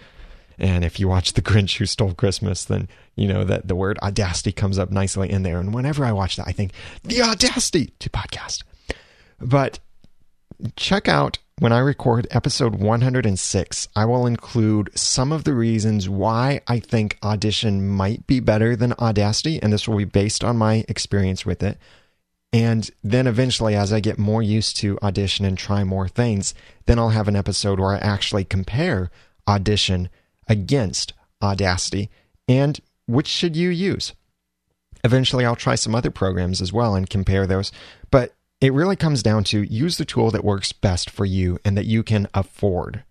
And 0.59 0.85
if 0.85 1.01
you 1.01 1.09
watch 1.09 1.33
The 1.33 1.43
Grinch 1.43 1.79
Who 1.79 1.87
Stole 1.87 2.13
Christmas, 2.13 2.67
then 2.67 2.89
you 3.17 3.27
know 3.27 3.43
that 3.45 3.67
the 3.67 3.75
word 3.75 3.99
audacity 4.03 4.53
comes 4.53 4.79
up 4.79 4.91
nicely 4.91 5.31
in 5.31 5.43
there. 5.43 5.59
And 5.59 5.73
whenever 5.75 6.05
I 6.05 6.13
watch 6.13 6.37
that, 6.37 6.47
I 6.47 6.53
think 6.53 6.73
the 7.03 7.23
audacity 7.23 7.95
to 7.99 8.11
podcast. 8.11 8.63
But 9.41 9.79
check 10.77 11.09
out 11.09 11.39
when 11.59 11.73
I 11.73 11.79
record 11.79 12.27
episode 12.31 12.75
106, 12.75 13.89
I 13.97 14.05
will 14.05 14.27
include 14.27 14.91
some 14.95 15.33
of 15.33 15.45
the 15.45 15.55
reasons 15.55 16.09
why 16.09 16.61
I 16.67 16.79
think 16.79 17.19
Audition 17.23 17.89
might 17.89 18.27
be 18.27 18.41
better 18.41 18.77
than 18.77 18.93
Audacity. 18.95 19.63
And 19.63 19.73
this 19.73 19.89
will 19.89 19.97
be 19.97 20.05
based 20.05 20.45
on 20.45 20.57
my 20.57 20.85
experience 20.89 21.47
with 21.47 21.63
it. 21.63 21.79
And 22.53 22.91
then 23.03 23.27
eventually, 23.27 23.75
as 23.75 23.93
I 23.93 24.01
get 24.01 24.19
more 24.19 24.43
used 24.43 24.77
to 24.79 24.99
Audition 25.03 25.45
and 25.45 25.57
try 25.57 25.85
more 25.85 26.09
things, 26.09 26.55
then 26.87 26.99
I'll 26.99 27.11
have 27.11 27.29
an 27.29 27.37
episode 27.37 27.81
where 27.81 27.95
I 27.95 27.99
actually 27.99 28.45
compare 28.45 29.11
Audition 29.49 30.11
against 30.49 31.15
Audacity 31.43 32.11
and 32.47 32.79
which 33.07 33.27
should 33.27 33.57
you 33.57 33.71
use. 33.71 34.13
Eventually, 35.05 35.45
I'll 35.45 35.57
try 35.57 35.75
some 35.75 35.95
other 35.95 36.11
programs 36.11 36.61
as 36.61 36.73
well 36.73 36.95
and 36.95 37.09
compare 37.09 37.47
those. 37.47 37.73
But 38.11 38.35
it 38.61 38.73
really 38.73 38.97
comes 38.97 39.23
down 39.23 39.45
to 39.45 39.63
use 39.63 39.97
the 39.97 40.05
tool 40.05 40.31
that 40.31 40.45
works 40.45 40.73
best 40.73 41.11
for 41.11 41.25
you 41.25 41.59
and 41.65 41.77
that 41.77 41.87
you 41.87 42.03
can 42.03 42.29
afford. 42.35 43.03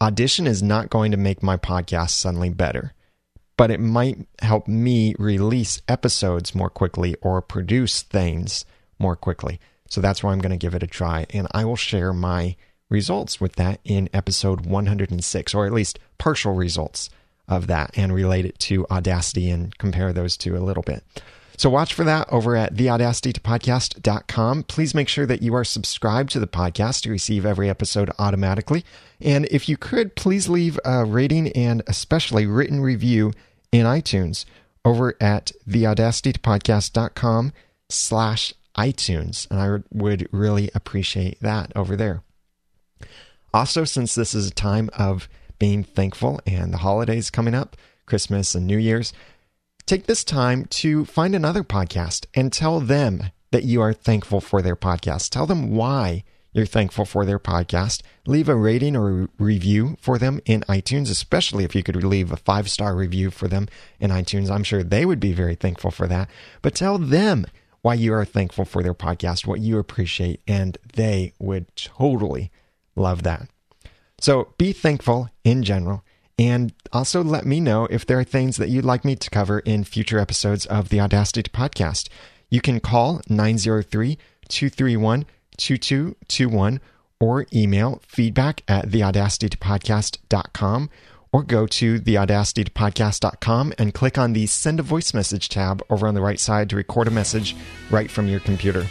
Audition 0.00 0.46
is 0.46 0.62
not 0.62 0.88
going 0.88 1.10
to 1.10 1.18
make 1.18 1.42
my 1.42 1.58
podcast 1.58 2.10
suddenly 2.10 2.48
better, 2.48 2.94
but 3.60 3.70
it 3.70 3.78
might 3.78 4.16
help 4.40 4.66
me 4.66 5.14
release 5.18 5.82
episodes 5.86 6.54
more 6.54 6.70
quickly 6.70 7.14
or 7.20 7.42
produce 7.42 8.00
things 8.00 8.64
more 8.98 9.14
quickly. 9.14 9.60
So 9.86 10.00
that's 10.00 10.22
why 10.22 10.32
I'm 10.32 10.38
going 10.38 10.50
to 10.50 10.56
give 10.56 10.74
it 10.74 10.82
a 10.82 10.86
try. 10.86 11.26
And 11.28 11.46
I 11.52 11.66
will 11.66 11.76
share 11.76 12.14
my 12.14 12.56
results 12.88 13.38
with 13.38 13.56
that 13.56 13.78
in 13.84 14.08
episode 14.14 14.64
106, 14.64 15.54
or 15.54 15.66
at 15.66 15.74
least 15.74 15.98
partial 16.16 16.54
results 16.54 17.10
of 17.48 17.66
that, 17.66 17.90
and 17.96 18.14
relate 18.14 18.46
it 18.46 18.58
to 18.60 18.86
Audacity 18.90 19.50
and 19.50 19.76
compare 19.76 20.14
those 20.14 20.38
two 20.38 20.56
a 20.56 20.64
little 20.64 20.82
bit. 20.82 21.04
So 21.58 21.68
watch 21.68 21.92
for 21.92 22.04
that 22.04 22.32
over 22.32 22.56
at 22.56 22.72
theaudacitytopodcast.com. 22.72 24.62
Please 24.62 24.94
make 24.94 25.08
sure 25.08 25.26
that 25.26 25.42
you 25.42 25.54
are 25.54 25.64
subscribed 25.64 26.30
to 26.30 26.40
the 26.40 26.46
podcast 26.46 27.02
to 27.02 27.10
receive 27.10 27.44
every 27.44 27.68
episode 27.68 28.10
automatically. 28.18 28.86
And 29.20 29.44
if 29.50 29.68
you 29.68 29.76
could, 29.76 30.16
please 30.16 30.48
leave 30.48 30.80
a 30.86 31.04
rating 31.04 31.48
and 31.52 31.82
especially 31.86 32.46
written 32.46 32.80
review 32.80 33.34
in 33.72 33.86
iTunes 33.86 34.44
over 34.84 35.14
at 35.20 35.52
theaudacitytopodcast.com 35.68 37.52
slash 37.88 38.54
iTunes. 38.76 39.50
And 39.50 39.60
I 39.60 39.78
would 39.90 40.28
really 40.32 40.70
appreciate 40.74 41.40
that 41.40 41.72
over 41.76 41.96
there. 41.96 42.22
Also, 43.52 43.84
since 43.84 44.14
this 44.14 44.34
is 44.34 44.46
a 44.46 44.54
time 44.54 44.90
of 44.96 45.28
being 45.58 45.84
thankful 45.84 46.40
and 46.46 46.72
the 46.72 46.78
holidays 46.78 47.30
coming 47.30 47.54
up, 47.54 47.76
Christmas 48.06 48.54
and 48.54 48.66
New 48.66 48.78
Year's, 48.78 49.12
Take 49.90 50.06
this 50.06 50.22
time 50.22 50.66
to 50.66 51.04
find 51.04 51.34
another 51.34 51.64
podcast 51.64 52.26
and 52.32 52.52
tell 52.52 52.78
them 52.78 53.24
that 53.50 53.64
you 53.64 53.80
are 53.80 53.92
thankful 53.92 54.40
for 54.40 54.62
their 54.62 54.76
podcast. 54.76 55.30
Tell 55.30 55.46
them 55.46 55.74
why 55.74 56.22
you're 56.52 56.66
thankful 56.66 57.04
for 57.04 57.24
their 57.24 57.38
podcast. 57.38 58.02
Leave 58.26 58.48
a 58.48 58.54
rating 58.54 58.96
or 58.96 59.22
a 59.22 59.28
review 59.38 59.96
for 60.00 60.18
them 60.18 60.40
in 60.46 60.62
iTunes, 60.62 61.10
especially 61.10 61.64
if 61.64 61.74
you 61.74 61.82
could 61.82 62.02
leave 62.02 62.32
a 62.32 62.36
five 62.36 62.70
star 62.70 62.94
review 62.94 63.30
for 63.30 63.48
them 63.48 63.68
in 63.98 64.10
iTunes. 64.10 64.50
I'm 64.50 64.64
sure 64.64 64.82
they 64.82 65.06
would 65.06 65.20
be 65.20 65.32
very 65.32 65.54
thankful 65.54 65.90
for 65.90 66.06
that. 66.08 66.28
But 66.62 66.74
tell 66.74 66.98
them 66.98 67.46
why 67.82 67.94
you 67.94 68.12
are 68.12 68.24
thankful 68.24 68.64
for 68.64 68.82
their 68.82 68.94
podcast, 68.94 69.46
what 69.46 69.60
you 69.60 69.78
appreciate, 69.78 70.40
and 70.46 70.76
they 70.94 71.32
would 71.38 71.74
totally 71.76 72.50
love 72.96 73.22
that. 73.22 73.48
So 74.20 74.52
be 74.58 74.72
thankful 74.72 75.30
in 75.44 75.62
general 75.62 76.04
and 76.40 76.72
also 76.90 77.22
let 77.22 77.44
me 77.44 77.60
know 77.60 77.86
if 77.90 78.06
there 78.06 78.18
are 78.18 78.24
things 78.24 78.56
that 78.56 78.70
you'd 78.70 78.84
like 78.84 79.04
me 79.04 79.14
to 79.14 79.28
cover 79.28 79.58
in 79.60 79.84
future 79.84 80.18
episodes 80.18 80.64
of 80.66 80.88
the 80.88 80.98
Audacity 80.98 81.42
podcast. 81.42 82.08
You 82.48 82.62
can 82.62 82.80
call 82.80 83.20
903 83.28 84.16
231 84.48 85.26
2221 85.60 86.80
or 87.20 87.46
email 87.52 88.00
feedback 88.06 88.62
at 88.66 88.88
theaudacitypodcast.com 88.88 90.90
or 91.32 91.42
go 91.44 91.66
to 91.66 92.00
theaudacitypodcast.com 92.00 93.72
and 93.78 93.94
click 93.94 94.18
on 94.18 94.32
the 94.32 94.46
send 94.46 94.80
a 94.80 94.82
voice 94.82 95.14
message 95.14 95.48
tab 95.48 95.82
over 95.90 96.08
on 96.08 96.14
the 96.14 96.20
right 96.20 96.40
side 96.40 96.68
to 96.70 96.76
record 96.76 97.06
a 97.06 97.10
message 97.10 97.54
right 97.90 98.10
from 98.10 98.26
your 98.26 98.40
computer. 98.40 98.86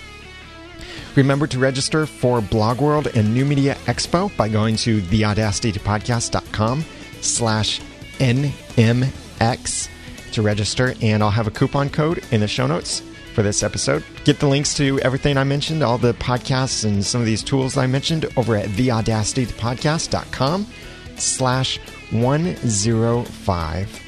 Remember 1.15 1.47
to 1.47 1.59
register 1.59 2.05
for 2.05 2.39
Blog 2.39 2.79
World 2.79 3.07
and 3.07 3.33
New 3.33 3.43
Media 3.43 3.75
Expo 3.85 4.35
by 4.37 4.47
going 4.47 4.75
to 4.77 5.01
theaudacitypodcast.com 5.01 6.85
slash 7.21 7.81
NMX 8.19 9.89
to 10.31 10.41
register, 10.41 10.93
and 11.01 11.23
I'll 11.23 11.31
have 11.31 11.47
a 11.47 11.51
coupon 11.51 11.89
code 11.89 12.23
in 12.31 12.41
the 12.41 12.47
show 12.47 12.67
notes 12.67 13.01
for 13.39 13.43
this 13.43 13.63
episode. 13.63 14.03
Get 14.25 14.41
the 14.41 14.47
links 14.47 14.73
to 14.73 14.99
everything 14.99 15.37
I 15.37 15.45
mentioned, 15.45 15.81
all 15.81 15.97
the 15.97 16.13
podcasts 16.15 16.83
and 16.83 17.05
some 17.05 17.21
of 17.21 17.25
these 17.25 17.41
tools 17.41 17.77
I 17.77 17.87
mentioned 17.87 18.25
over 18.35 18.57
at 18.57 18.65
theaudacitypodcast.com 18.65 20.67
slash 21.15 21.79
105. 22.11 24.01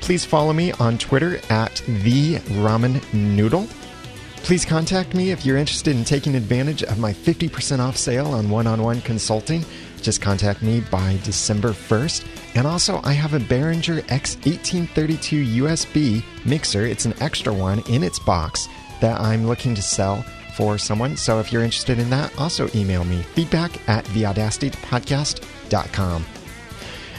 Please 0.00 0.24
follow 0.24 0.54
me 0.54 0.72
on 0.72 0.96
Twitter 0.96 1.40
at 1.50 1.82
the 1.86 2.36
ramen 2.36 3.04
noodle. 3.12 3.66
Please 4.36 4.64
contact 4.64 5.14
me 5.14 5.30
if 5.30 5.44
you're 5.44 5.58
interested 5.58 5.94
in 5.94 6.02
taking 6.02 6.34
advantage 6.34 6.82
of 6.82 6.98
my 6.98 7.12
50% 7.12 7.80
off 7.80 7.98
sale 7.98 8.28
on 8.28 8.48
one 8.48 8.66
on 8.66 8.82
one 8.82 9.02
consulting. 9.02 9.62
Just 10.00 10.22
contact 10.22 10.62
me 10.62 10.80
by 10.90 11.20
December 11.22 11.72
1st. 11.72 12.39
And 12.54 12.66
also, 12.66 13.00
I 13.04 13.12
have 13.12 13.34
a 13.34 13.38
Behringer 13.38 14.00
X1832 14.02 15.58
USB 15.58 16.24
mixer. 16.44 16.84
It's 16.84 17.04
an 17.04 17.14
extra 17.20 17.52
one 17.52 17.80
in 17.88 18.02
its 18.02 18.18
box 18.18 18.68
that 19.00 19.20
I'm 19.20 19.46
looking 19.46 19.74
to 19.76 19.82
sell 19.82 20.24
for 20.56 20.78
someone. 20.78 21.16
So 21.16 21.38
if 21.38 21.52
you're 21.52 21.62
interested 21.62 21.98
in 21.98 22.10
that, 22.10 22.36
also 22.38 22.68
email 22.74 23.04
me 23.04 23.22
feedback 23.22 23.88
at 23.88 24.04
theaudacitypodcast.com. 24.06 26.26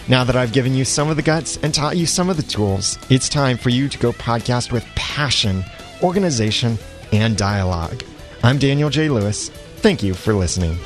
Now 0.08 0.24
that 0.24 0.36
I've 0.36 0.52
given 0.52 0.74
you 0.74 0.84
some 0.84 1.10
of 1.10 1.16
the 1.16 1.22
guts 1.22 1.58
and 1.58 1.74
taught 1.74 1.96
you 1.96 2.06
some 2.06 2.30
of 2.30 2.38
the 2.38 2.44
tools, 2.44 2.98
it's 3.10 3.30
time 3.30 3.58
for 3.58 3.70
you 3.70 3.88
to 3.88 3.98
go 3.98 4.12
podcast 4.12 4.72
with 4.72 4.86
passion, 4.96 5.64
organization, 6.04 6.78
and 7.14 7.38
dialogue. 7.38 8.04
I'm 8.44 8.58
Daniel 8.58 8.90
J. 8.90 9.10
Lewis. 9.10 9.50
Thank 9.78 10.04
you 10.04 10.14
for 10.14 10.34
listening. 10.34 10.78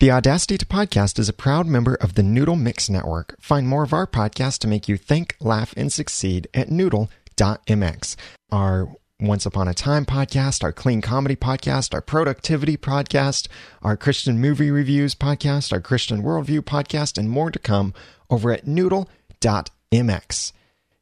The 0.00 0.12
Audacity 0.12 0.56
to 0.58 0.64
Podcast 0.64 1.18
is 1.18 1.28
a 1.28 1.32
proud 1.32 1.66
member 1.66 1.96
of 1.96 2.14
the 2.14 2.22
Noodle 2.22 2.54
Mix 2.54 2.88
Network. 2.88 3.34
Find 3.40 3.66
more 3.66 3.82
of 3.82 3.92
our 3.92 4.06
podcasts 4.06 4.60
to 4.60 4.68
make 4.68 4.86
you 4.86 4.96
think, 4.96 5.34
laugh, 5.40 5.74
and 5.76 5.92
succeed 5.92 6.46
at 6.54 6.70
noodle.mx. 6.70 8.14
Our 8.52 8.94
Once 9.18 9.44
Upon 9.44 9.66
a 9.66 9.74
Time 9.74 10.06
podcast, 10.06 10.62
our 10.62 10.72
Clean 10.72 11.00
Comedy 11.00 11.34
podcast, 11.34 11.94
our 11.94 12.00
Productivity 12.00 12.76
podcast, 12.76 13.48
our 13.82 13.96
Christian 13.96 14.40
Movie 14.40 14.70
Reviews 14.70 15.16
podcast, 15.16 15.72
our 15.72 15.80
Christian 15.80 16.22
Worldview 16.22 16.60
podcast, 16.60 17.18
and 17.18 17.28
more 17.28 17.50
to 17.50 17.58
come 17.58 17.92
over 18.30 18.52
at 18.52 18.68
noodle.mx. 18.68 20.52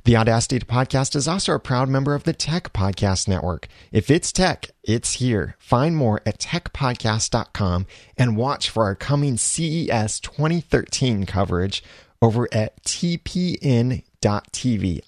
The 0.06 0.16
Audacity 0.16 0.60
Podcast 0.60 1.16
is 1.16 1.26
also 1.26 1.52
a 1.52 1.58
proud 1.58 1.88
member 1.88 2.14
of 2.14 2.22
the 2.22 2.32
Tech 2.32 2.72
Podcast 2.72 3.26
Network. 3.26 3.66
If 3.90 4.08
it's 4.08 4.30
tech, 4.30 4.70
it's 4.84 5.14
here. 5.14 5.56
Find 5.58 5.96
more 5.96 6.22
at 6.24 6.38
techpodcast.com 6.38 7.88
and 8.16 8.36
watch 8.36 8.70
for 8.70 8.84
our 8.84 8.94
coming 8.94 9.36
CES 9.36 10.20
2013 10.20 11.26
coverage 11.26 11.82
over 12.22 12.46
at 12.52 12.80
tpn.tv. 12.84 14.00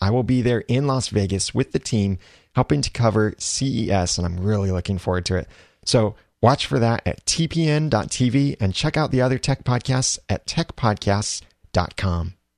I 0.01 0.11
will 0.11 0.25
be 0.25 0.43
there 0.43 0.65
in 0.67 0.89
Las 0.89 1.07
Vegas 1.11 1.55
with 1.55 1.71
the 1.71 1.79
team 1.79 2.19
helping 2.57 2.83
to 2.83 2.91
cover 2.91 3.37
CES, 3.39 4.19
and 4.19 4.27
I'm 4.27 4.41
really 4.41 4.73
looking 4.73 4.99
forward 4.99 5.27
to 5.27 5.37
it. 5.37 5.47
So 5.85 6.17
watch 6.43 6.67
for 6.67 6.81
that 6.81 7.07
at 7.07 7.25
tpn.tv 7.25 8.57
and 8.59 8.75
check 8.75 8.97
out 8.97 9.13
the 9.13 9.23
other 9.23 9.39
tech 9.39 9.63
podcasts 9.63 10.19
at 10.29 10.45
techpodcasts.com. 10.49 12.35